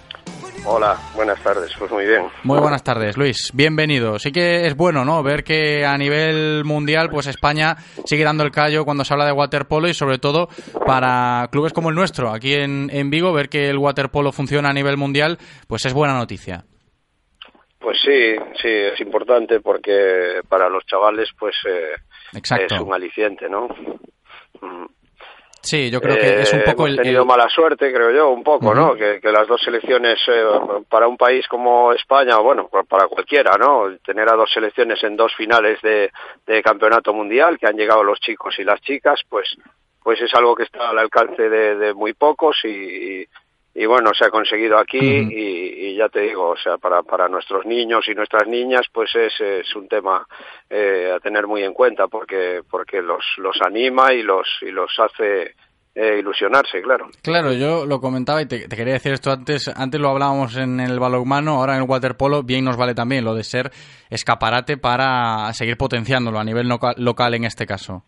Hola, 0.68 0.98
buenas 1.14 1.42
tardes. 1.44 1.72
Pues 1.78 1.92
muy 1.92 2.06
bien. 2.08 2.24
Muy 2.44 2.60
buenas 2.60 2.84
tardes, 2.84 3.16
Luis. 3.18 3.52
Bienvenido. 3.54 4.18
Sí 4.18 4.32
que 4.32 4.66
es 4.66 4.76
bueno, 4.76 5.06
¿no? 5.06 5.22
Ver 5.22 5.44
que 5.44 5.86
a 5.86 5.96
nivel 5.96 6.64
mundial, 6.66 7.10
pues 7.12 7.28
España 7.28 7.76
sigue 8.06 8.24
dando 8.24 8.44
el 8.44 8.50
callo 8.50 8.84
cuando 8.84 9.06
se 9.06 9.14
habla 9.14 9.28
de 9.28 9.32
waterpolo 9.32 9.88
y 9.88 9.94
sobre 9.94 10.18
todo 10.18 10.50
para 10.86 11.48
clubes 11.52 11.72
como 11.72 11.90
el 11.90 11.96
nuestro, 11.96 12.32
aquí 12.32 12.56
en, 12.56 12.90
en 12.92 13.12
Vigo, 13.12 13.32
ver 13.32 13.48
que 13.48 13.70
el 13.70 13.78
waterpolo 13.78 14.32
funciona 14.32 14.70
a 14.70 14.74
nivel 14.74 14.98
mundial, 14.98 15.38
pues 15.68 15.86
es 15.86 15.94
buena 15.94 16.18
noticia. 16.18 16.66
Pues 17.80 18.00
sí, 18.04 18.36
sí, 18.60 18.68
es 18.68 19.00
importante 19.02 19.60
porque 19.60 20.42
para 20.50 20.68
los 20.68 20.84
chavales, 20.88 21.30
pues 21.38 21.56
eh, 21.70 21.94
es 22.34 22.80
un 22.82 22.92
aliciente, 22.92 23.48
¿no? 23.48 23.68
Mm. 24.62 24.86
Sí, 25.66 25.90
yo 25.90 26.00
creo 26.00 26.16
que 26.16 26.42
es 26.42 26.54
un 26.54 26.60
Eh, 26.60 26.64
poco 26.64 26.88
hemos 26.88 26.98
tenido 27.02 27.22
el- 27.24 27.28
mala 27.28 27.50
suerte, 27.50 27.92
creo 27.92 28.12
yo, 28.12 28.30
un 28.30 28.44
poco, 28.44 28.74
¿no? 28.76 28.96
Que, 28.96 29.20
que 29.20 29.32
las 29.32 29.48
dos 29.48 29.60
selecciones 29.62 30.20
eh, 30.28 30.44
para 30.90 31.08
un 31.08 31.18
país 31.18 31.48
como 31.48 31.92
España, 31.94 32.38
o 32.40 32.44
bueno, 32.44 32.68
pa- 32.68 32.84
para 32.84 33.08
cualquiera, 33.08 33.54
¿no? 33.60 33.86
Tener 34.06 34.30
a 34.30 34.36
dos 34.36 34.52
selecciones 34.54 35.04
en 35.04 35.16
dos 35.18 35.34
finales 35.36 35.82
de, 35.82 36.12
de 36.46 36.62
campeonato 36.64 37.14
mundial, 37.14 37.58
que 37.58 37.68
han 37.68 37.76
llegado 37.78 38.04
los 38.04 38.20
chicos 38.20 38.58
y 38.60 38.64
las 38.64 38.80
chicas, 38.82 39.22
pues, 39.28 39.56
pues 40.04 40.22
es 40.22 40.34
algo 40.36 40.56
que 40.56 40.64
está 40.64 40.90
al 40.92 41.00
alcance 41.00 41.50
de, 41.50 41.76
de 41.76 41.94
muy 41.94 42.14
pocos 42.14 42.58
y, 42.64 42.68
y, 43.22 43.26
y 43.78 43.86
bueno, 43.86 44.12
se 44.18 44.26
ha 44.26 44.30
conseguido 44.30 44.78
aquí 44.80 44.98
y, 44.98 45.88
y 45.90 45.96
ya 45.98 46.08
te 46.08 46.22
digo, 46.22 46.52
o 46.52 46.58
sea, 46.58 46.78
para, 46.78 47.04
para 47.04 47.28
nuestros 47.28 47.66
niños 47.66 48.08
y 48.08 48.16
nuestras 48.16 48.48
niñas, 48.48 48.88
pues 48.92 49.14
es, 49.16 49.34
es 49.42 49.76
un 49.76 49.88
tema 49.90 50.26
eh, 50.70 51.12
a 51.14 51.20
tener 51.20 51.46
muy 51.46 51.62
en 51.64 51.74
cuenta 51.74 52.08
porque, 52.08 52.62
porque 52.72 53.02
los, 53.02 53.24
los 53.38 53.58
anima 53.62 54.14
y 54.14 54.24
los, 54.24 54.48
y 54.62 54.72
los 54.72 54.90
hace 54.98 55.56
eh, 55.94 56.18
ilusionarse, 56.20 56.82
claro. 56.82 57.08
Claro, 57.22 57.54
yo 57.54 57.86
lo 57.86 58.00
comentaba 58.02 58.42
y 58.42 58.46
te, 58.48 58.68
te 58.68 58.76
quería 58.76 58.94
decir 58.94 59.14
esto 59.14 59.32
antes. 59.32 59.70
Antes 59.76 60.00
lo 60.00 60.10
hablábamos 60.10 60.56
en 60.58 60.80
el 60.80 61.00
balonmano, 61.00 61.56
ahora 61.60 61.76
en 61.76 61.84
el 61.84 61.90
waterpolo 61.90 62.44
bien 62.44 62.66
nos 62.66 62.78
vale 62.78 62.94
también 62.96 63.24
lo 63.24 63.34
de 63.36 63.44
ser 63.44 63.72
escaparate 64.10 64.78
para 64.78 65.52
seguir 65.54 65.78
potenciándolo 65.78 66.40
a 66.40 66.44
nivel 66.44 66.68
loca- 66.68 66.96
local 66.98 67.34
en 67.34 67.46
este 67.46 67.66
caso. 67.66 68.04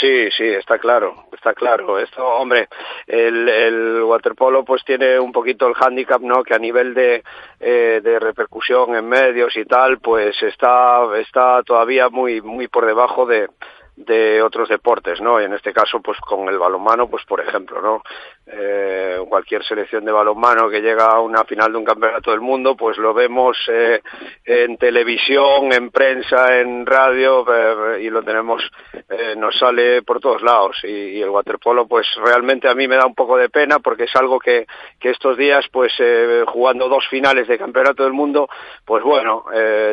Sí, 0.00 0.30
sí, 0.30 0.44
está 0.44 0.78
claro, 0.78 1.26
está 1.32 1.52
claro. 1.52 1.98
Esto, 1.98 2.26
hombre, 2.26 2.68
el, 3.06 3.46
el 3.46 4.02
waterpolo 4.02 4.64
pues 4.64 4.82
tiene 4.84 5.18
un 5.18 5.32
poquito 5.32 5.68
el 5.68 5.74
hándicap, 5.74 6.22
¿no? 6.22 6.42
Que 6.42 6.54
a 6.54 6.58
nivel 6.58 6.94
de, 6.94 7.22
eh, 7.60 8.00
de 8.02 8.18
repercusión 8.18 8.96
en 8.96 9.06
medios 9.06 9.54
y 9.54 9.66
tal, 9.66 9.98
pues 9.98 10.42
está, 10.42 11.02
está 11.18 11.62
todavía 11.62 12.08
muy, 12.08 12.40
muy 12.40 12.68
por 12.68 12.86
debajo 12.86 13.26
de, 13.26 13.48
de 13.96 14.42
otros 14.42 14.68
deportes, 14.68 15.20
¿no? 15.20 15.40
Y 15.40 15.44
en 15.44 15.52
este 15.52 15.72
caso, 15.72 16.00
pues 16.00 16.18
con 16.20 16.48
el 16.48 16.58
balonmano, 16.58 17.08
pues 17.08 17.24
por 17.24 17.40
ejemplo, 17.40 17.80
¿no? 17.82 18.02
Eh, 18.46 19.18
cualquier 19.28 19.64
selección 19.64 20.04
de 20.04 20.12
balonmano 20.12 20.68
que 20.68 20.80
llega 20.80 21.06
a 21.06 21.20
una 21.20 21.44
final 21.44 21.72
de 21.72 21.78
un 21.78 21.84
campeonato 21.84 22.30
del 22.30 22.40
mundo, 22.40 22.76
pues 22.76 22.98
lo 22.98 23.14
vemos 23.14 23.56
eh, 23.68 24.00
en 24.44 24.76
televisión, 24.76 25.72
en 25.72 25.90
prensa, 25.90 26.58
en 26.58 26.86
radio 26.86 27.44
eh, 27.48 28.02
y 28.02 28.10
lo 28.10 28.22
tenemos, 28.22 28.62
eh, 29.08 29.34
nos 29.36 29.58
sale 29.58 30.02
por 30.02 30.20
todos 30.20 30.42
lados. 30.42 30.78
Y, 30.84 31.18
y 31.18 31.22
el 31.22 31.30
waterpolo, 31.30 31.86
pues 31.86 32.06
realmente 32.22 32.68
a 32.68 32.74
mí 32.74 32.88
me 32.88 32.96
da 32.96 33.06
un 33.06 33.14
poco 33.14 33.36
de 33.36 33.48
pena 33.48 33.78
porque 33.78 34.04
es 34.04 34.16
algo 34.16 34.38
que, 34.38 34.66
que 34.98 35.10
estos 35.10 35.36
días, 35.36 35.64
pues 35.70 35.92
eh, 35.98 36.44
jugando 36.46 36.88
dos 36.88 37.06
finales 37.08 37.46
de 37.48 37.58
campeonato 37.58 38.04
del 38.04 38.12
mundo, 38.12 38.48
pues 38.84 39.02
bueno, 39.02 39.44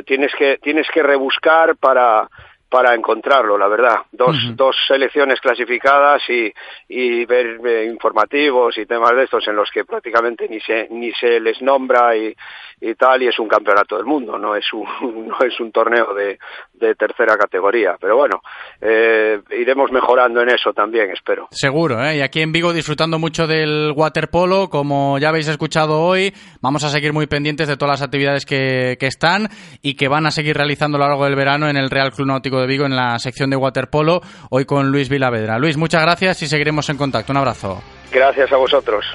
tienes 0.05 0.33
que 0.35 0.57
tienes 0.61 0.87
que 0.91 1.03
rebuscar 1.03 1.75
para 1.77 2.27
para 2.69 2.93
encontrarlo, 2.93 3.57
la 3.57 3.67
verdad. 3.67 4.01
Dos, 4.11 4.35
dos 4.55 4.75
selecciones 4.87 5.41
clasificadas 5.41 6.21
y, 6.29 6.53
y 6.87 7.25
ver 7.25 7.59
eh, 7.65 7.85
informativos 7.85 8.77
y 8.77 8.85
temas 8.85 9.15
de 9.15 9.23
estos 9.23 9.47
en 9.47 9.55
los 9.55 9.69
que 9.71 9.85
prácticamente 9.85 10.47
ni 10.47 10.59
se, 10.59 10.87
ni 10.91 11.11
se 11.13 11.39
les 11.39 11.61
nombra 11.61 12.15
y, 12.15 12.35
y 12.81 12.95
tal, 12.95 13.23
y 13.23 13.27
es 13.27 13.39
un 13.39 13.47
campeonato 13.47 13.97
del 13.97 14.05
mundo, 14.05 14.37
no 14.37 14.55
es 14.55 14.71
un, 14.71 14.85
no 15.27 15.39
es 15.39 15.59
un 15.59 15.71
torneo 15.71 16.13
de, 16.13 16.37
de 16.79 16.95
tercera 16.95 17.37
categoría. 17.37 17.95
Pero 17.99 18.15
bueno, 18.17 18.41
eh, 18.81 19.39
iremos 19.51 19.91
mejorando 19.91 20.41
en 20.41 20.49
eso 20.49 20.73
también, 20.73 21.11
espero. 21.11 21.47
Seguro, 21.51 22.03
¿eh? 22.03 22.17
y 22.17 22.21
aquí 22.21 22.41
en 22.41 22.51
Vigo 22.51 22.73
disfrutando 22.73 23.19
mucho 23.19 23.47
del 23.47 23.93
waterpolo, 23.95 24.69
como 24.69 25.17
ya 25.19 25.29
habéis 25.29 25.47
escuchado 25.47 26.01
hoy, 26.01 26.33
vamos 26.61 26.83
a 26.83 26.89
seguir 26.89 27.13
muy 27.13 27.27
pendientes 27.27 27.67
de 27.67 27.77
todas 27.77 27.99
las 27.99 28.01
actividades 28.01 28.45
que, 28.45 28.97
que 28.99 29.07
están 29.07 29.47
y 29.81 29.95
que 29.95 30.07
van 30.07 30.25
a 30.25 30.31
seguir 30.31 30.55
realizando 30.55 30.97
a 30.97 31.01
lo 31.01 31.07
largo 31.07 31.25
del 31.25 31.35
verano 31.35 31.69
en 31.69 31.77
el 31.77 31.89
Real 31.89 32.11
Club 32.11 32.27
Náutico 32.27 32.59
de 32.59 32.67
Vigo 32.67 32.85
en 32.85 32.95
la 32.95 33.19
sección 33.19 33.49
de 33.49 33.55
waterpolo, 33.55 34.21
hoy 34.49 34.65
con 34.65 34.91
Luis 34.91 35.09
Vilavedra. 35.09 35.57
Luis, 35.59 35.77
muchas 35.77 36.01
gracias 36.01 36.41
y 36.41 36.47
seguiremos 36.47 36.89
en 36.89 36.97
contacto. 36.97 37.31
Un 37.31 37.37
abrazo. 37.37 37.81
Gracias 38.11 38.51
a 38.51 38.57
vosotros. 38.57 39.05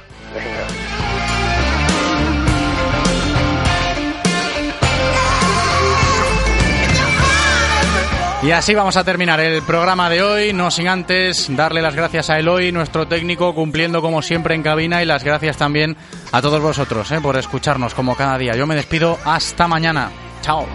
Y 8.44 8.52
así 8.52 8.74
vamos 8.74 8.98
a 8.98 9.04
terminar 9.04 9.40
el 9.40 9.62
programa 9.62 10.10
de 10.10 10.22
hoy, 10.22 10.52
no 10.52 10.70
sin 10.70 10.86
antes 10.86 11.46
darle 11.56 11.80
las 11.80 11.94
gracias 11.94 12.28
a 12.28 12.38
Eloy, 12.38 12.72
nuestro 12.72 13.08
técnico, 13.08 13.54
cumpliendo 13.54 14.02
como 14.02 14.20
siempre 14.20 14.54
en 14.54 14.62
cabina, 14.62 15.02
y 15.02 15.06
las 15.06 15.24
gracias 15.24 15.56
también 15.56 15.96
a 16.30 16.42
todos 16.42 16.60
vosotros 16.60 17.10
eh, 17.10 17.20
por 17.22 17.38
escucharnos 17.38 17.94
como 17.94 18.14
cada 18.14 18.36
día. 18.36 18.54
Yo 18.54 18.66
me 18.66 18.74
despido 18.74 19.18
hasta 19.24 19.66
mañana. 19.66 20.10
Chao. 20.42 20.66